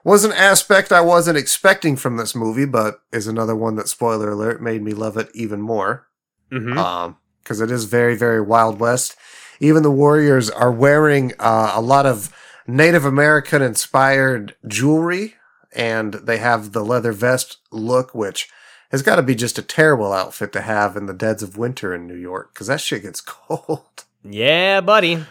was 0.03 0.23
an 0.23 0.33
aspect 0.33 0.91
I 0.91 1.01
wasn't 1.01 1.37
expecting 1.37 1.95
from 1.95 2.17
this 2.17 2.35
movie, 2.35 2.65
but 2.65 3.01
is 3.11 3.27
another 3.27 3.55
one 3.55 3.75
that 3.75 3.87
spoiler 3.87 4.31
alert 4.31 4.61
made 4.61 4.81
me 4.81 4.93
love 4.93 5.17
it 5.17 5.29
even 5.33 5.61
more. 5.61 6.07
Mm-hmm. 6.51 6.77
Um, 6.77 7.17
because 7.43 7.61
it 7.61 7.71
is 7.71 7.85
very, 7.85 8.17
very 8.17 8.41
Wild 8.41 8.79
West. 8.79 9.15
Even 9.61 9.81
the 9.81 9.89
Warriors 9.91 10.49
are 10.49 10.71
wearing 10.71 11.31
uh, 11.39 11.71
a 11.73 11.81
lot 11.81 12.05
of 12.05 12.35
Native 12.67 13.05
American 13.05 13.61
inspired 13.61 14.55
jewelry, 14.67 15.35
and 15.73 16.15
they 16.15 16.39
have 16.39 16.73
the 16.73 16.83
leather 16.83 17.13
vest 17.13 17.57
look, 17.71 18.13
which 18.13 18.49
has 18.91 19.01
got 19.01 19.17
to 19.17 19.23
be 19.23 19.35
just 19.35 19.57
a 19.57 19.61
terrible 19.61 20.13
outfit 20.13 20.51
to 20.53 20.61
have 20.61 20.95
in 20.95 21.05
the 21.05 21.13
deads 21.13 21.43
of 21.43 21.57
winter 21.57 21.93
in 21.93 22.07
New 22.07 22.15
York, 22.15 22.53
because 22.53 22.67
that 22.67 22.81
shit 22.81 23.03
gets 23.03 23.21
cold. 23.25 24.05
yeah, 24.23 24.81
buddy. 24.81 25.23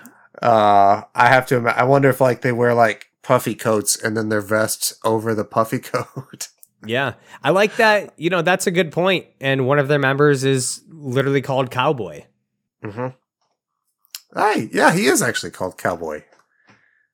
Uh, 0.43 1.03
I 1.15 1.29
have 1.29 1.47
to. 1.47 1.57
ima- 1.57 1.71
I 1.77 1.85
wonder 1.85 2.09
if 2.11 2.21
like 2.21 2.43
they 2.43 2.53
wear 2.53 2.75
like 2.75 3.11
puffy 3.23 3.55
coats 3.55 4.01
and 4.01 4.17
then 4.17 4.29
their 4.29 4.41
vests 4.43 4.95
over 5.05 5.35
the 5.35 5.45
puffy 5.45 5.79
coat. 5.81 6.49
Yeah, 6.85 7.15
I 7.43 7.51
like 7.51 7.77
that. 7.77 8.13
You 8.17 8.31
know, 8.31 8.43
that's 8.43 8.67
a 8.67 8.71
good 8.71 8.93
point. 8.93 9.27
And 9.41 9.67
one 9.67 9.79
of 9.79 9.89
their 9.89 9.99
members 9.99 10.45
is 10.45 10.83
literally 10.89 11.41
called 11.43 11.71
Cowboy. 11.71 12.25
mm-hmm. 12.85 13.09
Hey, 14.39 14.69
yeah, 14.71 14.93
he 14.93 15.07
is 15.07 15.23
actually 15.23 15.53
called 15.53 15.79
Cowboy. 15.79 16.23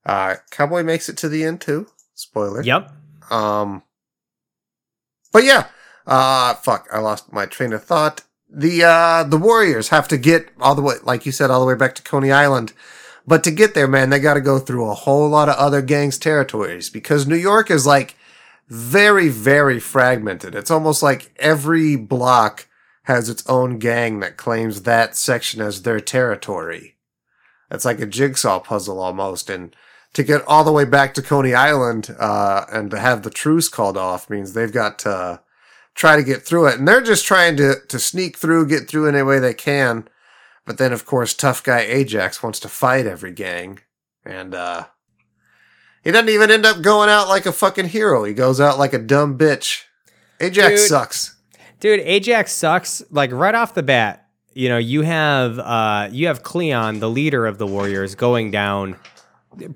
Uh, 0.04 0.34
Cowboy 0.50 0.82
makes 0.82 1.08
it 1.08 1.16
to 1.18 1.28
the 1.28 1.44
end 1.44 1.60
too. 1.60 1.86
Spoiler. 2.14 2.62
Yep. 2.62 2.90
Um, 3.30 3.82
but 5.32 5.44
yeah, 5.44 5.68
uh, 6.06 6.54
fuck, 6.54 6.88
I 6.92 6.98
lost 6.98 7.32
my 7.32 7.46
train 7.46 7.72
of 7.72 7.84
thought. 7.84 8.22
The, 8.48 8.84
uh, 8.84 9.24
the 9.24 9.38
Warriors 9.38 9.88
have 9.88 10.08
to 10.08 10.18
get 10.18 10.50
all 10.60 10.74
the 10.74 10.82
way, 10.82 10.96
like 11.02 11.24
you 11.24 11.32
said, 11.32 11.50
all 11.50 11.60
the 11.60 11.66
way 11.66 11.74
back 11.74 11.94
to 11.94 12.02
Coney 12.02 12.30
Island. 12.30 12.72
But 13.26 13.44
to 13.44 13.50
get 13.50 13.74
there, 13.74 13.88
man, 13.88 14.10
they 14.10 14.18
got 14.18 14.34
to 14.34 14.40
go 14.40 14.58
through 14.58 14.88
a 14.88 14.94
whole 14.94 15.28
lot 15.28 15.48
of 15.48 15.56
other 15.56 15.80
gangs' 15.80 16.18
territories 16.18 16.90
because 16.90 17.26
New 17.26 17.36
York 17.36 17.70
is 17.70 17.86
like 17.86 18.16
very, 18.68 19.28
very 19.28 19.78
fragmented. 19.78 20.54
It's 20.54 20.70
almost 20.70 21.02
like 21.02 21.32
every 21.38 21.96
block 21.96 22.66
has 23.04 23.28
its 23.28 23.46
own 23.48 23.78
gang 23.78 24.20
that 24.20 24.36
claims 24.36 24.82
that 24.82 25.16
section 25.16 25.60
as 25.60 25.82
their 25.82 26.00
territory. 26.00 26.96
It's 27.70 27.84
like 27.84 28.00
a 28.00 28.06
jigsaw 28.06 28.60
puzzle 28.60 29.00
almost. 29.00 29.50
And 29.50 29.74
to 30.12 30.22
get 30.22 30.46
all 30.46 30.64
the 30.64 30.72
way 30.72 30.84
back 30.84 31.14
to 31.14 31.22
Coney 31.22 31.54
Island 31.54 32.14
uh, 32.18 32.66
and 32.70 32.90
to 32.90 32.98
have 32.98 33.22
the 33.22 33.30
truce 33.30 33.68
called 33.68 33.96
off 33.96 34.28
means 34.28 34.52
they've 34.52 34.72
got 34.72 34.98
to 35.00 35.40
try 35.94 36.16
to 36.16 36.22
get 36.22 36.42
through 36.42 36.66
it. 36.66 36.78
And 36.78 36.86
they're 36.86 37.02
just 37.02 37.24
trying 37.24 37.56
to, 37.56 37.76
to 37.88 37.98
sneak 37.98 38.36
through, 38.36 38.66
get 38.66 38.88
through 38.88 39.08
any 39.08 39.22
way 39.22 39.38
they 39.38 39.54
can. 39.54 40.08
But 40.64 40.78
then, 40.78 40.92
of 40.92 41.04
course, 41.04 41.34
tough 41.34 41.62
guy 41.62 41.80
Ajax 41.80 42.42
wants 42.42 42.60
to 42.60 42.68
fight 42.68 43.06
every 43.06 43.32
gang. 43.32 43.80
And 44.24 44.54
uh, 44.54 44.86
he 46.04 46.10
doesn't 46.10 46.28
even 46.28 46.50
end 46.50 46.66
up 46.66 46.82
going 46.82 47.08
out 47.08 47.28
like 47.28 47.46
a 47.46 47.52
fucking 47.52 47.88
hero. 47.88 48.24
He 48.24 48.34
goes 48.34 48.60
out 48.60 48.78
like 48.78 48.92
a 48.92 48.98
dumb 48.98 49.36
bitch. 49.36 49.82
Ajax 50.40 50.82
Dude. 50.82 50.88
sucks. 50.88 51.36
Dude, 51.80 52.00
Ajax 52.00 52.52
sucks. 52.52 53.02
Like 53.10 53.32
right 53.32 53.54
off 53.54 53.74
the 53.74 53.82
bat, 53.82 54.28
you 54.54 54.68
know, 54.68 54.78
you 54.78 55.02
have 55.02 55.58
uh 55.58 56.08
you 56.12 56.26
have 56.26 56.42
Cleon, 56.42 57.00
the 57.00 57.10
leader 57.10 57.46
of 57.46 57.58
the 57.58 57.66
Warriors, 57.66 58.14
going 58.14 58.50
down 58.50 58.96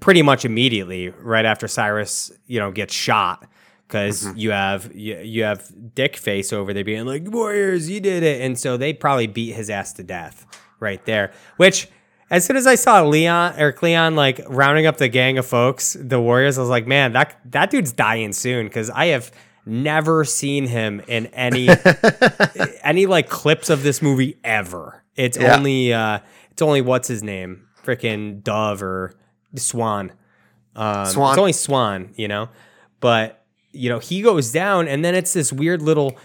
pretty 0.01 0.23
much 0.23 0.45
immediately 0.45 1.09
right 1.21 1.45
after 1.45 1.69
Cyrus, 1.69 2.31
you 2.47 2.59
know, 2.59 2.71
gets 2.71 2.95
shot. 2.95 3.47
Because 3.87 4.35
you 4.35 4.51
have 4.51 4.95
you, 4.95 5.17
you 5.19 5.45
have 5.45 5.71
Dick 5.95 6.17
Face 6.17 6.53
over 6.53 6.73
there 6.75 6.85
being 6.85 7.07
like, 7.07 7.23
Warriors, 7.31 7.89
you 7.89 8.01
did 8.01 8.23
it. 8.23 8.41
And 8.41 8.59
so 8.59 8.77
they 8.77 8.93
probably 8.93 9.27
beat 9.29 9.53
his 9.53 9.71
ass 9.71 9.93
to 9.95 10.03
death 10.03 10.45
right 10.81 11.05
there. 11.07 11.33
Which 11.57 11.89
as 12.29 12.45
soon 12.45 12.57
as 12.57 12.67
I 12.67 12.75
saw 12.75 13.03
Leon 13.05 13.61
or 13.61 13.71
Cleon 13.71 14.17
like 14.17 14.41
rounding 14.49 14.87
up 14.87 14.97
the 14.97 15.07
gang 15.09 15.39
of 15.39 15.47
folks, 15.47 15.97
the 16.01 16.21
Warriors, 16.21 16.59
I 16.59 16.63
was 16.63 16.71
like, 16.71 16.87
man, 16.89 17.13
that 17.13 17.39
that 17.53 17.71
dude's 17.71 17.93
dying 17.93 18.33
soon 18.33 18.67
because 18.67 18.91
I 18.91 19.07
have 19.07 19.31
never 19.65 20.25
seen 20.25 20.67
him 20.67 21.01
in 21.07 21.27
any 21.27 21.69
any 22.83 23.07
like 23.07 23.29
clips 23.29 23.71
of 23.71 23.83
this 23.83 24.03
movie 24.03 24.39
ever. 24.45 25.03
It's 25.15 25.39
Yeah. 25.39 25.57
only 25.57 25.93
uh 25.93 26.19
it's 26.51 26.63
only 26.63 26.81
what's 26.81 27.09
his 27.09 27.23
name? 27.23 27.69
Freaking 27.85 28.43
Dove 28.43 28.83
or 28.83 29.15
Swan. 29.55 30.13
Um, 30.75 31.07
Swan. 31.07 31.33
It's 31.33 31.39
only 31.39 31.53
Swan, 31.53 32.11
you 32.17 32.27
know. 32.29 32.49
But 33.01 33.45
you 33.77 33.89
know, 33.89 33.99
he 33.99 34.23
goes 34.23 34.53
down 34.53 34.89
and 34.89 35.05
then 35.05 35.15
it's 35.15 35.33
this 35.33 35.53
weird 35.53 35.83
little 35.83 36.17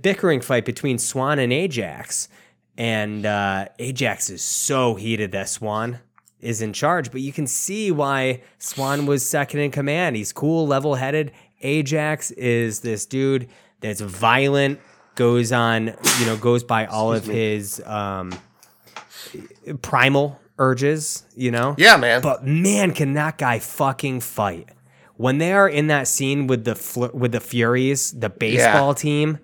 bickering 0.00 0.40
fight 0.40 0.64
between 0.64 0.98
Swan 0.98 1.38
and 1.38 1.52
Ajax. 1.52 2.28
And 2.76 3.24
uh 3.26 3.66
Ajax 3.78 4.30
is 4.30 4.42
so 4.42 4.94
heated 4.94 5.32
that 5.32 5.48
Swan 5.48 6.00
is 6.40 6.60
in 6.60 6.72
charge, 6.72 7.10
but 7.10 7.20
you 7.20 7.32
can 7.32 7.46
see 7.46 7.90
why 7.90 8.42
Swan 8.58 9.06
was 9.06 9.26
second 9.26 9.60
in 9.60 9.70
command. 9.70 10.16
He's 10.16 10.32
cool, 10.32 10.66
level 10.66 10.94
headed. 10.94 11.32
Ajax 11.62 12.30
is 12.32 12.80
this 12.80 13.06
dude 13.06 13.48
that's 13.80 14.02
violent, 14.02 14.78
goes 15.14 15.52
on, 15.52 15.86
you 16.20 16.26
know, 16.26 16.36
goes 16.36 16.62
by 16.62 16.84
all 16.86 17.14
of 17.14 17.24
his 17.24 17.82
um, 17.86 18.32
primal 19.80 20.38
urges, 20.58 21.24
you 21.34 21.50
know? 21.50 21.74
Yeah, 21.78 21.96
man. 21.96 22.20
But 22.20 22.44
man, 22.44 22.92
can 22.92 23.14
that 23.14 23.38
guy 23.38 23.58
fucking 23.58 24.20
fight? 24.20 24.68
When 25.16 25.38
they 25.38 25.52
are 25.52 25.68
in 25.68 25.86
that 25.88 26.08
scene 26.08 26.46
with 26.48 26.64
the 26.64 26.74
fl- 26.74 27.06
with 27.14 27.32
the 27.32 27.40
Furies, 27.40 28.10
the 28.12 28.28
baseball 28.28 28.94
team, 28.94 29.38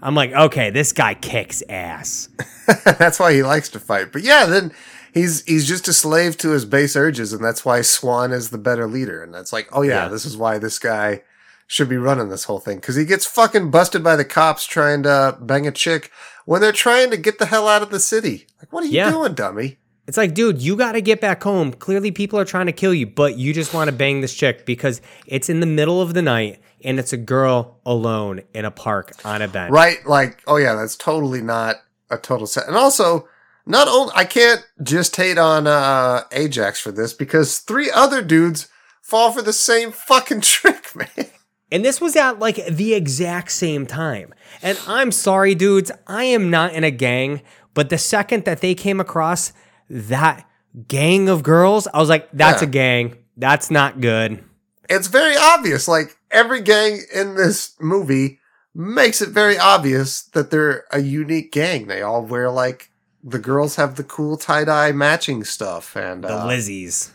I'm 0.00 0.14
like, 0.14 0.32
okay, 0.32 0.70
this 0.70 0.92
guy 0.92 1.14
kicks 1.14 1.62
ass. 1.68 2.28
that's 2.84 3.18
why 3.18 3.32
he 3.34 3.42
likes 3.42 3.68
to 3.70 3.80
fight. 3.80 4.12
But 4.12 4.22
yeah, 4.22 4.46
then 4.46 4.72
he's 5.12 5.44
he's 5.46 5.66
just 5.66 5.88
a 5.88 5.92
slave 5.92 6.36
to 6.38 6.50
his 6.50 6.64
base 6.64 6.94
urges, 6.94 7.32
and 7.32 7.44
that's 7.44 7.64
why 7.64 7.82
Swan 7.82 8.30
is 8.32 8.50
the 8.50 8.58
better 8.58 8.86
leader. 8.86 9.20
And 9.22 9.34
that's 9.34 9.52
like, 9.52 9.68
oh 9.72 9.82
yeah, 9.82 10.04
Yeah. 10.04 10.08
this 10.08 10.24
is 10.24 10.36
why 10.36 10.58
this 10.58 10.78
guy 10.78 11.22
should 11.66 11.88
be 11.88 11.96
running 11.96 12.28
this 12.28 12.44
whole 12.44 12.60
thing 12.60 12.76
because 12.76 12.96
he 12.96 13.04
gets 13.04 13.26
fucking 13.26 13.70
busted 13.70 14.02
by 14.04 14.14
the 14.16 14.24
cops 14.24 14.64
trying 14.64 15.02
to 15.04 15.36
bang 15.40 15.66
a 15.66 15.72
chick 15.72 16.10
when 16.44 16.60
they're 16.60 16.72
trying 16.72 17.10
to 17.10 17.16
get 17.16 17.38
the 17.38 17.46
hell 17.46 17.66
out 17.68 17.82
of 17.82 17.90
the 17.90 18.00
city. 18.00 18.46
Like, 18.60 18.72
what 18.72 18.84
are 18.84 18.86
you 18.86 18.92
Yeah. 18.96 19.10
doing, 19.10 19.34
dummy? 19.34 19.78
It's 20.10 20.16
like, 20.16 20.34
dude, 20.34 20.60
you 20.60 20.74
got 20.74 20.92
to 20.94 21.00
get 21.00 21.20
back 21.20 21.40
home. 21.40 21.72
Clearly, 21.72 22.10
people 22.10 22.36
are 22.40 22.44
trying 22.44 22.66
to 22.66 22.72
kill 22.72 22.92
you, 22.92 23.06
but 23.06 23.38
you 23.38 23.54
just 23.54 23.72
want 23.72 23.88
to 23.88 23.94
bang 23.94 24.22
this 24.22 24.34
chick 24.34 24.66
because 24.66 25.00
it's 25.24 25.48
in 25.48 25.60
the 25.60 25.66
middle 25.66 26.02
of 26.02 26.14
the 26.14 26.20
night 26.20 26.60
and 26.82 26.98
it's 26.98 27.12
a 27.12 27.16
girl 27.16 27.78
alone 27.86 28.40
in 28.52 28.64
a 28.64 28.72
park 28.72 29.12
on 29.24 29.40
a 29.40 29.46
bench. 29.46 29.70
Right? 29.70 30.04
Like, 30.04 30.42
oh 30.48 30.56
yeah, 30.56 30.74
that's 30.74 30.96
totally 30.96 31.40
not 31.40 31.76
a 32.10 32.18
total 32.18 32.48
set. 32.48 32.66
And 32.66 32.74
also, 32.74 33.28
not 33.66 33.86
only 33.86 34.12
I 34.16 34.24
can't 34.24 34.66
just 34.82 35.14
hate 35.14 35.38
on 35.38 35.68
uh, 35.68 36.24
Ajax 36.32 36.80
for 36.80 36.90
this 36.90 37.12
because 37.12 37.60
three 37.60 37.88
other 37.88 38.20
dudes 38.20 38.66
fall 39.00 39.30
for 39.30 39.42
the 39.42 39.52
same 39.52 39.92
fucking 39.92 40.40
trick, 40.40 40.96
man. 40.96 41.28
And 41.70 41.84
this 41.84 42.00
was 42.00 42.16
at 42.16 42.40
like 42.40 42.56
the 42.66 42.94
exact 42.94 43.52
same 43.52 43.86
time. 43.86 44.34
And 44.60 44.76
I'm 44.88 45.12
sorry, 45.12 45.54
dudes, 45.54 45.92
I 46.08 46.24
am 46.24 46.50
not 46.50 46.72
in 46.72 46.82
a 46.82 46.90
gang, 46.90 47.42
but 47.74 47.90
the 47.90 47.98
second 47.98 48.44
that 48.44 48.60
they 48.60 48.74
came 48.74 48.98
across 48.98 49.52
that 49.90 50.46
gang 50.88 51.28
of 51.28 51.42
girls, 51.42 51.86
I 51.92 51.98
was 51.98 52.08
like, 52.08 52.28
that's 52.32 52.62
Yeah. 52.62 52.68
a 52.68 52.70
gang. 52.70 53.16
That's 53.36 53.70
not 53.70 54.00
good. 54.00 54.44
it's 54.88 55.06
very 55.08 55.36
obvious. 55.36 55.86
Like 55.86 56.16
every 56.32 56.60
gang 56.60 57.00
in 57.14 57.34
this 57.36 57.74
movie 57.80 58.38
makes 58.74 59.20
it 59.22 59.28
very 59.30 59.56
obvious 59.58 60.22
that 60.32 60.50
they're 60.50 60.84
a 60.92 61.00
unique 61.00 61.52
gang. 61.52 61.86
They 61.86 62.02
all 62.02 62.22
wear 62.24 62.50
like 62.50 62.90
the 63.22 63.38
girls 63.38 63.76
have 63.76 63.94
the 63.96 64.02
cool 64.04 64.36
tie 64.36 64.64
dye 64.64 64.90
matching 64.92 65.44
stuff 65.44 65.96
and 65.96 66.24
The 66.24 66.28
uh, 66.34 66.46
Lizzies. 66.46 67.10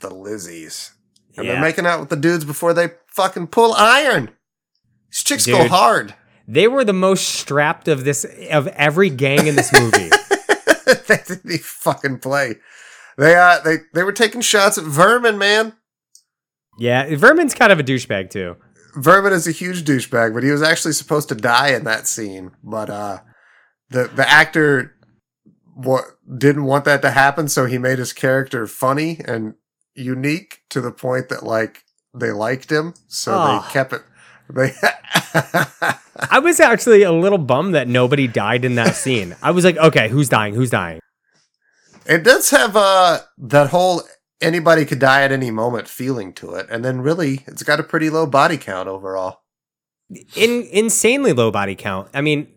the 0.00 0.10
Lizzies. 0.10 0.90
And 1.36 1.46
Yeah. 1.46 1.52
they're 1.52 1.60
making 1.62 1.86
out 1.86 2.00
with 2.00 2.08
the 2.08 2.16
dudes 2.16 2.44
before 2.44 2.74
they 2.74 2.90
fucking 3.06 3.46
pull 3.48 3.74
iron. 3.74 4.30
These 5.10 5.22
chicks 5.22 5.46
go 5.46 5.68
hard. 5.68 6.14
They 6.48 6.66
were 6.66 6.84
the 6.84 6.92
most 6.92 7.28
strapped 7.28 7.86
of 7.88 8.04
this 8.04 8.24
of 8.50 8.66
every 8.68 9.08
gang 9.10 9.46
in 9.46 9.54
this 9.56 9.72
movie. 9.72 10.10
they 11.08 11.16
didn't 11.26 11.46
even 11.46 11.58
fucking 11.58 12.18
play. 12.18 12.56
They 13.18 13.34
uh 13.34 13.60
they 13.60 13.78
they 13.94 14.02
were 14.02 14.12
taking 14.12 14.40
shots 14.40 14.78
at 14.78 14.84
Vermin, 14.84 15.38
man. 15.38 15.74
Yeah, 16.78 17.14
Vermin's 17.16 17.54
kind 17.54 17.72
of 17.72 17.78
a 17.78 17.84
douchebag 17.84 18.30
too. 18.30 18.56
Vermin 18.96 19.32
is 19.32 19.46
a 19.46 19.52
huge 19.52 19.84
douchebag, 19.84 20.32
but 20.34 20.42
he 20.42 20.50
was 20.50 20.62
actually 20.62 20.92
supposed 20.92 21.28
to 21.28 21.34
die 21.34 21.68
in 21.68 21.84
that 21.84 22.06
scene. 22.06 22.52
But 22.64 22.88
uh 22.90 23.18
the 23.90 24.04
the 24.14 24.28
actor 24.28 24.94
what 25.74 26.04
didn't 26.38 26.64
want 26.64 26.84
that 26.84 27.02
to 27.02 27.10
happen, 27.10 27.48
so 27.48 27.66
he 27.66 27.78
made 27.78 27.98
his 27.98 28.12
character 28.12 28.66
funny 28.66 29.20
and 29.26 29.54
unique 29.94 30.60
to 30.70 30.80
the 30.80 30.92
point 30.92 31.28
that 31.28 31.42
like 31.42 31.84
they 32.14 32.30
liked 32.32 32.70
him, 32.70 32.94
so 33.08 33.32
Oh. 33.34 33.60
they 33.66 33.72
kept 33.72 33.92
it. 33.92 34.02
I 36.30 36.38
was 36.38 36.60
actually 36.60 37.02
a 37.02 37.12
little 37.12 37.38
bummed 37.38 37.74
that 37.74 37.88
nobody 37.88 38.26
died 38.26 38.64
in 38.64 38.74
that 38.74 38.96
scene. 38.96 39.36
I 39.42 39.50
was 39.52 39.64
like, 39.64 39.76
okay, 39.76 40.08
who's 40.08 40.28
dying? 40.28 40.54
Who's 40.54 40.70
dying? 40.70 41.00
it 42.06 42.24
does 42.24 42.50
have 42.50 42.76
uh 42.76 43.20
that 43.38 43.68
whole 43.68 44.02
anybody 44.40 44.84
could 44.84 44.98
die 44.98 45.22
at 45.22 45.32
any 45.32 45.50
moment 45.50 45.86
feeling 45.88 46.32
to 46.34 46.54
it, 46.54 46.66
and 46.70 46.84
then 46.84 47.00
really 47.00 47.44
it's 47.46 47.62
got 47.62 47.80
a 47.80 47.84
pretty 47.84 48.10
low 48.10 48.26
body 48.26 48.56
count 48.56 48.88
overall. 48.88 49.42
In 50.34 50.66
insanely 50.72 51.32
low 51.32 51.50
body 51.50 51.76
count. 51.76 52.08
I 52.12 52.20
mean, 52.20 52.48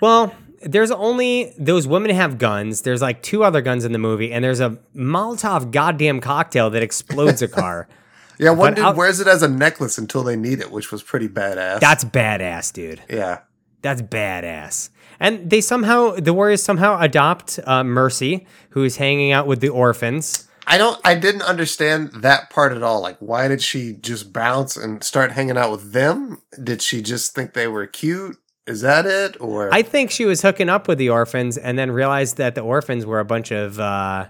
well, 0.00 0.34
there's 0.62 0.90
only 0.90 1.52
those 1.58 1.86
women 1.86 2.10
have 2.12 2.38
guns. 2.38 2.82
There's 2.82 3.02
like 3.02 3.22
two 3.22 3.44
other 3.44 3.60
guns 3.60 3.84
in 3.84 3.92
the 3.92 3.98
movie, 3.98 4.32
and 4.32 4.42
there's 4.42 4.60
a 4.60 4.78
Molotov 4.96 5.70
goddamn 5.70 6.20
cocktail 6.20 6.70
that 6.70 6.82
explodes 6.82 7.42
a 7.42 7.48
car. 7.48 7.88
Yeah, 8.42 8.50
one 8.50 8.72
But 8.72 8.76
dude 8.76 8.84
out- 8.84 8.96
wears 8.96 9.20
it 9.20 9.26
as 9.28 9.42
a 9.42 9.48
necklace 9.48 9.98
until 9.98 10.22
they 10.22 10.36
need 10.36 10.60
it, 10.60 10.70
which 10.70 10.90
was 10.92 11.02
pretty 11.02 11.28
badass. 11.28 11.80
That's 11.80 12.04
badass, 12.04 12.72
dude. 12.72 13.02
yeah. 13.08 13.40
That's 13.82 14.02
badass. 14.02 14.90
And 15.18 15.50
they 15.50 15.60
somehow, 15.60 16.12
the 16.12 16.32
Warriors 16.32 16.62
somehow 16.62 17.00
adopt 17.00 17.58
uh, 17.64 17.82
Mercy, 17.84 18.46
who 18.70 18.84
is 18.84 18.96
hanging 18.96 19.32
out 19.32 19.46
with 19.46 19.60
the 19.60 19.68
orphans. 19.70 20.48
I 20.66 20.78
don't. 20.78 21.00
I 21.04 21.16
didn't 21.16 21.42
understand 21.42 22.12
that 22.22 22.48
part 22.50 22.70
at 22.72 22.84
all. 22.84 23.00
Like, 23.00 23.18
why 23.18 23.48
did 23.48 23.60
she 23.60 23.94
just 23.94 24.32
bounce 24.32 24.76
and 24.76 25.02
start 25.02 25.32
hanging 25.32 25.56
out 25.56 25.72
with 25.72 25.92
them? 25.92 26.40
Did 26.62 26.80
she 26.80 27.02
just 27.02 27.34
think 27.34 27.54
they 27.54 27.66
were 27.66 27.86
cute? 27.88 28.36
Is 28.68 28.80
that 28.82 29.04
it? 29.04 29.36
Or 29.40 29.74
I 29.74 29.82
think 29.82 30.12
she 30.12 30.24
was 30.24 30.42
hooking 30.42 30.68
up 30.68 30.86
with 30.86 30.98
the 30.98 31.10
orphans 31.10 31.58
and 31.58 31.76
then 31.76 31.90
realized 31.90 32.36
that 32.36 32.54
the 32.54 32.60
orphans 32.60 33.04
were 33.04 33.18
a 33.18 33.24
bunch 33.24 33.50
of 33.50 33.80
uh, 33.80 34.26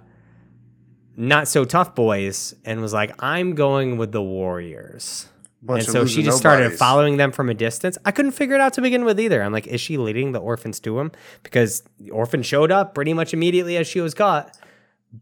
not 1.17 1.49
so 1.49 1.65
tough 1.65 1.95
boys 1.95 2.55
and 2.65 2.81
was 2.81 2.93
like, 2.93 3.23
I'm 3.23 3.55
going 3.55 3.97
with 3.99 4.13
the 4.13 4.23
Warriors. 4.23 5.29
bunch 5.63 5.85
and 5.85 5.93
so 5.93 6.07
she 6.07 6.23
just 6.23 6.39
started 6.39 6.63
nobodies. 6.65 6.79
following 6.79 7.17
them 7.19 7.33
from 7.33 7.49
a 7.51 7.55
distance. 7.55 7.99
I 8.05 8.13
couldn't 8.13 8.33
figure 8.33 8.55
it 8.55 8.61
out 8.61 8.73
to 8.75 8.81
begin 8.83 9.05
with 9.05 9.21
either. 9.21 9.43
I'm 9.43 9.53
like, 9.53 9.67
is 9.67 9.81
she 9.81 9.99
leading 9.99 10.33
the 10.33 10.41
orphans 10.41 10.81
to 10.81 10.99
him? 10.99 11.13
Because 11.43 11.83
the 11.99 12.11
orphan 12.11 12.43
showed 12.43 12.73
up 12.73 12.95
pretty 12.95 13.13
much 13.13 13.33
immediately 13.35 13.77
as 13.77 13.87
she 13.87 14.01
was 14.01 14.15
caught. 14.15 14.57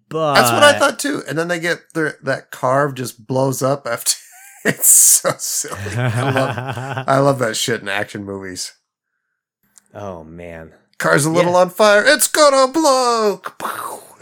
But 0.08 0.34
That's 0.34 0.52
what 0.52 0.62
I 0.62 0.78
thought 0.78 0.98
too. 1.00 1.22
And 1.28 1.36
then 1.36 1.48
they 1.48 1.58
get 1.58 1.80
their 1.94 2.16
that 2.22 2.50
carve 2.52 2.94
just 2.94 3.26
blows 3.26 3.60
up 3.62 3.86
after. 3.86 4.12
it's 4.64 4.86
so 4.86 5.30
silly. 5.38 5.74
I 5.96 6.30
love, 6.30 7.04
I 7.08 7.18
love 7.18 7.38
that 7.40 7.56
shit 7.56 7.80
in 7.82 7.88
action 7.88 8.24
movies. 8.24 8.72
oh 9.92 10.22
man. 10.22 10.72
Car's 10.98 11.24
a 11.24 11.30
little 11.30 11.52
Yeah. 11.52 11.58
on 11.60 11.70
fire. 11.70 12.04
It's 12.06 12.28
gonna 12.28 12.70
blow. 12.72 13.40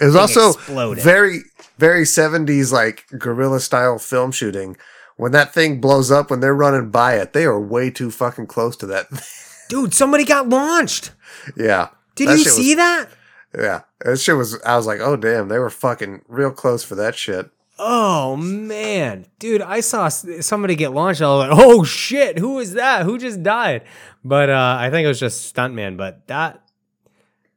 It 0.00 0.04
was 0.06 0.14
also 0.16 0.50
exploded. 0.52 1.02
very, 1.02 1.40
very 1.78 2.04
seventies 2.04 2.72
like 2.72 3.06
guerrilla 3.18 3.60
style 3.60 3.98
film 3.98 4.32
shooting. 4.32 4.76
When 5.16 5.32
that 5.32 5.52
thing 5.52 5.80
blows 5.80 6.10
up, 6.10 6.30
when 6.30 6.40
they're 6.40 6.54
running 6.54 6.90
by 6.90 7.14
it, 7.14 7.32
they 7.32 7.44
are 7.44 7.58
way 7.60 7.90
too 7.90 8.10
fucking 8.10 8.46
close 8.46 8.76
to 8.76 8.86
that. 8.86 9.06
Dude, 9.68 9.92
somebody 9.92 10.24
got 10.24 10.48
launched. 10.48 11.12
yeah. 11.56 11.88
Did 12.14 12.30
you 12.30 12.44
see 12.44 12.74
that? 12.74 13.08
Yeah. 13.56 13.82
That 14.04 14.18
shit 14.18 14.36
was. 14.36 14.60
I 14.62 14.76
was 14.76 14.86
like, 14.86 15.00
oh 15.00 15.16
damn, 15.16 15.48
they 15.48 15.58
were 15.58 15.70
fucking 15.70 16.22
real 16.28 16.50
close 16.50 16.84
for 16.84 16.94
that 16.96 17.14
shit. 17.14 17.50
Oh 17.80 18.34
man, 18.36 19.26
dude, 19.38 19.62
I 19.62 19.80
saw 19.80 20.08
somebody 20.08 20.74
get 20.74 20.92
launched. 20.92 21.22
I 21.22 21.28
was 21.28 21.48
like, 21.48 21.58
"Oh 21.60 21.84
shit, 21.84 22.36
who 22.36 22.58
is 22.58 22.72
that? 22.72 23.04
Who 23.04 23.18
just 23.18 23.44
died?" 23.44 23.82
But 24.24 24.50
uh, 24.50 24.76
I 24.80 24.90
think 24.90 25.04
it 25.04 25.08
was 25.08 25.20
just 25.20 25.54
stuntman. 25.54 25.96
But 25.96 26.26
that, 26.26 26.60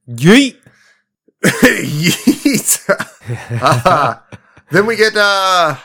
yeet. 0.07 0.57
Yeet. 1.43 2.89
Uh, 3.61 4.17
then 4.71 4.85
we 4.85 4.95
get 4.95 5.15
uh 5.15 5.75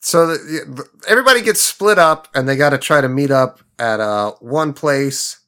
so 0.00 0.26
the, 0.28 0.86
everybody 1.08 1.42
gets 1.42 1.60
split 1.60 1.98
up 1.98 2.28
and 2.34 2.48
they 2.48 2.56
got 2.56 2.70
to 2.70 2.78
try 2.78 3.00
to 3.00 3.08
meet 3.08 3.30
up 3.30 3.60
at 3.78 4.00
uh 4.00 4.32
one 4.40 4.72
place 4.72 5.40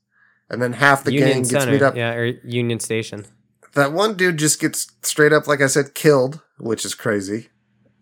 and 0.48 0.60
then 0.60 0.72
half 0.72 1.04
the 1.04 1.12
gang 1.12 1.42
gets 1.42 1.66
meet 1.66 1.82
up 1.82 1.96
yeah, 1.96 2.12
or 2.14 2.26
Union 2.44 2.80
Station. 2.80 3.26
that 3.74 3.92
one 3.92 4.14
dude 4.16 4.38
just 4.38 4.60
gets 4.60 4.90
straight 5.02 5.32
up 5.32 5.46
like 5.46 5.60
i 5.60 5.66
said 5.66 5.94
killed 5.94 6.40
which 6.58 6.84
is 6.84 6.94
crazy 6.94 7.48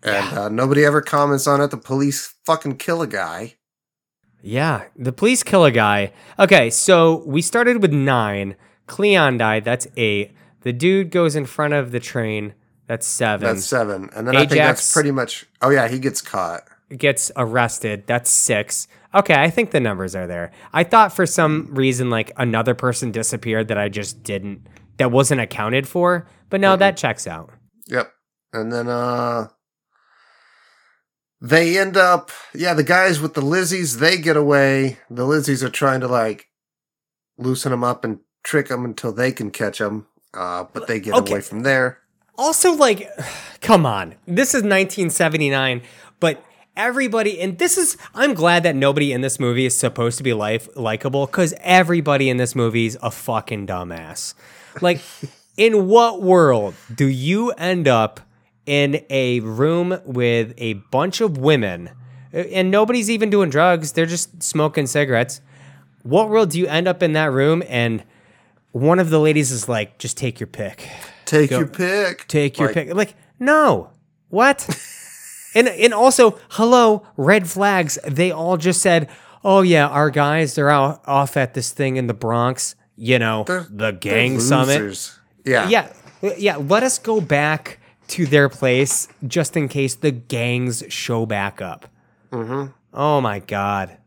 and 0.02 0.38
uh, 0.38 0.48
nobody 0.48 0.84
ever 0.84 1.02
comments 1.02 1.46
on 1.46 1.60
it 1.60 1.70
the 1.70 1.76
police 1.76 2.34
fucking 2.44 2.76
kill 2.76 3.02
a 3.02 3.06
guy 3.06 3.54
Yeah, 4.40 4.84
the 4.96 5.12
police 5.12 5.42
kill 5.42 5.64
a 5.64 5.72
guy. 5.72 6.12
Okay, 6.38 6.70
so 6.70 7.24
we 7.26 7.42
started 7.42 7.82
with 7.82 7.92
nine. 7.92 8.54
Cleon 8.86 9.36
died. 9.36 9.64
That's 9.64 9.88
eight. 9.96 10.30
The 10.62 10.72
dude 10.72 11.10
goes 11.10 11.36
in 11.36 11.46
front 11.46 11.74
of 11.74 11.92
the 11.92 12.00
train. 12.00 12.54
That's 12.86 13.06
seven. 13.06 13.46
that's 13.46 13.66
seven 13.66 14.08
and 14.16 14.26
then 14.26 14.34
i 14.34 14.46
think 14.46 14.52
that's 14.52 14.94
pretty 14.94 15.10
much 15.10 15.44
oh 15.60 15.68
yeah 15.68 15.88
he 15.88 15.98
gets 15.98 16.22
caught 16.22 16.62
gets 16.96 17.30
arrested. 17.36 18.06
That's 18.06 18.30
six. 18.30 18.88
Okay, 19.14 19.34
I 19.34 19.50
think 19.50 19.70
the 19.70 19.80
numbers 19.80 20.14
are 20.14 20.26
there. 20.26 20.52
I 20.72 20.84
thought 20.84 21.12
for 21.12 21.26
some 21.26 21.68
reason 21.72 22.10
like 22.10 22.32
another 22.36 22.74
person 22.74 23.10
disappeared 23.10 23.68
that 23.68 23.78
I 23.78 23.88
just 23.88 24.22
didn't 24.22 24.66
that 24.98 25.10
wasn't 25.10 25.40
accounted 25.40 25.86
for, 25.86 26.26
but 26.50 26.60
no, 26.60 26.76
that 26.76 26.96
checks 26.96 27.26
out. 27.26 27.50
Yep. 27.86 28.12
And 28.52 28.72
then 28.72 28.88
uh 28.88 29.48
they 31.40 31.78
end 31.78 31.96
up 31.96 32.30
yeah, 32.54 32.74
the 32.74 32.84
guys 32.84 33.20
with 33.20 33.34
the 33.34 33.42
Lizzies, 33.42 33.98
they 33.98 34.18
get 34.18 34.36
away. 34.36 34.98
The 35.10 35.24
Lizzies 35.24 35.62
are 35.62 35.70
trying 35.70 36.00
to 36.00 36.08
like 36.08 36.46
loosen 37.36 37.70
them 37.70 37.84
up 37.84 38.04
and 38.04 38.20
trick 38.42 38.68
them 38.68 38.84
until 38.84 39.12
they 39.12 39.32
can 39.32 39.50
catch 39.50 39.78
them. 39.78 40.06
Uh 40.34 40.64
but 40.72 40.86
they 40.86 41.00
get 41.00 41.14
Okay. 41.14 41.32
away 41.32 41.40
from 41.40 41.62
there. 41.62 41.98
Also, 42.36 42.72
like, 42.72 43.08
come 43.60 43.84
on, 43.86 44.14
this 44.26 44.50
is 44.54 44.62
1979, 44.62 45.82
but 46.20 46.42
everybody, 46.76 47.40
and 47.40 47.58
this 47.58 47.76
is, 47.76 47.96
I'm 48.14 48.34
glad 48.34 48.62
that 48.62 48.76
nobody 48.76 49.12
in 49.12 49.20
this 49.22 49.40
movie 49.40 49.66
is 49.66 49.76
supposed 49.76 50.16
to 50.18 50.22
be 50.22 50.32
life 50.32 50.68
likable 50.76 51.26
because 51.26 51.52
everybody 51.60 52.30
in 52.30 52.36
this 52.36 52.54
movie 52.54 52.86
is 52.86 52.96
a 53.02 53.10
fucking 53.10 53.66
dumbass. 53.66 54.34
Like, 54.80 55.00
in 55.56 55.88
what 55.88 56.22
world 56.22 56.74
do 56.94 57.06
you 57.06 57.50
end 57.52 57.88
up 57.88 58.20
in 58.66 59.04
a 59.10 59.40
room 59.40 59.98
with 60.04 60.54
a 60.58 60.74
bunch 60.74 61.20
of 61.20 61.36
women 61.38 61.90
and 62.32 62.70
nobody's 62.70 63.10
even 63.10 63.30
doing 63.30 63.50
drugs? 63.50 63.92
They're 63.92 64.06
just 64.06 64.40
smoking 64.44 64.86
cigarettes. 64.86 65.40
What 66.04 66.28
world 66.28 66.50
do 66.50 66.60
you 66.60 66.68
end 66.68 66.86
up 66.86 67.02
in 67.02 67.12
that 67.14 67.32
room 67.32 67.64
and 67.68 68.04
one 68.72 68.98
of 68.98 69.10
the 69.10 69.18
ladies 69.20 69.50
is 69.50 69.68
like, 69.68 69.98
just 69.98 70.16
take 70.16 70.40
your 70.40 70.46
pick 70.46 70.88
Take 71.24 71.50
your 71.50 71.66
pick. 71.66 72.26
take 72.28 72.58
your 72.58 72.68
Like, 72.68 72.74
pick. 72.74 72.94
Like, 72.94 73.14
no. 73.38 73.90
What? 74.30 74.66
and 75.54 75.68
and 75.68 75.92
also, 75.92 76.38
hello, 76.50 77.06
red 77.16 77.48
flags. 77.48 77.98
They 78.06 78.30
all 78.30 78.56
just 78.56 78.80
said, 78.80 79.08
"Oh 79.44 79.60
yeah, 79.62 79.86
our 79.88 80.08
guys 80.10 80.54
they're 80.54 80.70
out 80.70 81.02
off 81.06 81.36
at 81.36 81.52
this 81.54 81.70
thing 81.70 81.96
in 81.96 82.06
the 82.06 82.14
Bronx, 82.14 82.74
you 82.96 83.18
know, 83.18 83.44
the 83.44 83.96
gang 84.00 84.40
summit." 84.40 85.12
Yeah. 85.44 85.68
Yeah. 85.68 85.92
Yeah, 86.36 86.56
let 86.56 86.82
us 86.82 86.98
go 86.98 87.20
back 87.20 87.78
to 88.08 88.26
their 88.26 88.48
place 88.48 89.06
just 89.26 89.56
in 89.56 89.68
case 89.68 89.94
the 89.94 90.10
gangs 90.10 90.82
show 90.88 91.26
back 91.26 91.60
up. 91.62 91.86
Mm-hmm. 92.32 92.72
Oh 92.94 93.20
my 93.20 93.38
god. 93.38 93.98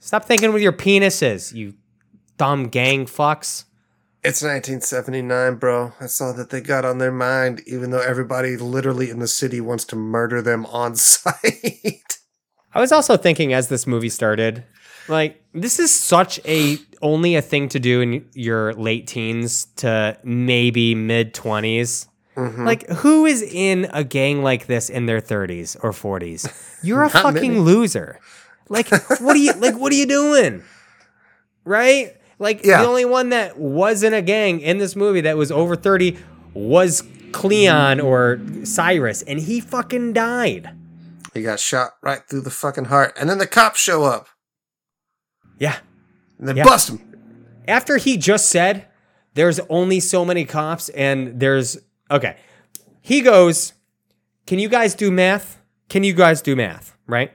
Stop 0.00 0.24
thinking 0.24 0.52
with 0.52 0.62
your 0.62 0.72
penises, 0.72 1.52
you 1.52 1.74
dumb 2.36 2.68
gang 2.68 3.06
fucks. 3.06 3.64
It's 4.24 4.42
1979, 4.42 5.54
bro. 5.56 5.92
That's 6.00 6.20
all 6.20 6.34
that 6.34 6.50
they 6.50 6.60
got 6.60 6.84
on 6.84 6.98
their 6.98 7.12
mind, 7.12 7.62
even 7.66 7.90
though 7.90 8.00
everybody 8.00 8.56
literally 8.56 9.10
in 9.10 9.20
the 9.20 9.28
city 9.28 9.60
wants 9.60 9.84
to 9.86 9.96
murder 9.96 10.42
them 10.42 10.66
on 10.66 10.96
sight. 10.96 12.18
I 12.74 12.80
was 12.80 12.92
also 12.92 13.16
thinking 13.16 13.52
as 13.52 13.68
this 13.68 13.86
movie 13.86 14.08
started, 14.08 14.64
like 15.08 15.42
this 15.54 15.78
is 15.78 15.92
such 15.92 16.38
a 16.44 16.78
only 17.00 17.36
a 17.36 17.42
thing 17.42 17.68
to 17.70 17.80
do 17.80 18.00
in 18.00 18.28
your 18.34 18.74
late 18.74 19.06
teens 19.06 19.66
to 19.76 20.18
maybe 20.22 20.94
mid 20.94 21.32
20s. 21.32 22.08
Mm-hmm. 22.36 22.66
Like 22.66 22.88
who 22.88 23.24
is 23.24 23.42
in 23.42 23.88
a 23.92 24.04
gang 24.04 24.42
like 24.42 24.66
this 24.66 24.90
in 24.90 25.06
their 25.06 25.20
30s 25.20 25.76
or 25.82 25.92
40s? 25.92 26.78
You're 26.82 27.04
a 27.04 27.10
fucking 27.10 27.52
many. 27.52 27.58
loser. 27.58 28.20
Like 28.68 28.90
what 28.90 29.34
are 29.34 29.36
you 29.36 29.52
like 29.54 29.76
what 29.76 29.92
are 29.92 29.96
you 29.96 30.06
doing? 30.06 30.62
Right? 31.64 32.17
Like 32.38 32.64
Yeah. 32.64 32.82
the 32.82 32.88
only 32.88 33.04
one 33.04 33.30
that 33.30 33.58
was 33.58 34.02
in 34.02 34.14
a 34.14 34.22
gang 34.22 34.60
in 34.60 34.78
this 34.78 34.94
movie 34.94 35.20
that 35.22 35.36
was 35.36 35.50
over 35.50 35.76
30 35.76 36.16
was 36.54 37.02
Cleon 37.32 38.00
or 38.00 38.40
Cyrus 38.64 39.22
and 39.22 39.40
he 39.40 39.60
fucking 39.60 40.12
died. 40.12 40.70
He 41.34 41.42
got 41.42 41.60
shot 41.60 41.92
right 42.02 42.20
through 42.28 42.42
the 42.42 42.50
fucking 42.50 42.86
heart. 42.86 43.16
And 43.18 43.28
then 43.28 43.38
the 43.38 43.46
cops 43.46 43.80
show 43.80 44.04
up 44.04 44.28
Yeah. 45.58 45.76
and 46.38 46.48
they 46.48 46.54
Yeah. 46.54 46.64
bust 46.64 46.90
him. 46.90 47.00
after 47.66 47.98
he 47.98 48.16
just 48.16 48.48
said 48.48 48.86
there's 49.34 49.60
only 49.68 50.00
so 50.00 50.24
many 50.24 50.44
cops 50.44 50.88
and 50.90 51.38
there's 51.38 51.76
okay 52.10 52.36
he 53.08 53.22
goes, 53.22 53.72
Can 54.46 54.58
you 54.58 54.68
guys 54.68 54.94
do 54.94 55.10
math? 55.10 55.58
Can 55.88 56.04
you 56.04 56.12
guys 56.12 56.42
do 56.42 56.54
math? 56.54 56.94
Right? 57.06 57.32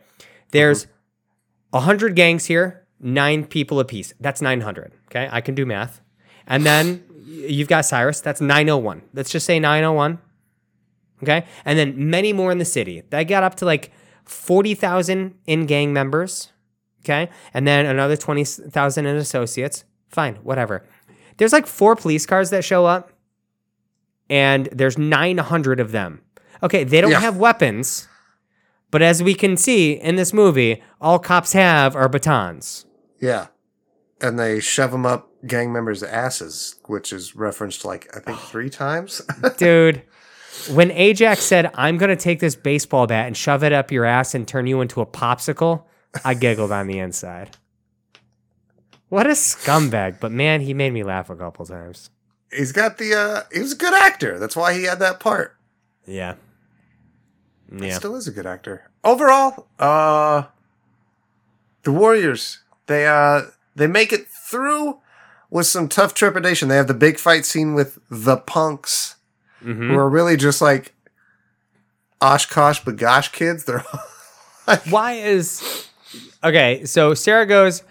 There's 0.52 0.86
mm-hmm. 0.86 1.76
a 1.78 1.80
100 1.80 2.16
gangs 2.16 2.46
here, 2.46 2.83
nine 3.04 3.46
people 3.46 3.80
apiece. 3.80 4.14
That's 4.20 4.42
900. 4.42 4.94
Okay. 5.10 5.28
I 5.32 5.42
can 5.42 5.56
do 5.56 5.66
math. 5.66 6.02
And 6.48 6.66
then 6.66 7.04
you've 7.26 7.68
got 7.68 7.86
Cyrus. 7.86 8.22
That's 8.22 8.42
901. 8.42 9.02
Let's 9.14 9.30
just 9.32 9.46
say 9.46 9.60
901. 9.60 10.20
Okay. 11.22 11.46
And 11.66 11.78
then 11.80 12.10
many 12.10 12.34
more 12.34 12.52
in 12.52 12.58
the 12.58 12.66
city. 12.66 13.04
That 13.10 13.24
got 13.24 13.44
up 13.44 13.56
to 13.56 13.66
like 13.66 13.92
40,000 14.26 15.36
in 15.48 15.66
gang 15.66 15.94
members. 15.94 16.52
Okay. 17.04 17.30
And 17.54 17.68
then 17.68 17.86
another 17.86 18.16
20,000 18.18 19.06
in 19.06 19.16
associates. 19.16 19.84
Fine. 20.10 20.36
Whatever. 20.38 20.86
There's 21.38 21.54
like 21.54 21.66
four 21.68 21.96
police 21.96 22.26
cars 22.26 22.50
that 22.52 22.64
show 22.64 22.86
up, 22.86 23.12
and 24.30 24.68
there's 24.72 24.98
900 24.98 25.80
of 25.80 25.92
them. 25.92 26.22
Okay. 26.62 26.84
They 26.84 27.02
don't 27.02 27.12
Yeah. 27.12 27.20
have 27.22 27.38
weapons. 27.38 28.08
But 28.92 29.02
as 29.02 29.24
we 29.24 29.34
can 29.34 29.58
see 29.58 29.94
in 29.94 30.18
this 30.18 30.34
movie, 30.34 30.84
all 31.02 31.18
cops 31.20 31.54
have 31.54 31.96
are 31.96 32.08
batons. 32.08 32.86
Yeah. 33.24 33.48
And 34.20 34.38
they 34.38 34.60
shove 34.60 34.92
them 34.92 35.06
up 35.06 35.30
gang 35.48 35.72
members' 35.72 36.04
asses, 36.04 36.76
which 36.88 37.14
is 37.14 37.38
referenced 37.38 37.86
like 37.86 38.14
I 38.16 38.20
think 38.20 38.38
three 38.52 38.70
times. 38.70 39.22
Dude, 39.58 40.02
when 40.70 40.92
Ajax 40.92 41.42
said, 41.42 41.72
I'm 41.76 41.98
going 41.98 42.10
to 42.10 42.22
take 42.22 42.42
this 42.42 42.56
baseball 42.56 43.08
bat 43.08 43.28
and 43.28 43.38
shove 43.38 43.64
it 43.64 43.72
up 43.72 43.94
your 43.94 44.04
ass 44.04 44.36
and 44.36 44.46
turn 44.46 44.68
you 44.68 44.82
into 44.82 45.00
a 45.00 45.06
popsicle, 45.06 45.86
I 46.26 46.34
giggled 46.34 46.74
on 46.74 46.88
the 46.88 47.00
inside. 47.00 47.56
What 49.08 49.26
a 49.26 49.32
scumbag. 49.32 50.20
But 50.20 50.34
man, 50.34 50.60
he 50.60 50.74
made 50.74 50.92
me 50.92 51.04
laugh 51.04 51.30
a 51.30 51.36
couple 51.38 51.66
times. 51.66 52.10
He's 52.52 52.74
got 52.74 52.98
the 52.98 53.16
uh 53.16 53.42
he 53.54 53.62
was 53.62 53.72
a 53.72 53.78
good 53.78 53.94
actor. 53.94 54.38
That's 54.38 54.56
why 54.56 54.74
he 54.74 54.84
had 54.84 55.00
that 55.00 55.22
part. 55.22 55.56
Yeah. 56.06 56.36
He 57.80 57.90
Still 57.92 58.16
is 58.16 58.28
a 58.28 58.32
good 58.32 58.46
actor. 58.46 58.92
Overall, 59.04 59.68
uh 59.80 60.44
the 61.84 61.92
Warriors, 61.92 62.60
they 62.88 63.08
uh 63.08 63.42
they 63.76 63.88
make 63.88 64.12
it 64.14 64.28
through 64.28 65.00
with 65.50 65.68
some 65.68 65.88
tough 65.88 66.14
trepidation. 66.14 66.68
They 66.70 66.76
have 66.78 66.88
the 66.88 66.94
big 66.94 67.18
fight 67.20 67.46
scene 67.46 67.74
with 67.74 68.00
the 68.10 68.38
punks 68.38 69.16
Mhm. 69.64 69.90
who 69.92 69.98
are 69.98 70.10
really 70.10 70.36
just 70.38 70.62
like 70.62 70.94
OshKosh 72.22 72.84
B'gosh 72.84 73.32
kids. 73.32 73.64
They're 73.66 73.84
Why 74.90 75.14
is. 75.14 75.88
Okay, 76.44 76.86
so 76.86 77.14
Sarah 77.14 77.46
goes, 77.46 77.84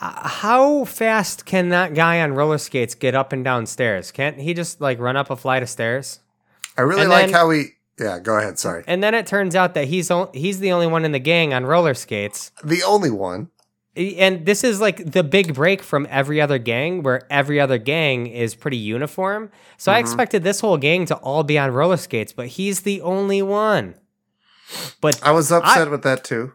"Uh, 0.00 0.28
How 0.28 0.84
fast 0.84 1.44
can 1.46 1.70
that 1.70 1.94
guy 1.94 2.20
on 2.20 2.32
roller 2.34 2.58
skates 2.58 2.94
get 2.94 3.14
up 3.14 3.32
and 3.32 3.44
down 3.44 3.66
stairs? 3.66 4.10
Can't 4.12 4.38
he 4.38 4.54
just 4.54 4.80
like 4.80 4.98
run 4.98 5.16
up 5.16 5.30
a 5.30 5.36
flight 5.36 5.62
of 5.62 5.68
stairs? 5.68 6.20
I 6.76 6.82
really 6.82 7.02
And 7.02 7.10
like 7.10 7.26
then- 7.26 7.34
how 7.34 7.50
he 7.50 7.64
Yeah, 7.98 8.18
go 8.18 8.38
ahead, 8.38 8.58
sorry. 8.58 8.82
And 8.86 9.02
then 9.02 9.12
it 9.14 9.26
turns 9.26 9.54
out 9.54 9.74
that 9.74 9.86
he's 9.88 10.10
o- 10.10 10.30
he's 10.32 10.58
the 10.60 10.72
only 10.72 10.86
one 10.86 11.04
in 11.04 11.12
the 11.12 11.18
gang 11.18 11.52
on 11.52 11.66
roller 11.66 11.94
skates. 11.94 12.50
The 12.64 12.82
only 12.82 13.10
one. 13.10 13.50
And 14.00 14.46
this 14.46 14.64
is 14.64 14.80
like 14.80 15.12
the 15.12 15.22
big 15.22 15.54
break 15.54 15.82
from 15.82 16.06
every 16.08 16.40
other 16.40 16.58
gang, 16.58 17.02
where 17.02 17.26
every 17.30 17.60
other 17.60 17.76
gang 17.76 18.26
is 18.26 18.54
pretty 18.54 18.78
uniform. 18.78 19.50
So 19.76 19.92
I 19.92 19.98
expected 19.98 20.42
this 20.42 20.60
whole 20.60 20.78
gang 20.78 21.04
to 21.06 21.16
all 21.16 21.42
be 21.42 21.58
on 21.58 21.70
roller 21.72 21.98
skates, 21.98 22.32
but 22.32 22.46
he's 22.46 22.80
the 22.80 23.02
only 23.02 23.42
one. 23.42 23.96
But 25.00 25.22
I 25.22 25.32
was 25.32 25.52
upset 25.52 25.90
with 25.90 26.02
that 26.02 26.24
too. 26.24 26.52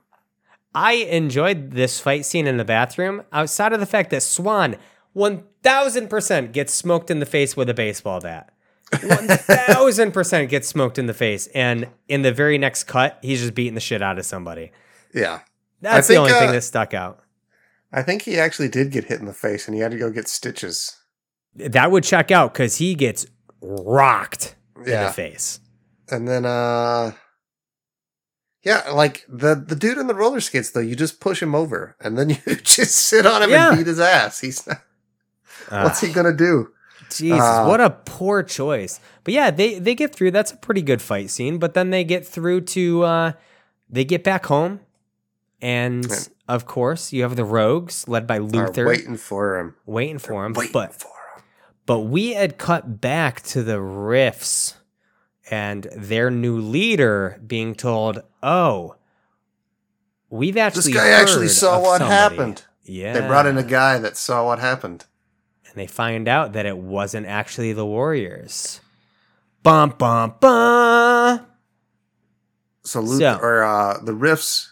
I 0.73 0.93
enjoyed 0.93 1.71
this 1.71 1.99
fight 1.99 2.25
scene 2.25 2.47
in 2.47 2.57
the 2.57 2.65
bathroom 2.65 3.23
outside 3.31 3.73
of 3.73 3.79
the 3.79 3.85
fact 3.85 4.09
that 4.09 4.23
Swan 4.23 4.75
1000% 5.15 6.51
gets 6.51 6.73
smoked 6.73 7.09
in 7.09 7.19
the 7.19 7.25
face 7.25 7.55
with 7.55 7.69
a 7.69 7.73
baseball 7.73 8.19
bat. 8.19 8.51
1000% 8.91 10.49
gets 10.49 10.67
smoked 10.67 10.97
in 10.97 11.07
the 11.07 11.13
face. 11.13 11.47
And 11.47 11.87
in 12.07 12.23
the 12.23 12.31
very 12.31 12.57
next 12.57 12.85
cut, 12.85 13.19
he's 13.21 13.41
just 13.41 13.55
beating 13.55 13.75
the 13.75 13.81
shit 13.81 14.01
out 14.01 14.19
of 14.19 14.25
somebody. 14.25 14.71
Yeah. 15.13 15.39
That's 15.81 15.95
I 15.95 16.01
the 16.01 16.07
think, 16.07 16.19
only 16.19 16.33
thing 16.33 16.49
uh, 16.49 16.53
that 16.53 16.63
stuck 16.63 16.93
out. 16.93 17.23
I 17.91 18.01
think 18.01 18.23
he 18.23 18.37
actually 18.37 18.67
did 18.69 18.91
get 18.91 19.05
hit 19.05 19.19
in 19.19 19.25
the 19.25 19.33
face 19.33 19.67
and 19.67 19.75
he 19.75 19.81
had 19.81 19.91
to 19.91 19.97
go 19.97 20.09
get 20.11 20.27
stitches. 20.27 20.97
That 21.55 21.91
would 21.91 22.03
check 22.03 22.31
out 22.31 22.53
because 22.53 22.77
he 22.77 22.95
gets 22.95 23.25
rocked 23.61 24.55
in 24.77 24.83
the 25.03 25.11
face. 25.13 25.59
And 26.11 26.27
then 26.27 26.45
uh 26.45 27.13
Yeah, 28.63 28.89
like 28.91 29.25
the 29.29 29.55
the 29.55 29.75
dude 29.75 29.97
in 29.97 30.07
the 30.07 30.15
roller 30.15 30.41
skates 30.41 30.71
though, 30.71 30.79
you 30.81 30.95
just 30.95 31.19
push 31.19 31.41
him 31.41 31.55
over 31.55 31.95
and 32.01 32.17
then 32.17 32.29
you 32.45 32.55
just 32.57 32.95
sit 32.95 33.25
on 33.25 33.41
him 33.43 33.49
Yeah. 33.51 33.69
and 33.69 33.77
beat 33.77 33.87
his 33.87 33.99
ass. 33.99 34.41
He's 34.41 34.65
not, 34.67 34.81
what's 35.69 36.03
Ah, 36.03 36.07
he 36.07 36.11
gonna 36.13 36.35
do? 36.35 36.71
Jesus, 37.09 37.39
uh, 37.39 37.65
what 37.65 37.79
a 37.79 37.91
poor 37.91 38.41
choice. 38.43 38.99
But 39.23 39.33
yeah, 39.35 39.51
they 39.51 39.77
they 39.79 39.93
get 39.95 40.13
through. 40.13 40.31
That's 40.31 40.51
a 40.51 40.57
pretty 40.57 40.81
good 40.81 41.01
fight 41.01 41.29
scene. 41.29 41.59
But 41.59 41.73
then 41.75 41.91
they 41.91 42.03
get 42.03 42.25
through 42.27 42.61
to 42.61 43.03
uh 43.03 43.31
they 43.89 44.03
get 44.03 44.23
back 44.23 44.47
home, 44.47 44.79
and 45.61 46.03
And- 46.05 46.29
of 46.47 46.65
course 46.65 47.11
you 47.13 47.23
have 47.23 47.35
the 47.35 47.45
Rogues 47.45 48.07
led 48.07 48.27
by 48.27 48.37
Are 48.37 48.41
Luther 48.41 48.85
waiting 48.87 49.17
for 49.17 49.57
him. 49.59 49.75
waiting 49.85 50.19
for 50.19 50.45
him. 50.45 50.53
Waiting 50.53 50.71
but 50.73 50.93
for 50.93 51.07
him. 51.37 51.43
but 51.85 51.99
we 52.01 52.33
had 52.33 52.57
cut 52.57 53.01
back 53.01 53.41
to 53.43 53.63
the 53.63 53.77
Riffs 53.77 54.75
and 55.51 55.87
their 55.95 56.31
new 56.31 56.57
leader 56.59 57.39
being 57.45 57.75
told, 57.75 58.21
"Oh, 58.41 58.95
we've 60.29 60.57
actually 60.57 60.93
This 60.93 61.01
guy 61.01 61.09
actually 61.09 61.47
saw 61.49 61.79
what 61.79 61.99
somebody." 61.99 62.11
happened. 62.35 62.63
Yeah, 62.83 63.13
They 63.13 63.21
brought 63.27 63.45
in 63.47 63.57
a 63.57 63.63
guy 63.63 63.97
that 63.99 64.15
saw 64.17 64.45
what 64.45 64.59
happened. 64.59 65.05
and 65.67 65.75
they 65.75 65.87
find 65.87 66.27
out 66.27 66.53
that 66.53 66.65
it 66.65 66.77
wasn't 66.77 67.25
actually 67.27 67.73
the 67.73 67.85
Warriors. 67.85 68.79
Bum 69.63 69.95
bum 69.97 70.35
bum. 70.39 71.45
So 72.83 73.01
Luther 73.01 73.19
So- 73.19 73.39
or 73.41 73.63
uh 73.63 73.97
the 74.03 74.11
riffs 74.13 74.69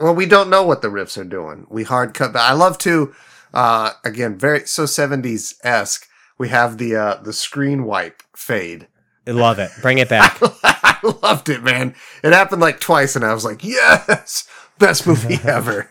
well, 0.00 0.14
we 0.14 0.26
don't 0.26 0.50
know 0.50 0.62
what 0.62 0.82
the 0.82 0.88
riffs 0.88 1.18
are 1.18 1.24
doing. 1.24 1.66
We 1.68 1.84
hard 1.84 2.14
cut 2.14 2.32
back. 2.32 2.50
I 2.50 2.54
love 2.54 2.78
to 2.78 3.14
uh 3.52 3.92
again, 4.04 4.38
very 4.38 4.66
so 4.66 4.84
70s 4.84 5.54
esque. 5.62 6.08
We 6.38 6.48
have 6.48 6.78
the 6.78 6.96
uh 6.96 7.14
the 7.16 7.32
screen 7.32 7.84
wipe 7.84 8.22
fade. 8.34 8.88
I 9.26 9.32
love 9.32 9.58
it. 9.58 9.70
Bring 9.82 9.98
it 9.98 10.08
back. 10.08 10.38
I 10.64 10.98
loved 11.22 11.48
it, 11.48 11.62
man. 11.62 11.94
It 12.24 12.32
happened 12.32 12.60
like 12.60 12.80
twice, 12.80 13.14
and 13.14 13.24
I 13.24 13.34
was 13.34 13.44
like, 13.44 13.62
"Yes, 13.62 14.48
best 14.78 15.06
movie 15.06 15.38
ever." 15.44 15.90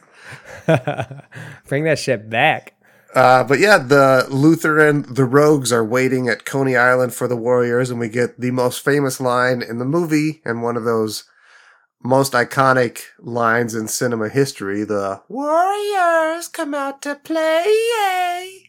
Bring 1.68 1.84
that 1.86 2.00
shit 2.00 2.30
back. 2.30 2.74
Uh, 3.16 3.44
but 3.44 3.60
yeah, 3.60 3.78
the 3.80 4.28
Luther 4.30 4.80
and 4.80 5.06
the 5.06 5.26
Rogues 5.26 5.72
are 5.72 5.86
waiting 5.86 6.28
at 6.28 6.46
Coney 6.46 6.76
Island 6.76 7.14
for 7.14 7.28
the 7.28 7.36
Warriors, 7.36 7.90
and 7.90 8.00
we 8.00 8.10
get 8.10 8.40
the 8.40 8.52
most 8.52 8.84
famous 8.84 9.20
line 9.20 9.62
in 9.62 9.80
the 9.80 9.86
movie, 9.86 10.42
and 10.46 10.62
one 10.62 10.78
of 10.78 10.84
those 10.84 11.24
most 12.04 12.34
iconic 12.34 13.02
lines 13.20 13.76
in 13.76 13.88
cinema 13.88 14.30
history: 14.30 14.84
"The 14.84 15.22
Warriors 15.28 16.48
come 16.48 16.74
out 16.74 17.02
to 17.04 17.16
play." 17.16 18.66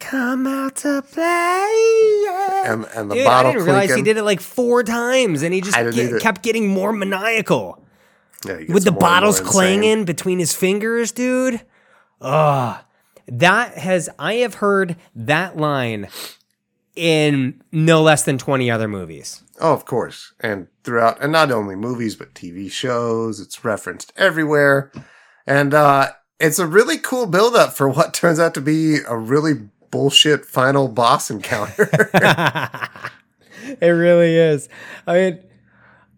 Come 0.00 0.46
out 0.46 0.76
to 0.76 1.02
play. 1.02 2.24
And 2.64 2.86
and 2.94 3.10
the 3.10 3.16
Dude, 3.16 3.26
I 3.26 3.28
bottle 3.28 3.52
didn't 3.52 3.66
realize 3.66 3.94
he 3.94 4.02
did 4.02 4.16
it 4.16 4.22
like 4.22 4.40
four 4.40 4.84
times, 4.84 5.42
and 5.42 5.52
he 5.52 5.60
just 5.60 5.76
get- 5.76 6.20
kept 6.20 6.42
getting 6.42 6.68
more 6.68 6.92
maniacal. 6.92 7.84
Yeah, 8.44 8.60
with 8.68 8.84
the 8.84 8.92
more 8.92 8.98
and 8.98 9.00
more 9.00 9.00
bottles 9.00 9.40
clanging 9.40 10.04
between 10.04 10.38
his 10.38 10.54
fingers, 10.54 11.10
dude. 11.10 11.62
Ugh. 12.20 12.76
That 13.26 13.76
has 13.76 14.08
I 14.18 14.34
have 14.34 14.54
heard 14.54 14.96
that 15.14 15.56
line 15.56 16.08
in 16.94 17.62
no 17.72 18.02
less 18.02 18.22
than 18.22 18.38
20 18.38 18.70
other 18.70 18.88
movies. 18.88 19.42
Oh, 19.60 19.72
of 19.72 19.84
course. 19.84 20.32
And 20.40 20.68
throughout, 20.84 21.22
and 21.22 21.32
not 21.32 21.50
only 21.50 21.74
movies, 21.74 22.16
but 22.16 22.34
TV 22.34 22.70
shows. 22.70 23.40
It's 23.40 23.64
referenced 23.64 24.12
everywhere. 24.16 24.92
And 25.46 25.74
uh, 25.74 26.10
it's 26.38 26.58
a 26.58 26.66
really 26.66 26.98
cool 26.98 27.26
build 27.26 27.56
up 27.56 27.72
for 27.72 27.88
what 27.88 28.14
turns 28.14 28.38
out 28.38 28.54
to 28.54 28.60
be 28.60 28.98
a 29.06 29.16
really 29.16 29.68
bullshit 29.90 30.44
final 30.44 30.88
boss 30.88 31.30
encounter. 31.30 31.88
it 33.80 33.86
really 33.86 34.36
is. 34.36 34.68
I 35.06 35.14
mean, 35.14 35.44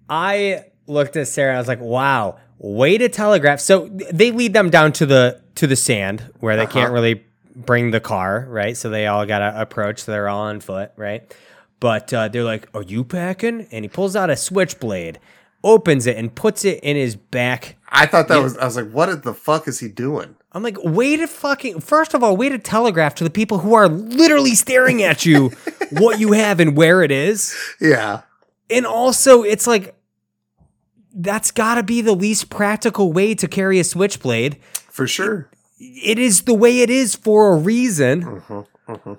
I 0.08 0.64
looked 0.86 1.16
at 1.16 1.28
Sarah 1.28 1.50
and 1.50 1.56
I 1.56 1.60
was 1.60 1.68
like, 1.68 1.80
wow, 1.80 2.38
way 2.58 2.98
to 2.98 3.08
telegraph. 3.08 3.60
So 3.60 3.88
they 3.88 4.32
lead 4.32 4.52
them 4.52 4.70
down 4.70 4.92
to 4.92 5.06
the 5.06 5.40
to 5.56 5.66
the 5.66 5.76
sand 5.76 6.30
where 6.40 6.56
they 6.56 6.66
can't 6.66 6.92
really 6.92 7.24
bring 7.54 7.90
the 7.90 8.00
car, 8.00 8.46
right? 8.48 8.76
So 8.76 8.90
they 8.90 9.06
all 9.06 9.26
gotta 9.26 9.60
approach, 9.60 10.00
so 10.00 10.12
they're 10.12 10.28
all 10.28 10.42
on 10.42 10.60
foot, 10.60 10.92
right? 10.96 11.34
But 11.80 12.12
uh, 12.12 12.28
they're 12.28 12.44
like, 12.44 12.68
Are 12.74 12.82
you 12.82 13.04
packing? 13.04 13.66
And 13.72 13.84
he 13.84 13.88
pulls 13.88 14.14
out 14.14 14.30
a 14.30 14.36
switchblade, 14.36 15.18
opens 15.64 16.06
it, 16.06 16.16
and 16.16 16.34
puts 16.34 16.64
it 16.64 16.80
in 16.82 16.96
his 16.96 17.16
back. 17.16 17.76
I 17.88 18.06
thought 18.06 18.28
that 18.28 18.42
was, 18.42 18.56
I 18.58 18.64
was 18.66 18.76
like, 18.76 18.90
what 18.90 19.24
the 19.24 19.34
fuck 19.34 19.66
is 19.66 19.80
he 19.80 19.88
doing? 19.88 20.36
I'm 20.52 20.62
like, 20.62 20.76
way 20.82 21.16
to 21.16 21.26
fucking 21.26 21.80
first 21.80 22.14
of 22.14 22.22
all, 22.22 22.36
way 22.36 22.48
to 22.48 22.58
telegraph 22.58 23.14
to 23.16 23.24
the 23.24 23.30
people 23.30 23.58
who 23.58 23.74
are 23.74 23.88
literally 23.88 24.54
staring 24.54 25.02
at 25.02 25.26
you 25.26 25.48
what 25.90 26.20
you 26.20 26.32
have 26.32 26.60
and 26.60 26.76
where 26.76 27.02
it 27.02 27.10
is. 27.10 27.54
Yeah. 27.80 28.22
And 28.68 28.86
also, 28.86 29.42
it's 29.42 29.66
like 29.66 29.96
that's 31.12 31.50
got 31.50 31.74
to 31.74 31.82
be 31.82 32.00
the 32.00 32.14
least 32.14 32.50
practical 32.50 33.12
way 33.12 33.34
to 33.34 33.48
carry 33.48 33.80
a 33.80 33.84
switchblade. 33.84 34.58
For 34.90 35.08
sure. 35.08 35.50
It 35.78 36.18
is 36.18 36.42
the 36.42 36.54
way 36.54 36.80
it 36.80 36.90
is 36.90 37.16
for 37.16 37.52
a 37.52 37.56
reason. 37.56 38.22
Mhm, 38.22 38.66
mhm. 38.88 39.18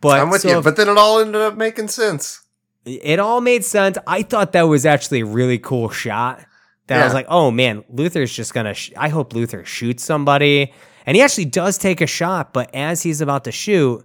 But 0.00 0.20
I'm 0.20 0.30
with 0.30 0.42
so 0.42 0.48
you. 0.56 0.62
But 0.62 0.76
then 0.76 0.88
it 0.88 0.98
all 0.98 1.20
ended 1.20 1.40
up 1.40 1.56
making 1.56 1.88
sense. 1.88 2.42
It 2.84 3.18
all 3.18 3.40
made 3.40 3.64
sense. 3.64 3.98
I 4.06 4.22
thought 4.22 4.52
that 4.52 4.62
was 4.62 4.86
actually 4.86 5.20
a 5.20 5.26
really 5.26 5.58
cool 5.58 5.88
shot. 5.90 6.44
That 6.86 7.00
I 7.00 7.04
was 7.04 7.14
like, 7.14 7.26
oh 7.28 7.50
man, 7.50 7.82
Luther's 7.88 8.32
just 8.32 8.54
gonna. 8.54 8.74
Sh- 8.74 8.92
I 8.96 9.08
hope 9.08 9.32
Luther 9.34 9.64
shoots 9.64 10.04
somebody, 10.04 10.72
and 11.04 11.16
he 11.16 11.22
actually 11.22 11.46
does 11.46 11.78
take 11.78 12.00
a 12.00 12.06
shot. 12.06 12.52
But 12.52 12.72
as 12.74 13.02
he's 13.02 13.20
about 13.20 13.42
to 13.44 13.52
shoot, 13.52 14.04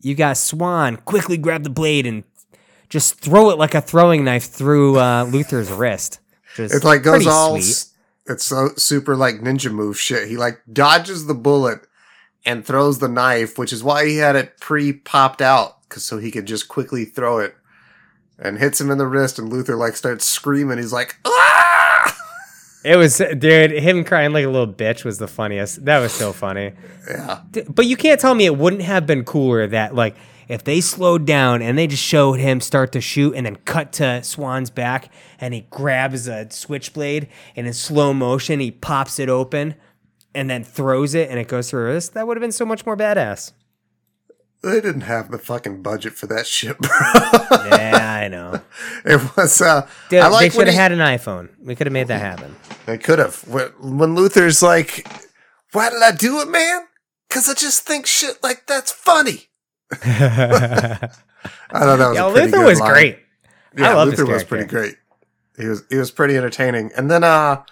you 0.00 0.14
got 0.14 0.38
Swan 0.38 0.96
quickly 0.96 1.36
grab 1.36 1.64
the 1.64 1.70
blade 1.70 2.06
and 2.06 2.24
just 2.88 3.20
throw 3.20 3.50
it 3.50 3.58
like 3.58 3.74
a 3.74 3.82
throwing 3.82 4.24
knife 4.24 4.44
through 4.46 4.98
uh, 4.98 5.24
Luther's 5.24 5.70
wrist. 5.70 6.20
Just 6.56 6.74
It 6.74 6.84
like 6.84 7.02
goes 7.02 7.26
all. 7.26 7.60
sweet. 7.60 7.84
It's 8.26 8.44
so 8.44 8.70
super 8.76 9.14
like 9.14 9.36
ninja 9.36 9.70
move 9.70 9.98
shit. 10.00 10.28
He 10.28 10.38
like 10.38 10.60
dodges 10.72 11.26
the 11.26 11.34
bullet 11.34 11.80
and 12.44 12.64
throws 12.64 12.98
the 12.98 13.08
knife, 13.08 13.58
which 13.58 13.72
is 13.72 13.82
why 13.82 14.06
he 14.06 14.16
had 14.16 14.36
it 14.36 14.58
pre 14.60 14.92
popped 14.92 15.42
out, 15.42 15.88
cause 15.88 16.04
so 16.04 16.18
he 16.18 16.30
could 16.30 16.46
just 16.46 16.68
quickly 16.68 17.04
throw 17.04 17.38
it, 17.38 17.56
and 18.38 18.58
hits 18.58 18.80
him 18.80 18.90
in 18.90 18.98
the 18.98 19.06
wrist. 19.06 19.38
And 19.38 19.52
Luther 19.52 19.76
like 19.76 19.96
starts 19.96 20.24
screaming. 20.24 20.78
He's 20.78 20.92
like, 20.92 21.16
ah! 21.24 21.64
It 22.84 22.96
was, 22.96 23.18
dude. 23.18 23.72
Him 23.72 24.04
crying 24.04 24.32
like 24.32 24.44
a 24.44 24.48
little 24.48 24.72
bitch 24.72 25.04
was 25.04 25.18
the 25.18 25.26
funniest. 25.26 25.84
That 25.84 25.98
was 25.98 26.12
so 26.12 26.32
funny. 26.32 26.72
Yeah, 27.08 27.40
But 27.68 27.86
you 27.86 27.96
can't 27.96 28.20
tell 28.20 28.36
me 28.36 28.46
it 28.46 28.56
wouldn't 28.56 28.82
have 28.82 29.04
been 29.04 29.24
cooler 29.24 29.66
that 29.66 29.96
like 29.96 30.14
if 30.46 30.62
they 30.62 30.80
slowed 30.80 31.26
down 31.26 31.60
and 31.60 31.76
they 31.76 31.88
just 31.88 32.02
showed 32.02 32.38
him 32.38 32.60
start 32.60 32.92
to 32.92 33.00
shoot 33.00 33.34
and 33.34 33.44
then 33.44 33.56
cut 33.56 33.92
to 33.94 34.22
Swan's 34.22 34.70
back 34.70 35.12
and 35.40 35.52
he 35.52 35.66
grabs 35.70 36.28
a 36.28 36.50
switchblade 36.50 37.28
and 37.56 37.66
in 37.66 37.72
slow 37.72 38.14
motion 38.14 38.60
he 38.60 38.70
pops 38.70 39.18
it 39.18 39.28
open 39.28 39.74
and 40.34 40.48
then 40.48 40.64
throws 40.64 41.14
it 41.14 41.30
and 41.30 41.38
it 41.38 41.48
goes 41.48 41.70
through 41.70 41.86
his 41.86 41.94
wrist. 41.94 42.14
That 42.14 42.26
would 42.26 42.36
have 42.36 42.42
been 42.42 42.52
so 42.52 42.64
much 42.64 42.84
more 42.86 42.96
badass. 42.96 43.52
they 44.62 44.80
didn't 44.80 45.02
have 45.02 45.30
the 45.30 45.38
fucking 45.38 45.82
budget 45.82 46.14
for 46.14 46.26
that 46.26 46.46
shit, 46.46 46.78
bro. 46.78 46.90
Yeah, 47.68 48.20
I 48.24 48.28
know. 48.28 48.60
it 49.04 49.36
was. 49.36 49.60
uh 49.60 49.86
Dude, 50.10 50.20
I 50.20 50.40
they 50.40 50.50
should 50.50 50.66
have 50.66 50.74
had 50.76 50.92
an 50.92 50.98
iPhone. 50.98 51.48
We 51.62 51.74
could 51.74 51.86
have 51.86 51.92
made 51.92 52.08
that 52.08 52.20
happen. 52.20 52.56
They 52.86 52.98
could 52.98 53.18
have. 53.18 53.46
When 53.48 53.68
when 53.80 54.14
Luther's 54.14 54.62
like, 54.62 55.06
why 55.72 55.90
did 55.90 56.02
I 56.02 56.12
do 56.12 56.40
it, 56.40 56.48
man? 56.48 56.82
Because 57.28 57.48
I 57.48 57.54
just 57.54 57.82
think 57.82 58.06
shit 58.06 58.42
like 58.42 58.66
that's 58.66 58.90
funny. 58.90 59.44
I 59.92 61.08
that 61.70 61.98
was 62.08 62.16
yeah, 62.16 62.24
Luther 62.26 62.62
was 62.64 62.80
line. 62.80 62.90
great. 62.90 63.18
Yeah, 63.76 63.90
I 63.90 63.94
love 63.94 64.08
Luther 64.08 64.26
was 64.26 64.44
pretty 64.44 64.66
great. 64.66 64.96
He 65.56 65.66
was 65.66 65.82
he 65.90 65.96
was 65.96 66.10
pretty 66.10 66.36
entertaining. 66.36 66.90
And 66.96 67.10
then 67.10 67.22
uh 67.24 67.62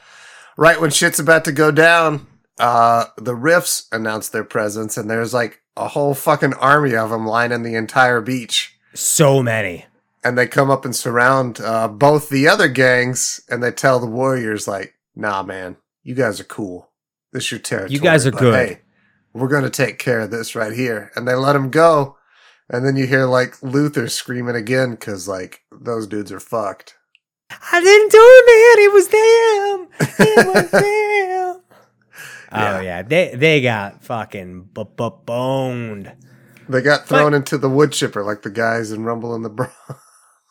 right 0.56 0.80
when 0.80 0.90
shit's 0.90 1.18
about 1.18 1.44
to 1.46 1.52
go 1.52 1.70
down, 1.70 2.26
uh 2.58 3.06
the 3.16 3.34
Riffs 3.34 3.86
announced 3.92 4.32
their 4.32 4.44
presence 4.44 4.96
and 4.96 5.10
there's 5.10 5.34
like 5.34 5.60
a 5.76 5.88
whole 5.88 6.14
fucking 6.14 6.54
army 6.54 6.94
of 6.94 7.10
them 7.10 7.26
lining 7.26 7.62
the 7.62 7.74
entire 7.74 8.20
beach. 8.20 8.76
So 8.94 9.42
many. 9.42 9.84
And 10.24 10.36
they 10.38 10.46
come 10.46 10.70
up 10.70 10.84
and 10.84 10.96
surround 10.96 11.60
uh 11.60 11.88
both 11.88 12.28
the 12.28 12.48
other 12.48 12.68
gangs 12.68 13.40
and 13.48 13.62
they 13.62 13.70
tell 13.70 14.00
the 14.00 14.06
warriors 14.06 14.66
like, 14.66 14.94
"Nah, 15.14 15.42
man, 15.42 15.76
you 16.02 16.14
guys 16.14 16.40
are 16.40 16.44
cool. 16.44 16.90
This 17.32 17.44
is 17.44 17.50
your 17.52 17.60
territory. 17.60 17.92
You 17.92 18.00
guys 18.00 18.26
are 18.26 18.32
but 18.32 18.40
good." 18.40 18.54
Hey, 18.54 18.80
we're 19.32 19.48
going 19.48 19.64
to 19.64 19.70
take 19.70 19.98
care 19.98 20.20
of 20.20 20.30
this 20.30 20.54
right 20.56 20.72
here." 20.72 21.12
And 21.14 21.28
they 21.28 21.34
let 21.34 21.52
them 21.52 21.70
go. 21.70 22.16
And 22.68 22.84
then 22.84 22.96
you 22.96 23.06
hear 23.06 23.26
like 23.26 23.62
Luther 23.62 24.08
screaming 24.08 24.56
again 24.56 24.96
cuz 24.96 25.28
like 25.28 25.60
those 25.70 26.06
dudes 26.08 26.32
are 26.32 26.40
fucked. 26.40 26.96
I 27.50 27.80
didn't 27.80 28.10
do 28.10 28.18
it, 28.20 28.44
man. 28.50 28.84
It 28.84 28.92
was 28.92 29.08
them. 29.08 29.88
It 30.18 30.46
was 30.46 30.70
them. 30.72 31.02
Yeah. 32.56 32.76
Oh 32.76 32.80
yeah, 32.80 33.02
they 33.02 33.34
they 33.34 33.60
got 33.60 34.02
fucking 34.04 34.70
b- 34.74 34.84
b- 34.96 35.08
boned. 35.24 36.12
They 36.68 36.82
got 36.82 37.06
thrown 37.06 37.32
into 37.34 37.58
the 37.58 37.68
wood 37.68 37.92
chipper 37.92 38.24
like 38.24 38.42
the 38.42 38.50
guys 38.50 38.90
in 38.90 39.04
Rumble 39.04 39.34
in 39.34 39.42
the 39.42 39.50
Bronx. 39.50 39.74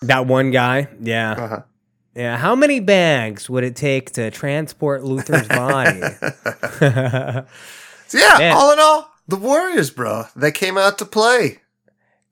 That 0.01 0.28
one 0.28 0.51
guy, 0.51 0.89
yeah, 1.01 1.32
Uh-huh. 1.32 1.60
yeah. 2.14 2.38
How 2.38 2.53
many 2.53 2.80
bags 2.82 3.49
would 3.49 3.64
it 3.64 3.76
take 3.76 4.12
to 4.14 4.30
transport 4.30 5.03
Luther's 5.03 5.47
body? 5.47 6.01
So 6.01 6.78
yeah, 8.14 8.38
Man. 8.38 8.53
all 8.56 8.72
in 8.74 8.80
all, 8.80 9.10
the 9.28 9.38
Warriors, 9.38 9.89
bro, 9.89 10.26
they 10.36 10.51
came 10.51 10.78
out 10.78 10.97
to 10.99 11.06
play. 11.06 11.60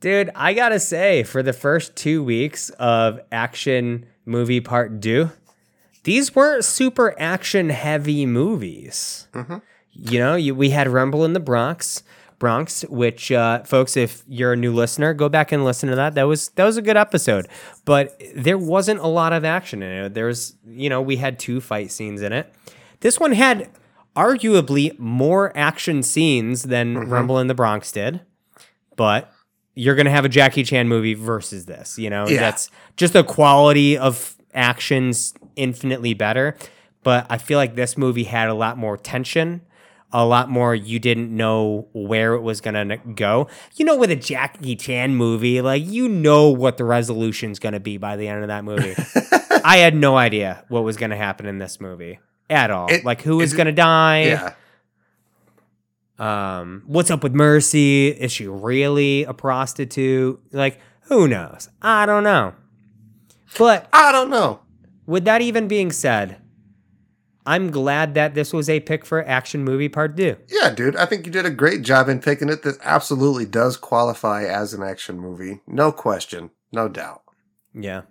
Dude, 0.01 0.29
I 0.35 0.53
gotta 0.53 0.79
say, 0.79 1.23
for 1.23 1.41
the 1.41 1.53
first 1.53 1.95
two 1.95 2.21
weeks 2.23 2.69
of 2.71 3.19
action 3.31 4.05
movie 4.25 4.59
part 4.61 5.01
two, 5.01 5.31
these 6.03 6.35
weren't 6.35 6.65
super 6.65 7.15
action 7.19 7.69
heavy 7.69 8.25
movies. 8.25 9.27
Mhm. 9.33 9.61
You 9.93 10.19
know, 10.19 10.35
you, 10.35 10.55
we 10.55 10.71
had 10.71 10.87
Rumble 10.87 11.23
in 11.23 11.33
the 11.33 11.39
Bronx, 11.39 12.03
Bronx, 12.39 12.81
which, 12.89 13.31
uh, 13.31 13.63
folks, 13.63 13.95
if 13.95 14.23
you're 14.27 14.53
a 14.53 14.57
new 14.57 14.73
listener, 14.73 15.13
go 15.13 15.29
back 15.29 15.51
and 15.51 15.63
listen 15.63 15.87
to 15.89 15.95
that. 15.95 16.15
That 16.15 16.23
was 16.23 16.49
that 16.55 16.65
was 16.65 16.77
a 16.77 16.81
good 16.81 16.97
episode, 16.97 17.47
but 17.85 18.19
there 18.35 18.57
wasn't 18.57 18.99
a 18.99 19.07
lot 19.07 19.33
of 19.33 19.45
action 19.45 19.81
in 19.83 20.05
it. 20.05 20.13
There 20.13 20.25
was, 20.25 20.55
you 20.67 20.89
know, 20.89 21.01
we 21.01 21.17
had 21.17 21.39
two 21.39 21.61
fight 21.61 21.91
scenes 21.91 22.21
in 22.21 22.33
it. 22.33 22.51
This 23.01 23.19
one 23.19 23.31
had 23.33 23.69
arguably 24.15 24.97
more 24.99 25.55
action 25.57 26.03
scenes 26.03 26.63
than 26.63 26.97
Rumble 27.09 27.39
in 27.39 27.47
the 27.47 27.55
Bronx 27.55 27.91
did, 27.91 28.21
but 28.95 29.31
you're 29.75 29.95
gonna 29.95 30.11
have 30.11 30.25
a 30.25 30.29
Jackie 30.29 30.63
Chan 30.63 30.87
movie 30.87 31.13
versus 31.13 31.65
this. 31.65 31.97
You 31.97 32.09
know, 32.09 32.27
Yeah. 32.27 32.39
that's 32.39 32.69
just 32.97 33.13
the 33.13 33.23
quality 33.23 33.97
of 33.97 34.35
actions 34.53 35.33
infinitely 35.55 36.13
better. 36.13 36.55
But 37.03 37.25
I 37.29 37.37
feel 37.37 37.57
like 37.57 37.75
this 37.75 37.97
movie 37.97 38.23
had 38.23 38.47
a 38.47 38.53
lot 38.53 38.77
more 38.77 38.95
tension, 38.97 39.61
a 40.11 40.25
lot 40.25 40.49
more 40.49 40.73
you 40.73 40.99
didn't 40.99 41.35
know 41.35 41.87
where 41.93 42.33
it 42.33 42.41
was 42.41 42.61
gonna 42.61 42.97
go. 42.97 43.47
You 43.75 43.85
know, 43.85 43.97
with 43.97 44.09
a 44.11 44.15
Jackie 44.15 44.75
Chan 44.75 45.15
movie, 45.15 45.61
like 45.61 45.83
you 45.85 46.07
know 46.07 46.49
what 46.49 46.77
the 46.77 46.85
resolution's 46.85 47.59
gonna 47.59 47.79
be 47.81 47.97
by 47.97 48.15
the 48.15 48.27
end 48.27 48.41
of 48.43 48.47
that 48.47 48.63
movie. 48.63 48.95
I 49.65 49.77
had 49.77 49.95
no 49.95 50.15
idea 50.17 50.63
what 50.69 50.83
was 50.83 50.95
gonna 50.97 51.17
happen 51.17 51.45
in 51.45 51.57
this 51.57 51.81
movie 51.81 52.19
at 52.49 52.71
all. 52.71 52.87
It- 52.91 53.03
like 53.03 53.21
who 53.21 53.41
is 53.41 53.53
gonna 53.53 53.71
die? 53.73 54.23
Yeah. 54.23 54.53
um 56.19 56.83
what's 56.85 57.09
up 57.09 57.23
with 57.23 57.33
mercy 57.33 58.07
is 58.09 58.31
she 58.31 58.47
really 58.47 59.23
a 59.23 59.33
prostitute 59.33 60.39
like 60.51 60.79
who 61.07 61.27
knows 61.27 61.69
i 61.81 62.05
don't 62.05 62.23
know 62.23 62.53
but 63.57 63.87
I 63.93 64.11
don't 64.11 64.31
know. 64.31 64.61
With 65.05 65.25
that 65.25 65.41
even 65.41 65.67
being 65.67 65.91
said 65.91 66.37
i'm 67.45 67.69
glad 67.71 68.13
that 68.13 68.33
this 68.35 68.53
was 68.53 68.69
a 68.69 68.79
pick 68.79 69.05
for 69.05 69.25
action 69.27 69.63
movie 69.63 69.89
part 69.89 70.15
two 70.15 70.35
Yeah, 70.49 70.69
dude, 70.73 70.95
I 70.95 71.05
think 71.05 71.25
you 71.25 71.31
did 71.31 71.45
a 71.45 71.49
great 71.51 71.81
job 71.81 72.07
in 72.07 72.19
picking 72.19 72.47
it. 72.49 72.63
This 72.63 72.77
absolutely 72.83 73.45
does 73.45 73.75
qualify 73.77 74.43
as 74.45 74.73
an 74.73 74.81
action 74.81 75.19
movie. 75.19 75.59
No 75.67 75.91
question. 75.91 76.51
No 76.71 76.87
doubt. 76.87 77.21
yeah 77.73 78.01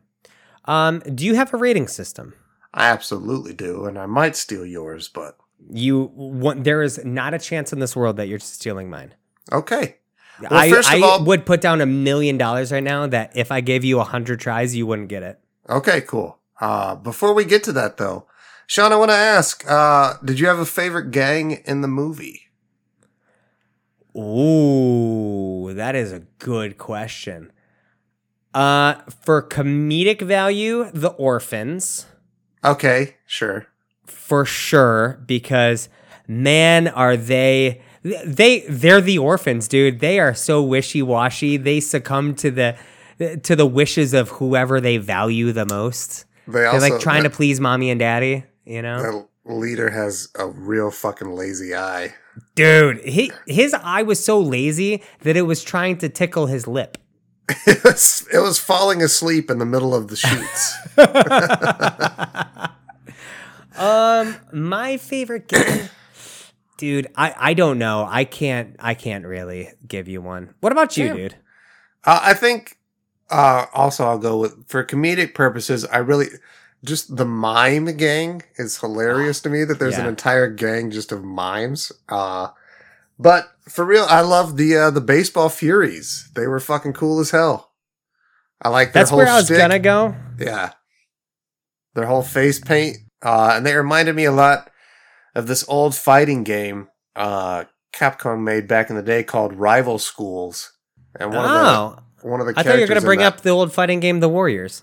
um 0.67 1.01
do 1.15 1.25
you 1.25 1.35
have 1.35 1.53
a 1.55 1.57
rating 1.57 1.89
system 1.89 2.35
I 2.75 2.89
absolutely 2.89 3.53
do, 3.53 3.85
and 3.85 3.99
I 3.99 4.07
might 4.07 4.35
steal 4.35 4.65
yours, 4.65 5.09
but 5.09 5.37
you 5.71 6.11
want 6.15 6.65
there 6.65 6.83
is 6.83 7.05
not 7.05 7.35
a 7.35 7.39
chance 7.39 7.73
in 7.73 7.79
this 7.81 7.95
world 7.95 8.17
that 8.17 8.29
you're 8.29 8.39
stealing 8.39 8.89
mine 8.91 9.15
okay. 9.51 9.97
Well, 10.41 10.55
I, 10.61 10.71
first 10.71 10.93
of 10.93 11.03
I 11.03 11.07
all- 11.07 11.25
would 11.25 11.45
put 11.47 11.61
down 11.61 11.81
a 11.81 11.87
million 11.87 12.37
dollars 12.39 12.73
right 12.73 12.83
now 12.83 13.07
that 13.07 13.37
if 13.37 13.53
I 13.53 13.61
gave 13.61 13.85
you 13.85 14.01
a 14.01 14.05
hundred 14.05 14.41
tries, 14.41 14.75
you 14.75 14.87
wouldn't 14.87 15.09
get 15.09 15.23
it. 15.23 15.39
Okay, 15.69 16.01
cool. 16.03 16.39
Uh, 16.63 16.95
before 16.95 17.35
we 17.35 17.45
get 17.45 17.65
to 17.65 17.73
that, 17.73 17.97
though, 17.97 18.27
Sean, 18.69 18.93
I 18.93 18.97
want 18.97 19.11
to 19.11 19.17
ask 19.17 19.65
uh, 19.69 20.15
did 20.25 20.39
you 20.39 20.47
have 20.47 20.61
a 20.61 20.65
favorite 20.65 21.11
gang 21.11 21.61
in 21.67 21.81
the 21.81 21.89
movie? 21.89 22.43
Ooh, 24.17 25.73
that 25.75 25.95
is 25.95 26.13
a 26.13 26.21
good 26.39 26.79
question. 26.79 27.51
Uh, 28.55 28.95
for 29.25 29.43
comedic 29.43 30.21
value, 30.21 30.91
the 30.93 31.09
orphans 31.11 32.07
Okay, 32.65 33.17
sure. 33.27 33.67
for 34.07 34.45
sure 34.45 35.21
because 35.27 35.89
man, 36.29 36.87
are 36.89 37.17
they 37.17 37.81
they 38.03 38.61
they're 38.69 39.01
the 39.01 39.19
orphans, 39.19 39.67
dude. 39.69 40.01
They 40.01 40.21
are 40.21 40.35
so 40.35 40.63
wishy 40.63 41.03
washy. 41.03 41.57
They 41.57 41.81
succumb 41.81 42.35
to 42.37 42.51
the 42.51 42.77
to 43.43 43.57
the 43.57 43.67
wishes 43.67 44.13
of 44.13 44.29
whoever 44.31 44.81
they 44.81 44.99
value 44.99 45.53
the 45.53 45.67
most. 45.67 46.27
They 46.47 46.53
They're 46.53 46.69
also 46.69 46.89
like 46.91 47.01
trying 47.01 47.23
the, 47.23 47.29
to 47.29 47.35
please 47.35 47.61
mommy 47.61 47.91
and 47.91 47.99
daddy. 47.99 48.45
You 48.65 48.83
know, 48.83 49.29
the 49.45 49.55
leader 49.55 49.91
has 49.91 50.29
a 50.39 50.47
real 50.47 50.91
fucking 50.91 51.31
lazy 51.33 51.75
eye. 51.75 52.15
dude, 52.55 53.01
he 53.05 53.33
his 53.47 53.75
eye 53.75 54.03
was 54.03 54.25
so 54.25 54.41
lazy 54.41 55.03
that 55.21 55.37
it 55.37 55.43
was 55.43 55.63
trying 55.63 55.99
to 55.99 56.09
tickle 56.09 56.47
his 56.47 56.67
lip. 56.67 56.99
it 57.67 57.83
was 57.85 58.27
it 58.33 58.39
was 58.39 58.59
falling 58.59 59.03
asleep 59.03 59.51
in 59.51 59.59
the 59.59 59.67
middle 59.67 59.95
of 59.95 60.09
the 60.09 60.17
shoots. 60.17 60.77
Um, 63.77 64.37
my 64.53 64.97
favorite 64.97 65.49
game, 65.49 65.89
dude. 66.79 67.07
I 67.17 67.35
I 67.37 67.55
don't 67.55 67.79
know. 67.79 68.07
I 68.09 68.25
can't. 68.25 68.77
I 68.79 68.95
can't 68.95 69.25
really 69.25 69.71
give 69.87 70.09
you 70.09 70.21
one. 70.21 70.55
What 70.61 70.73
about 70.73 70.97
you, 70.97 71.09
Damn. 71.09 71.17
dude? 71.17 71.37
Uh, 72.05 72.21
I 72.23 72.35
think 72.35 72.77
uh, 73.33 73.67
also 73.73 74.05
I'll 74.07 74.19
go 74.19 74.39
with 74.39 74.69
for 74.69 74.85
comedic 74.85 75.35
purposes. 75.35 75.85
I 75.87 75.99
really 75.99 76.27
just 76.85 77.17
the 77.17 77.25
mime 77.25 77.97
gang 77.97 78.43
is 78.57 78.79
hilarious 78.79 79.41
to 79.43 79.49
me 79.51 79.65
that 79.65 79.79
there's 79.79 79.99
an 79.99 80.07
entire 80.07 80.49
gang 80.49 80.91
just 80.91 81.13
of 81.13 81.25
mimes. 81.25 81.93
Uh, 82.09 82.49
but 83.19 83.53
for 83.69 83.85
real, 83.85 84.07
I 84.09 84.21
love 84.21 84.57
the 84.57 84.77
uh, 84.77 84.91
the 84.91 85.01
baseball 85.01 85.49
furies. 85.49 86.31
They 86.35 86.47
were 86.47 86.61
fucking 86.61 86.93
cool 86.95 87.21
as 87.21 87.31
hell. 87.31 87.71
I 88.61 88.69
like 88.69 88.93
their 88.93 89.01
That's 89.03 89.11
whole 89.11 89.19
where 89.19 89.29
I 89.29 89.37
was 89.37 89.51
gonna 89.51 89.79
go. 89.79 90.15
Yeah. 90.39 90.73
Their 91.95 92.07
whole 92.07 92.23
face 92.23 92.59
paint. 92.59 92.65
Their 92.65 92.87
whole 92.87 92.93
face 92.93 92.95
paint. 92.95 92.97
Uh, 93.23 93.53
and 93.57 93.67
they 93.67 93.77
reminded 93.77 94.17
me 94.17 94.25
a 94.25 94.33
lot 94.33 94.71
of 95.35 95.47
this 95.47 95.65
old 95.69 95.95
fighting 95.95 96.43
game 96.43 96.89
uh, 97.15 97.65
Capcom 97.93 98.43
made 98.43 98.67
back 98.67 98.91
in 98.91 98.97
the 98.97 99.03
day 99.03 99.23
called 99.23 99.55
Rival 99.55 99.99
Schools. 99.99 100.73
And 101.19 101.31
one 101.31 101.45
Oh, 101.45 101.49
of 101.49 101.97
the 101.97 102.03
one 102.23 102.41
of 102.41 102.47
the 102.47 102.55
I 102.57 102.63
thought 102.63 102.75
you 102.77 102.81
were 102.83 102.87
gonna 102.87 103.01
bring 103.01 103.21
that- 103.21 103.35
up 103.35 103.41
the 103.43 103.51
old 103.51 103.73
fighting 103.73 104.01
game, 104.01 104.21
The 104.21 104.29
Warriors. 104.29 104.83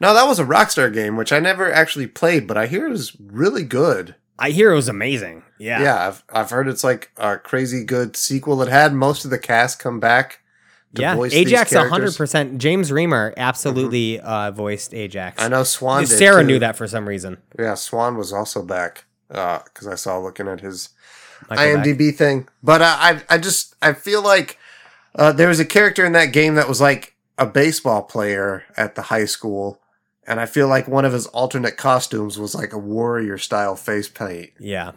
No, 0.00 0.14
that 0.14 0.26
was 0.26 0.38
a 0.38 0.44
Rockstar 0.44 0.92
game, 0.92 1.16
which 1.16 1.32
I 1.32 1.38
never 1.40 1.72
actually 1.72 2.06
played, 2.06 2.46
but 2.46 2.56
I 2.56 2.66
hear 2.66 2.86
it 2.86 2.90
was 2.90 3.16
really 3.20 3.64
good. 3.64 4.14
I 4.38 4.50
hear 4.50 4.70
it 4.72 4.76
was 4.76 4.88
amazing. 4.88 5.42
Yeah. 5.58 5.82
Yeah, 5.82 6.08
I've 6.08 6.24
I've 6.32 6.50
heard 6.50 6.68
it's 6.68 6.84
like 6.84 7.10
a 7.16 7.36
crazy 7.38 7.84
good 7.84 8.16
sequel. 8.16 8.62
It 8.62 8.68
had 8.68 8.92
most 8.94 9.24
of 9.24 9.30
the 9.30 9.38
cast 9.38 9.78
come 9.78 9.98
back. 10.00 10.40
To 10.94 11.02
yeah, 11.02 11.16
voice 11.16 11.34
Ajax, 11.34 11.74
hundred 11.74 12.16
percent. 12.16 12.56
James 12.58 12.90
Remar 12.90 13.34
absolutely 13.36 14.20
uh, 14.20 14.50
voiced 14.52 14.94
Ajax. 14.94 15.42
I 15.42 15.48
know 15.48 15.62
Swan. 15.62 16.00
Did 16.04 16.08
Sarah 16.10 16.42
knew 16.42 16.58
that 16.60 16.76
for 16.76 16.86
some 16.88 17.06
reason. 17.06 17.36
Yeah, 17.58 17.74
Swan 17.74 18.16
was 18.16 18.32
also 18.32 18.62
back 18.62 19.04
because 19.28 19.86
I 19.86 19.96
saw 19.96 20.18
looking 20.18 20.48
at 20.48 20.60
his 20.60 20.88
Michael. 21.50 21.82
IMDb 21.82 22.14
thing. 22.14 22.48
But 22.62 22.80
uh, 22.80 22.96
I 22.98 23.22
I 23.28 23.38
just 23.38 23.74
I 23.82 23.92
feel 23.92 24.22
like 24.22 24.57
uh, 25.18 25.32
there 25.32 25.48
was 25.48 25.60
a 25.60 25.64
character 25.66 26.04
in 26.06 26.12
that 26.12 26.32
game 26.32 26.54
that 26.54 26.68
was 26.68 26.80
like 26.80 27.14
a 27.36 27.44
baseball 27.46 28.02
player 28.02 28.64
at 28.76 28.94
the 28.94 29.02
high 29.02 29.24
school, 29.26 29.80
and 30.26 30.40
I 30.40 30.46
feel 30.46 30.68
like 30.68 30.88
one 30.88 31.04
of 31.04 31.12
his 31.12 31.26
alternate 31.26 31.76
costumes 31.76 32.38
was 32.38 32.54
like 32.54 32.72
a 32.72 32.78
warrior 32.78 33.36
style 33.38 33.76
face 33.76 34.08
paint, 34.08 34.50
Yeah. 34.58 34.92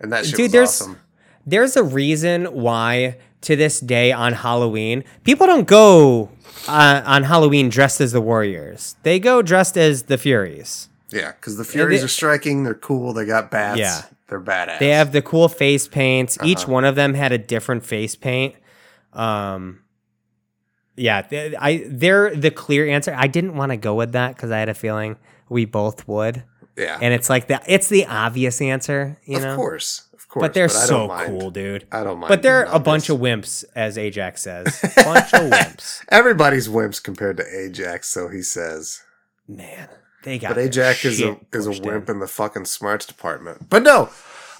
and 0.00 0.12
that 0.12 0.26
shit 0.26 0.36
Dude, 0.36 0.44
was 0.46 0.52
there's- 0.52 0.80
awesome. 0.82 0.98
There's 1.46 1.76
a 1.76 1.82
reason 1.82 2.44
why 2.46 3.16
to 3.40 3.56
this 3.56 3.80
day 3.80 4.12
on 4.12 4.34
Halloween 4.34 5.02
people 5.24 5.46
don't 5.46 5.66
go 5.66 6.28
uh, 6.66 7.00
on 7.06 7.22
Halloween 7.22 7.70
dressed 7.70 8.02
as 8.02 8.12
the 8.12 8.20
Warriors. 8.20 8.96
They 9.02 9.18
go 9.18 9.40
dressed 9.40 9.78
as 9.78 10.02
the 10.04 10.18
Furies. 10.18 10.88
Yeah, 11.10 11.32
because 11.32 11.56
the 11.56 11.64
Furies 11.64 12.00
they- 12.00 12.04
are 12.04 12.08
striking. 12.08 12.64
They're 12.64 12.74
cool. 12.74 13.14
They 13.14 13.24
got 13.24 13.50
bats. 13.50 13.78
Yeah. 13.78 14.02
they're 14.28 14.40
badass. 14.42 14.78
They 14.78 14.90
have 14.90 15.12
the 15.12 15.22
cool 15.22 15.48
face 15.48 15.88
paints. 15.88 16.36
Each 16.44 16.64
Uh-huh. 16.64 16.72
one 16.72 16.84
of 16.84 16.96
them 16.96 17.14
had 17.14 17.32
a 17.32 17.38
different 17.38 17.82
face 17.86 18.14
paint. 18.14 18.54
Um, 19.12 19.82
yeah, 20.96 21.26
I 21.60 21.84
they're 21.86 22.34
the 22.34 22.50
clear 22.50 22.88
answer. 22.88 23.14
I 23.16 23.26
didn't 23.28 23.54
want 23.56 23.70
to 23.70 23.76
go 23.76 23.94
with 23.94 24.12
that 24.12 24.34
because 24.34 24.50
I 24.50 24.58
had 24.58 24.68
a 24.68 24.74
feeling 24.74 25.16
we 25.48 25.64
both 25.64 26.06
would, 26.08 26.42
yeah, 26.76 26.98
and 27.00 27.14
it's 27.14 27.30
like 27.30 27.46
the 27.48 27.60
it's 27.66 27.88
the 27.88 28.06
obvious 28.06 28.60
answer, 28.60 29.18
you 29.24 29.36
of 29.36 29.42
know. 29.42 29.56
course, 29.56 30.08
of 30.12 30.28
course. 30.28 30.42
But 30.42 30.54
they're 30.54 30.64
I 30.64 30.68
so 30.68 31.08
cool, 31.26 31.50
dude. 31.50 31.86
I 31.92 32.02
don't 32.02 32.18
mind. 32.18 32.28
But 32.28 32.42
they're 32.42 32.64
a 32.64 32.80
bunch 32.80 33.08
of 33.08 33.18
wimps, 33.18 33.64
as 33.76 33.96
Ajax 33.96 34.42
says. 34.42 34.64
bunch 34.96 35.32
of 35.34 35.50
wimps, 35.50 36.04
Everybody's 36.10 36.68
wimps 36.68 37.02
compared 37.02 37.36
to 37.36 37.44
Ajax, 37.46 38.08
so 38.08 38.28
he 38.28 38.42
says. 38.42 39.02
man. 39.46 39.88
They 40.24 40.36
got. 40.36 40.56
But 40.56 40.58
Ajax 40.58 41.04
is 41.04 41.22
a 41.22 41.38
is 41.52 41.66
a 41.68 41.70
wimp 41.70 42.08
in. 42.08 42.16
in 42.16 42.20
the 42.20 42.26
fucking 42.26 42.64
smarts 42.64 43.06
department. 43.06 43.70
But 43.70 43.84
no, 43.84 44.10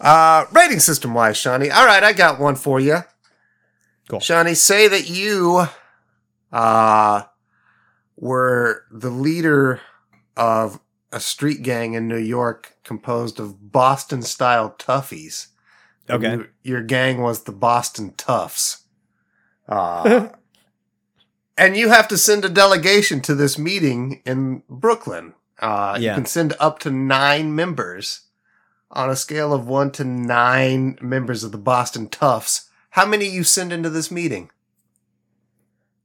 uh, 0.00 0.44
rating 0.52 0.78
system 0.78 1.14
wise, 1.14 1.36
Shawnee. 1.36 1.68
All 1.68 1.84
right, 1.84 2.04
I 2.04 2.12
got 2.12 2.38
one 2.38 2.54
for 2.54 2.78
you. 2.78 2.98
Cool. 4.08 4.20
Shawnee, 4.20 4.54
say 4.54 4.88
that 4.88 5.08
you 5.10 5.66
uh, 6.52 7.22
were 8.16 8.84
the 8.90 9.10
leader 9.10 9.80
of 10.36 10.80
a 11.12 11.20
street 11.20 11.62
gang 11.62 11.94
in 11.94 12.08
New 12.08 12.16
York 12.18 12.76
composed 12.84 13.38
of 13.40 13.72
Boston 13.72 14.22
style 14.22 14.74
toughies. 14.78 15.48
Okay. 16.10 16.32
you- 16.32 16.48
your 16.62 16.82
gang 16.82 17.20
was 17.20 17.42
the 17.44 17.52
Boston 17.52 18.14
Toughs. 18.16 18.84
Uh, 19.68 20.28
and 21.58 21.76
you 21.76 21.88
have 21.90 22.08
to 22.08 22.16
send 22.18 22.44
a 22.44 22.48
delegation 22.48 23.20
to 23.22 23.34
this 23.34 23.58
meeting 23.58 24.22
in 24.24 24.62
Brooklyn. 24.68 25.34
Uh, 25.58 25.98
You 26.00 26.14
can 26.14 26.24
send 26.26 26.54
up 26.60 26.78
to 26.80 26.90
nine 26.90 27.54
members 27.54 28.20
on 28.90 29.10
a 29.10 29.16
scale 29.16 29.52
of 29.52 29.66
one 29.66 29.90
to 29.92 30.04
nine 30.04 30.96
members 31.02 31.44
of 31.44 31.52
the 31.52 31.58
Boston 31.58 32.08
Toughs. 32.08 32.67
How 32.98 33.06
many 33.06 33.26
you 33.26 33.44
send 33.44 33.72
into 33.72 33.90
this 33.90 34.10
meeting? 34.10 34.50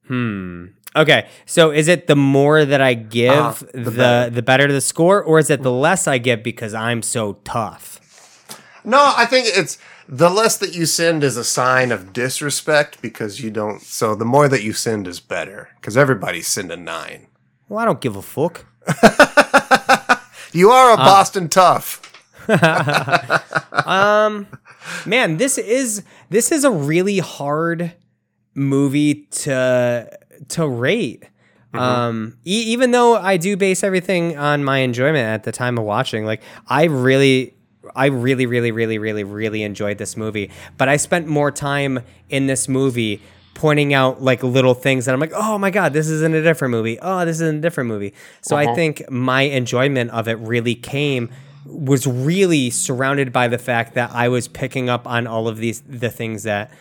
Hmm. 0.08 0.66
Okay. 0.96 1.28
So 1.46 1.72
is 1.72 1.88
it 1.88 2.06
the 2.06 2.16
more 2.16 2.66
that 2.66 2.82
I 2.82 2.94
give, 2.94 3.32
Uh-huh, 3.34 3.66
the 3.74 3.80
the 3.82 3.92
better. 3.92 4.30
the 4.30 4.42
better 4.42 4.72
the 4.72 4.82
score, 4.82 5.24
or 5.24 5.40
is 5.40 5.50
it 5.50 5.64
the 5.64 5.72
less 5.72 6.08
I 6.08 6.20
give 6.20 6.44
because 6.44 6.74
I'm 6.76 7.02
so 7.02 7.34
tough? 7.44 8.00
No, 8.86 9.14
I 9.18 9.26
think 9.26 9.48
it's 9.50 9.80
the 10.08 10.30
less 10.30 10.58
that 10.58 10.76
you 10.76 10.86
send 10.86 11.24
is 11.24 11.36
a 11.38 11.44
sign 11.44 11.92
of 11.92 12.14
disrespect 12.14 13.02
because 13.02 13.40
you 13.42 13.50
don't. 13.50 13.82
So 13.82 14.14
the 14.14 14.26
more 14.26 14.48
that 14.50 14.62
you 14.62 14.74
send 14.74 15.08
is 15.08 15.20
better 15.20 15.70
because 15.82 15.98
everybody's 15.98 16.48
sending 16.48 16.84
nine. 16.84 17.26
Well, 17.70 17.80
I 17.80 17.86
don't 17.86 18.02
give 18.02 18.16
a 18.16 18.22
fuck. 18.22 18.66
You 20.56 20.70
are 20.70 20.94
a 20.94 20.98
Boston 20.98 21.50
Tough. 21.50 22.13
um, 23.86 24.48
man, 25.06 25.38
this 25.38 25.58
is 25.58 26.04
this 26.30 26.52
is 26.52 26.64
a 26.64 26.72
really 26.72 27.20
hard 27.20 27.94
movie 28.56 29.26
to 29.32 30.10
to 30.50 30.68
rate. 30.68 31.26
Um, 31.74 32.38
e- 32.46 32.66
even 32.68 32.92
though 32.92 33.16
I 33.18 33.38
do 33.38 33.58
base 33.58 33.84
everything 33.84 34.38
on 34.38 34.64
my 34.64 34.80
enjoyment 34.80 35.26
at 35.26 35.44
the 35.44 35.52
time 35.52 35.80
of 35.80 35.86
watching, 35.86 36.24
like 36.24 36.44
I 36.68 36.84
really, 36.84 37.56
I 37.96 38.08
really, 38.08 38.46
really, 38.46 38.72
really, 38.72 39.00
really, 39.00 39.24
really 39.24 39.64
enjoyed 39.64 39.98
this 39.98 40.16
movie. 40.16 40.52
But 40.78 40.88
I 40.88 40.98
spent 40.98 41.26
more 41.26 41.50
time 41.52 42.02
in 42.30 42.46
this 42.46 42.68
movie 42.70 43.22
pointing 43.56 43.92
out 43.92 44.22
like 44.22 44.44
little 44.44 44.76
things 44.76 45.06
that 45.06 45.14
I'm 45.16 45.20
like, 45.20 45.32
oh 45.34 45.58
my 45.58 45.72
god, 45.72 45.94
this 45.94 46.08
isn't 46.10 46.36
a 46.36 46.44
different 46.44 46.72
movie. 46.72 47.00
Oh, 47.02 47.26
this 47.26 47.38
is 47.38 47.50
in 47.50 47.56
a 47.56 47.62
different 47.62 47.88
movie. 47.88 48.14
So 48.42 48.56
I 48.56 48.66
Uh-huh. 48.66 48.76
think 48.76 49.10
my 49.10 49.42
enjoyment 49.42 50.12
of 50.12 50.28
it 50.28 50.38
really 50.38 50.76
came 50.76 51.32
was 51.66 52.06
really 52.06 52.70
surrounded 52.70 53.32
by 53.32 53.48
the 53.48 53.58
fact 53.58 53.94
that 53.96 54.12
I 54.12 54.30
was 54.30 54.48
picking 54.48 54.90
up 54.90 55.08
on 55.08 55.28
all 55.28 55.48
of 55.48 55.58
these 55.58 55.82
the 55.82 56.10
things 56.10 56.44
that 56.44 56.72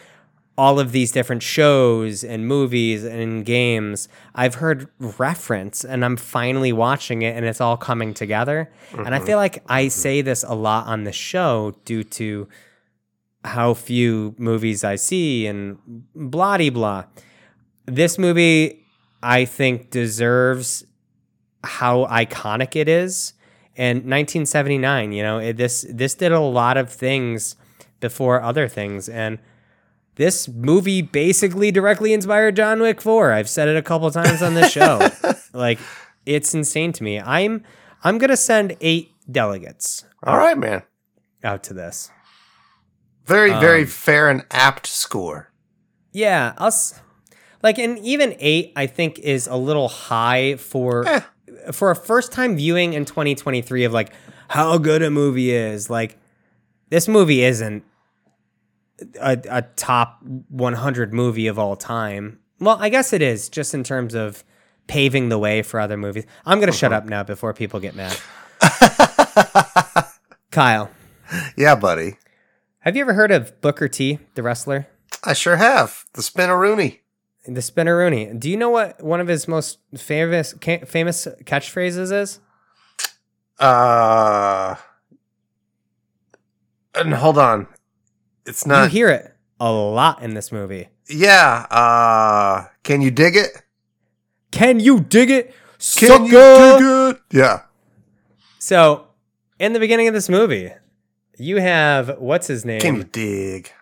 all 0.58 0.78
of 0.78 0.92
these 0.92 1.10
different 1.12 1.42
shows 1.42 2.22
and 2.22 2.46
movies 2.46 3.04
and 3.04 3.44
games 3.44 4.08
I've 4.34 4.56
heard 4.56 4.88
reference 4.98 5.82
and 5.84 6.04
I'm 6.04 6.16
finally 6.16 6.72
watching 6.72 7.22
it 7.22 7.36
and 7.36 7.46
it's 7.46 7.60
all 7.60 7.76
coming 7.76 8.12
together. 8.12 8.70
And 8.92 9.08
I 9.08 9.18
mm-hmm. 9.18 9.26
feel 9.26 9.38
like 9.38 9.62
I 9.66 9.84
mm-hmm. 9.84 9.90
say 9.90 10.20
this 10.20 10.44
a 10.44 10.54
lot 10.54 10.86
on 10.86 11.04
the 11.04 11.12
show 11.12 11.74
due 11.84 12.04
to 12.04 12.48
how 13.44 13.74
few 13.74 14.34
movies 14.38 14.84
I 14.84 14.96
see 14.96 15.46
and 15.46 15.78
blah 16.14 16.58
de 16.58 16.68
blah. 16.68 17.04
This 17.86 18.18
movie 18.18 18.84
I 19.22 19.44
think 19.46 19.90
deserves 19.90 20.84
how 21.64 22.06
iconic 22.06 22.76
it 22.76 22.88
is. 22.88 23.34
And 23.76 23.98
1979, 23.98 25.12
you 25.12 25.22
know, 25.22 25.38
it, 25.38 25.56
this 25.56 25.86
this 25.90 26.14
did 26.14 26.30
a 26.32 26.40
lot 26.40 26.76
of 26.76 26.90
things 26.92 27.56
before 28.00 28.42
other 28.42 28.68
things 28.68 29.08
and 29.08 29.38
this 30.16 30.46
movie 30.46 31.00
basically 31.00 31.70
directly 31.70 32.12
inspired 32.12 32.54
John 32.56 32.80
Wick 32.82 33.00
4. 33.00 33.32
I've 33.32 33.48
said 33.48 33.68
it 33.68 33.76
a 33.76 33.82
couple 33.82 34.10
times 34.10 34.42
on 34.42 34.52
this 34.54 34.70
show. 34.70 35.08
like 35.54 35.78
it's 36.26 36.52
insane 36.52 36.92
to 36.92 37.02
me. 37.02 37.18
I'm 37.18 37.64
I'm 38.04 38.18
going 38.18 38.28
to 38.30 38.36
send 38.36 38.76
8 38.80 39.10
delegates 39.30 40.04
All 40.22 40.36
right, 40.36 40.58
man. 40.58 40.82
out 41.42 41.62
to 41.64 41.74
this. 41.74 42.10
Very, 43.24 43.50
very 43.52 43.82
Um, 43.82 43.86
fair 43.86 44.28
and 44.28 44.44
apt 44.50 44.86
score. 44.86 45.50
Yeah, 46.12 46.52
us 46.58 47.00
like 47.62 47.78
and 47.78 47.98
even 48.00 48.34
8 48.38 48.72
I 48.76 48.86
think 48.86 49.18
is 49.20 49.46
a 49.46 49.56
little 49.56 49.88
high 49.88 50.56
for 50.56 51.08
Eh. 51.08 51.20
For 51.72 51.90
a 51.90 51.96
first 51.96 52.32
time 52.32 52.56
viewing 52.56 52.94
in 52.94 53.04
2023 53.04 53.84
of 53.84 53.92
like 53.92 54.12
how 54.48 54.78
good 54.78 55.02
a 55.02 55.10
movie 55.10 55.50
is. 55.52 55.88
Like 55.88 56.18
this 56.88 57.06
movie 57.08 57.42
isn't 57.44 57.84
a, 59.20 59.38
a 59.48 59.62
top 59.76 60.18
100 60.48 61.12
movie 61.12 61.46
of 61.46 61.58
all 61.58 61.76
time. 61.76 62.38
Well, 62.58 62.76
I 62.80 62.88
guess 62.88 63.12
it 63.12 63.22
is 63.22 63.48
just 63.48 63.74
in 63.74 63.84
terms 63.84 64.14
of 64.14 64.44
paving 64.86 65.28
the 65.28 65.38
way 65.38 65.62
for 65.62 65.78
other 65.80 65.96
movies. 65.96 66.24
I'm 66.44 66.58
going 66.58 66.70
to 66.70 66.76
shut 66.76 66.92
up 66.92 67.04
now 67.06 67.22
before 67.22 67.52
people 67.54 67.80
get 67.80 67.94
mad. 67.94 68.16
Kyle, 70.50 70.90
Yeah, 71.56 71.74
buddy. 71.74 72.16
have 72.80 72.94
you 72.96 73.02
ever 73.02 73.14
heard 73.14 73.30
of 73.32 73.58
Booker 73.60 73.88
T, 73.88 74.18
the 74.34 74.42
wrestler? 74.42 74.86
I 75.24 75.32
sure 75.32 75.56
have. 75.56 76.04
The 76.14 76.22
Spinaroonie. 76.22 76.98
The 77.44 77.60
Spinaroonie. 77.60 78.38
Do 78.38 78.48
you 78.48 78.56
know 78.56 78.70
what 78.70 79.02
one 79.02 79.20
of 79.20 79.26
his 79.28 79.48
most 79.48 79.78
famous 79.96 80.54
famous 80.60 81.26
catchphrases 81.44 82.12
is? 82.12 82.38
Uh, 83.58 84.76
and 86.94 87.14
hold 87.14 87.38
on. 87.38 87.66
It's 88.46 88.66
not. 88.66 88.84
you 88.84 88.88
hear 88.90 89.08
it 89.08 89.34
a 89.60 89.70
lot 89.70 90.22
in 90.22 90.34
this 90.34 90.50
movie. 90.52 90.88
yeah. 91.08 91.66
Uh, 91.70 92.66
can 92.82 93.00
you 93.00 93.10
dig 93.10 93.36
it? 93.36 93.50
Can 94.50 94.80
you 94.80 95.00
dig 95.00 95.30
it? 95.30 95.54
Can 95.78 96.08
sucker? 96.08 96.24
you 96.24 97.10
dig 97.10 97.16
it? 97.16 97.22
Yeah. 97.36 97.62
So, 98.58 99.08
in 99.58 99.72
the 99.72 99.80
beginning 99.80 100.06
of 100.08 100.14
this 100.14 100.28
movie, 100.28 100.70
you 101.38 101.56
have 101.56 102.18
what's 102.18 102.46
his 102.46 102.64
name? 102.64 102.80
Can 102.80 102.96
you 102.96 103.04
dig? 103.04 103.72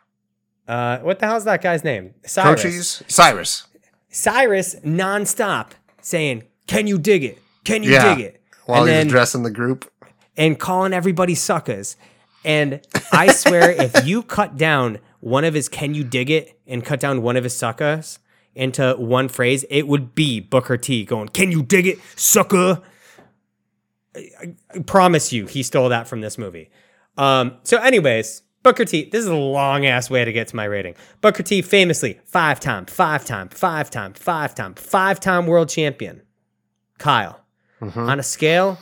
Uh, 0.71 0.99
what 1.01 1.19
the 1.19 1.27
hell's 1.27 1.43
that 1.45 1.61
guy's 1.63 1.83
name? 1.83 2.15
Cyrus. 2.25 2.63
Coaches? 2.63 3.03
Cyrus. 3.09 3.67
Cyrus 4.09 4.77
nonstop 4.85 5.71
saying, 6.01 6.45
"Can 6.69 6.87
you 6.87 6.97
dig 6.97 7.25
it? 7.25 7.39
Can 7.65 7.83
you 7.83 7.91
Yeah. 7.91 8.15
dig 8.15 8.25
it?" 8.27 8.43
While 8.67 8.83
and 8.83 8.89
he's 8.89 8.97
then 8.99 9.07
addressing 9.09 9.43
the 9.43 9.51
group. 9.51 9.91
and 10.37 10.59
calling 10.61 10.93
everybody 10.93 11.35
suckers. 11.35 11.97
And 12.45 12.81
I 13.13 13.33
swear, 13.33 13.71
if 13.87 14.07
you 14.07 14.23
cut 14.23 14.57
down 14.57 14.99
one 15.19 15.45
of 15.45 15.55
his 15.55 15.69
"Can 15.69 15.95
you 15.95 16.05
dig 16.05 16.31
it?" 16.31 16.57
and 16.69 16.85
cut 16.85 17.01
down 17.01 17.23
one 17.23 17.37
of 17.37 17.43
his 17.43 17.57
suckers 17.57 18.21
into 18.55 18.95
one 18.97 19.29
phrase, 19.29 19.65
it 19.71 19.89
would 19.89 20.15
be 20.15 20.39
Booker 20.39 20.77
T 20.77 21.05
going, 21.05 21.29
"Can 21.31 21.51
you 21.51 21.65
dig 21.65 21.87
it, 21.89 21.99
sucker?" 22.15 22.81
I, 24.17 24.55
I 24.75 24.79
promise 24.87 25.33
you, 25.33 25.47
he 25.47 25.63
stole 25.65 25.89
that 25.89 26.07
from 26.07 26.21
this 26.21 26.39
movie. 26.39 26.71
Um, 27.17 27.57
so, 27.65 27.77
anyways, 27.79 28.43
Booker 28.63 28.85
T. 28.85 29.09
This 29.11 29.21
is 29.23 29.29
a 29.31 29.35
long 29.35 29.87
ass 29.87 30.11
way 30.11 30.25
to 30.25 30.33
get 30.33 30.49
to 30.49 30.57
my 30.57 30.65
rating. 30.65 30.95
Booker 31.21 31.43
T. 31.43 31.63
Famously, 31.63 32.21
five 32.25 32.61
time, 32.61 32.87
five 32.87 33.25
time, 33.25 33.49
five 33.49 33.91
time, 33.91 34.13
five 34.13 34.55
time, 34.55 34.75
five 34.75 35.19
time 35.19 35.47
world 35.47 35.69
champion. 35.69 36.23
Kyle, 36.99 37.41
on 37.81 38.21
a 38.21 38.23
scale 38.23 38.79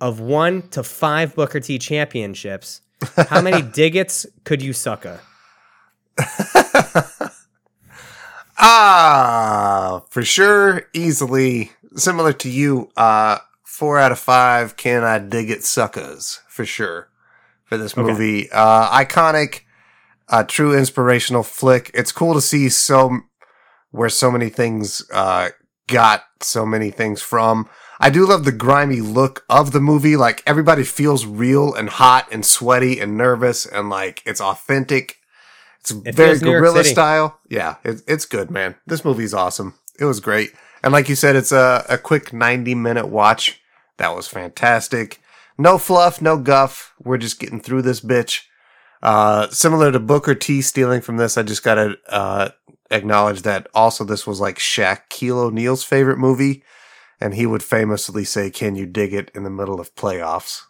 of 0.00 0.18
one 0.18 0.68
to 0.70 0.82
five 0.82 1.34
Booker 1.36 1.60
T 1.60 1.78
championships, 1.78 2.80
how 3.28 3.40
many 3.40 3.62
diggets 3.62 4.26
could 4.44 4.62
you 4.62 4.72
sucker? 4.72 5.20
Ah, 8.60 10.02
for 10.10 10.24
sure, 10.24 10.88
easily 10.92 11.70
similar 11.94 12.32
to 12.32 12.50
you. 12.50 12.90
Uh, 12.96 13.38
four 13.62 14.00
out 14.00 14.10
of 14.10 14.18
five. 14.18 14.76
Can 14.76 15.04
I 15.04 15.20
dig 15.20 15.48
it, 15.48 15.62
suckers? 15.62 16.40
For 16.48 16.64
sure, 16.66 17.08
for 17.68 17.76
this 17.76 17.96
movie. 17.96 18.50
Uh, 18.50 18.88
iconic, 18.90 19.60
uh, 20.28 20.42
true 20.44 20.76
inspirational 20.76 21.42
flick. 21.42 21.90
It's 21.94 22.12
cool 22.12 22.34
to 22.34 22.40
see 22.40 22.68
so 22.68 23.18
where 23.90 24.08
so 24.08 24.30
many 24.30 24.48
things 24.50 25.02
uh 25.12 25.48
got 25.86 26.24
so 26.40 26.64
many 26.64 26.90
things 26.90 27.20
from. 27.22 27.68
I 28.00 28.10
do 28.10 28.26
love 28.26 28.44
the 28.44 28.52
grimy 28.52 29.00
look 29.00 29.44
of 29.48 29.72
the 29.72 29.80
movie. 29.80 30.16
Like 30.16 30.42
everybody 30.46 30.84
feels 30.84 31.26
real 31.26 31.74
and 31.74 31.88
hot 31.88 32.28
and 32.30 32.46
sweaty 32.46 33.00
and 33.00 33.16
nervous 33.16 33.66
and 33.66 33.90
like 33.90 34.22
it's 34.24 34.40
authentic. 34.40 35.16
It's 35.80 35.90
It 35.90 36.14
very 36.14 36.30
feels 36.30 36.42
New 36.42 36.50
York 36.50 36.60
guerrilla 36.62 36.84
style. 36.84 37.40
Yeah, 37.48 37.76
it, 37.84 38.02
it's 38.06 38.24
good, 38.24 38.50
man. 38.50 38.76
This 38.86 39.04
movie's 39.04 39.34
awesome. 39.34 39.74
It 39.98 40.04
was 40.04 40.20
great. 40.20 40.52
And 40.82 40.92
like 40.92 41.08
you 41.08 41.16
said, 41.16 41.34
it's 41.34 41.50
a, 41.50 41.84
a 41.88 41.98
quick 41.98 42.32
90 42.32 42.74
minute 42.76 43.08
watch. 43.08 43.60
That 43.96 44.14
was 44.14 44.28
fantastic. 44.28 45.20
No 45.58 45.76
fluff, 45.76 46.22
no 46.22 46.38
guff. 46.38 46.94
We're 47.02 47.18
just 47.18 47.40
getting 47.40 47.60
through 47.60 47.82
this 47.82 48.00
bitch. 48.00 48.42
Uh, 49.02 49.48
similar 49.48 49.92
to 49.92 49.98
Booker 49.98 50.34
T 50.34 50.62
stealing 50.62 51.00
from 51.00 51.16
this, 51.16 51.36
I 51.36 51.42
just 51.42 51.62
gotta, 51.62 51.96
uh, 52.08 52.50
acknowledge 52.90 53.42
that 53.42 53.66
also 53.74 54.04
this 54.04 54.26
was 54.26 54.40
like 54.40 54.58
Shaquille 54.58 55.36
O'Neal's 55.36 55.84
favorite 55.84 56.18
movie. 56.18 56.62
And 57.20 57.34
he 57.34 57.46
would 57.46 57.62
famously 57.62 58.24
say, 58.24 58.50
Can 58.50 58.76
you 58.76 58.86
dig 58.86 59.12
it 59.12 59.30
in 59.34 59.42
the 59.42 59.50
middle 59.50 59.80
of 59.80 59.94
playoffs? 59.96 60.62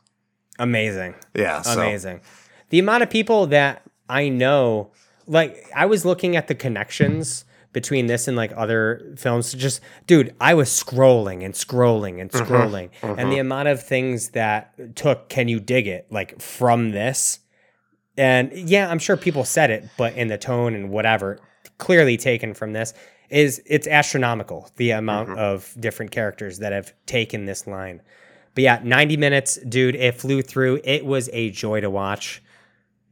Amazing. 0.58 1.14
Yeah. 1.34 1.60
So, 1.62 1.80
Amazing. 1.80 2.22
The 2.70 2.78
amount 2.78 3.02
of 3.02 3.10
people 3.10 3.46
that 3.48 3.82
I 4.08 4.28
know, 4.30 4.90
like 5.26 5.66
I 5.74 5.86
was 5.86 6.04
looking 6.04 6.36
at 6.36 6.48
the 6.48 6.54
connections 6.54 7.44
between 7.80 8.06
this 8.06 8.26
and 8.28 8.36
like 8.36 8.52
other 8.56 9.14
films. 9.16 9.52
Just, 9.52 9.80
dude, 10.06 10.34
I 10.40 10.54
was 10.54 10.68
scrolling 10.68 11.44
and 11.44 11.54
scrolling 11.54 12.20
and 12.20 12.30
Mm-hmm. 12.30 12.52
scrolling, 12.52 12.88
and 13.02 13.30
the 13.32 13.38
amount 13.38 13.68
of 13.68 13.82
things 13.82 14.30
that 14.30 14.96
took 14.96 15.28
"Can 15.28 15.46
you 15.48 15.60
dig 15.60 15.86
it?" 15.86 16.06
like 16.10 16.40
from 16.40 16.90
this, 16.90 17.38
and 18.16 18.52
yeah, 18.52 18.90
I'm 18.90 18.98
sure 18.98 19.16
people 19.16 19.44
said 19.44 19.70
it, 19.70 19.84
but 19.96 20.14
in 20.14 20.28
the 20.28 20.38
tone 20.38 20.74
and 20.74 20.90
whatever, 20.90 21.38
clearly 21.78 22.16
taken 22.16 22.54
from 22.54 22.72
this 22.72 22.94
is 23.30 23.62
it's 23.66 23.86
astronomical 23.86 24.70
the 24.76 24.90
amount 24.92 25.28
Mm-hmm. 25.28 25.38
of 25.38 25.74
different 25.78 26.10
characters 26.10 26.58
that 26.58 26.72
have 26.72 26.92
taken 27.06 27.44
this 27.44 27.66
line. 27.66 28.00
But 28.54 28.64
yeah, 28.64 28.80
90 28.82 29.16
minutes, 29.18 29.56
dude, 29.68 29.94
it 29.94 30.14
flew 30.20 30.42
through. 30.42 30.80
It 30.82 31.04
was 31.04 31.28
a 31.32 31.50
joy 31.50 31.80
to 31.82 31.90
watch. 31.90 32.42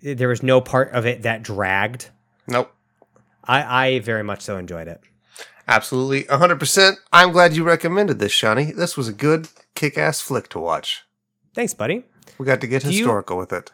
There 0.03 0.29
was 0.29 0.43
no 0.43 0.61
part 0.61 0.91
of 0.93 1.07
it 1.07 1.23
that 1.23 1.43
dragged. 1.43 2.11
nope. 2.49 2.73
I, 3.47 3.87
I 3.87 3.99
very 4.01 4.23
much 4.25 4.43
so 4.43 4.57
enjoyed 4.59 4.89
it. 4.89 5.01
Absolutely. 5.69 6.25
100%. 6.25 6.97
I'm 7.13 7.33
glad 7.33 7.55
you 7.55 7.65
recommended 7.65 8.19
this, 8.19 8.33
Shawnee. 8.33 8.73
This 8.73 8.97
was 8.97 9.09
a 9.09 9.13
good 9.13 9.49
kick 9.75 9.99
ass 9.99 10.21
flick 10.21 10.49
to 10.51 10.59
watch. 10.59 11.03
Thanks, 11.55 11.75
buddy. 11.75 12.05
We 12.39 12.47
got 12.47 12.61
to 12.61 12.67
get 12.67 12.83
Do 12.83 12.91
you- 12.93 12.99
historical 12.99 13.37
with 13.37 13.53
it. 13.53 13.73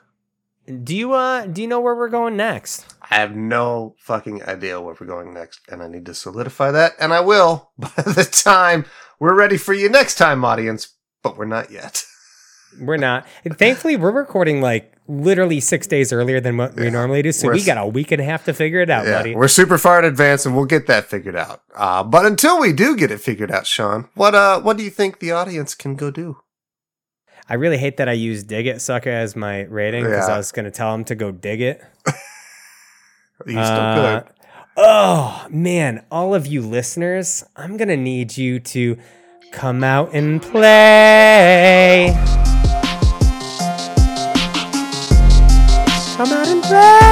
Do 0.85 0.95
you 0.95 1.13
uh 1.13 1.47
do 1.47 1.61
you 1.61 1.67
know 1.67 1.81
where 1.81 1.97
we're 1.97 2.09
going 2.09 2.37
next? 2.37 2.87
I 3.11 3.17
have 3.17 3.35
no 3.35 3.97
fucking 3.99 4.45
idea 4.45 4.81
where 4.81 4.95
we're 4.99 5.09
going 5.09 5.35
next, 5.35 5.59
and 5.69 5.83
I 5.83 5.89
need 5.89 6.07
to 6.07 6.15
solidify 6.15 6.71
that, 6.71 6.93
and 7.01 7.13
I 7.13 7.19
will 7.19 7.73
by 7.79 7.91
the 7.97 8.23
time 8.25 8.85
we're 9.19 9.35
ready 9.35 9.57
for 9.57 9.75
you 9.75 9.89
next 9.89 10.15
time, 10.19 10.45
audience, 10.45 10.95
but 11.21 11.37
we're 11.37 11.47
not 11.47 11.73
yet. 11.73 12.05
We're 12.81 12.97
not. 12.97 13.27
And 13.45 13.59
thankfully, 13.59 13.97
we're 13.97 14.13
recording 14.13 14.61
like 14.61 14.92
literally 15.09 15.61
six 15.61 15.87
days 15.87 16.13
earlier 16.13 16.41
than 16.41 16.57
what 16.57 16.75
we 16.77 16.91
normally 16.91 17.23
do. 17.23 17.33
So 17.33 17.49
We're 17.49 17.55
we 17.55 17.65
got 17.65 17.79
a 17.79 17.87
week 17.87 18.13
and 18.13 18.21
a 18.21 18.25
half 18.25 18.45
to 18.45 18.55
figure 18.55 18.81
it 18.81 18.91
out, 18.91 19.05
buddy. 19.05 19.35
we're 19.35 19.49
super 19.49 19.79
far 19.79 19.99
in 19.99 20.05
advance, 20.05 20.47
and 20.47 20.55
we'll 20.57 20.65
get 20.67 20.87
that 20.87 21.07
figured 21.07 21.37
out. 21.37 21.63
Uh, 21.75 22.03
but 22.05 22.25
until 22.27 22.61
we 22.61 22.73
do 22.73 22.97
get 22.97 23.11
it 23.11 23.21
figured 23.21 23.51
out, 23.51 23.67
Sean, 23.67 24.09
what 24.15 24.35
uh, 24.35 24.61
what 24.61 24.77
do 24.77 24.85
you 24.85 24.91
think 24.91 25.19
the 25.19 25.33
audience 25.33 25.75
can 25.75 25.97
go 25.97 26.11
do? 26.11 26.39
I 27.49 27.55
really 27.55 27.77
hate 27.79 27.97
that 27.97 28.09
I 28.09 28.13
used 28.13 28.47
dig 28.47 28.67
it 28.67 28.81
sucker 28.81 29.11
as 29.11 29.35
my 29.35 29.63
rating 29.63 30.05
because 30.05 30.29
Yeah. 30.29 30.35
I 30.35 30.39
was 30.39 30.53
going 30.53 30.65
to 30.65 30.71
tell 30.71 30.93
them 30.93 31.05
to 31.07 31.15
go 31.15 31.31
dig 31.33 31.61
it. 31.61 31.83
You 33.45 33.53
still 33.55 33.59
Uh, 33.65 34.21
could. 34.21 34.33
Oh 34.77 35.47
man, 35.51 36.05
all 36.13 36.33
of 36.35 36.47
you 36.47 36.63
listeners, 36.63 37.45
I'm 37.57 37.77
gonna 37.77 37.97
need 37.97 38.37
you 38.39 38.61
to 38.61 38.97
come 39.51 39.83
out 39.83 40.15
and 40.15 40.41
play. 40.41 42.15
Play. 46.63 47.12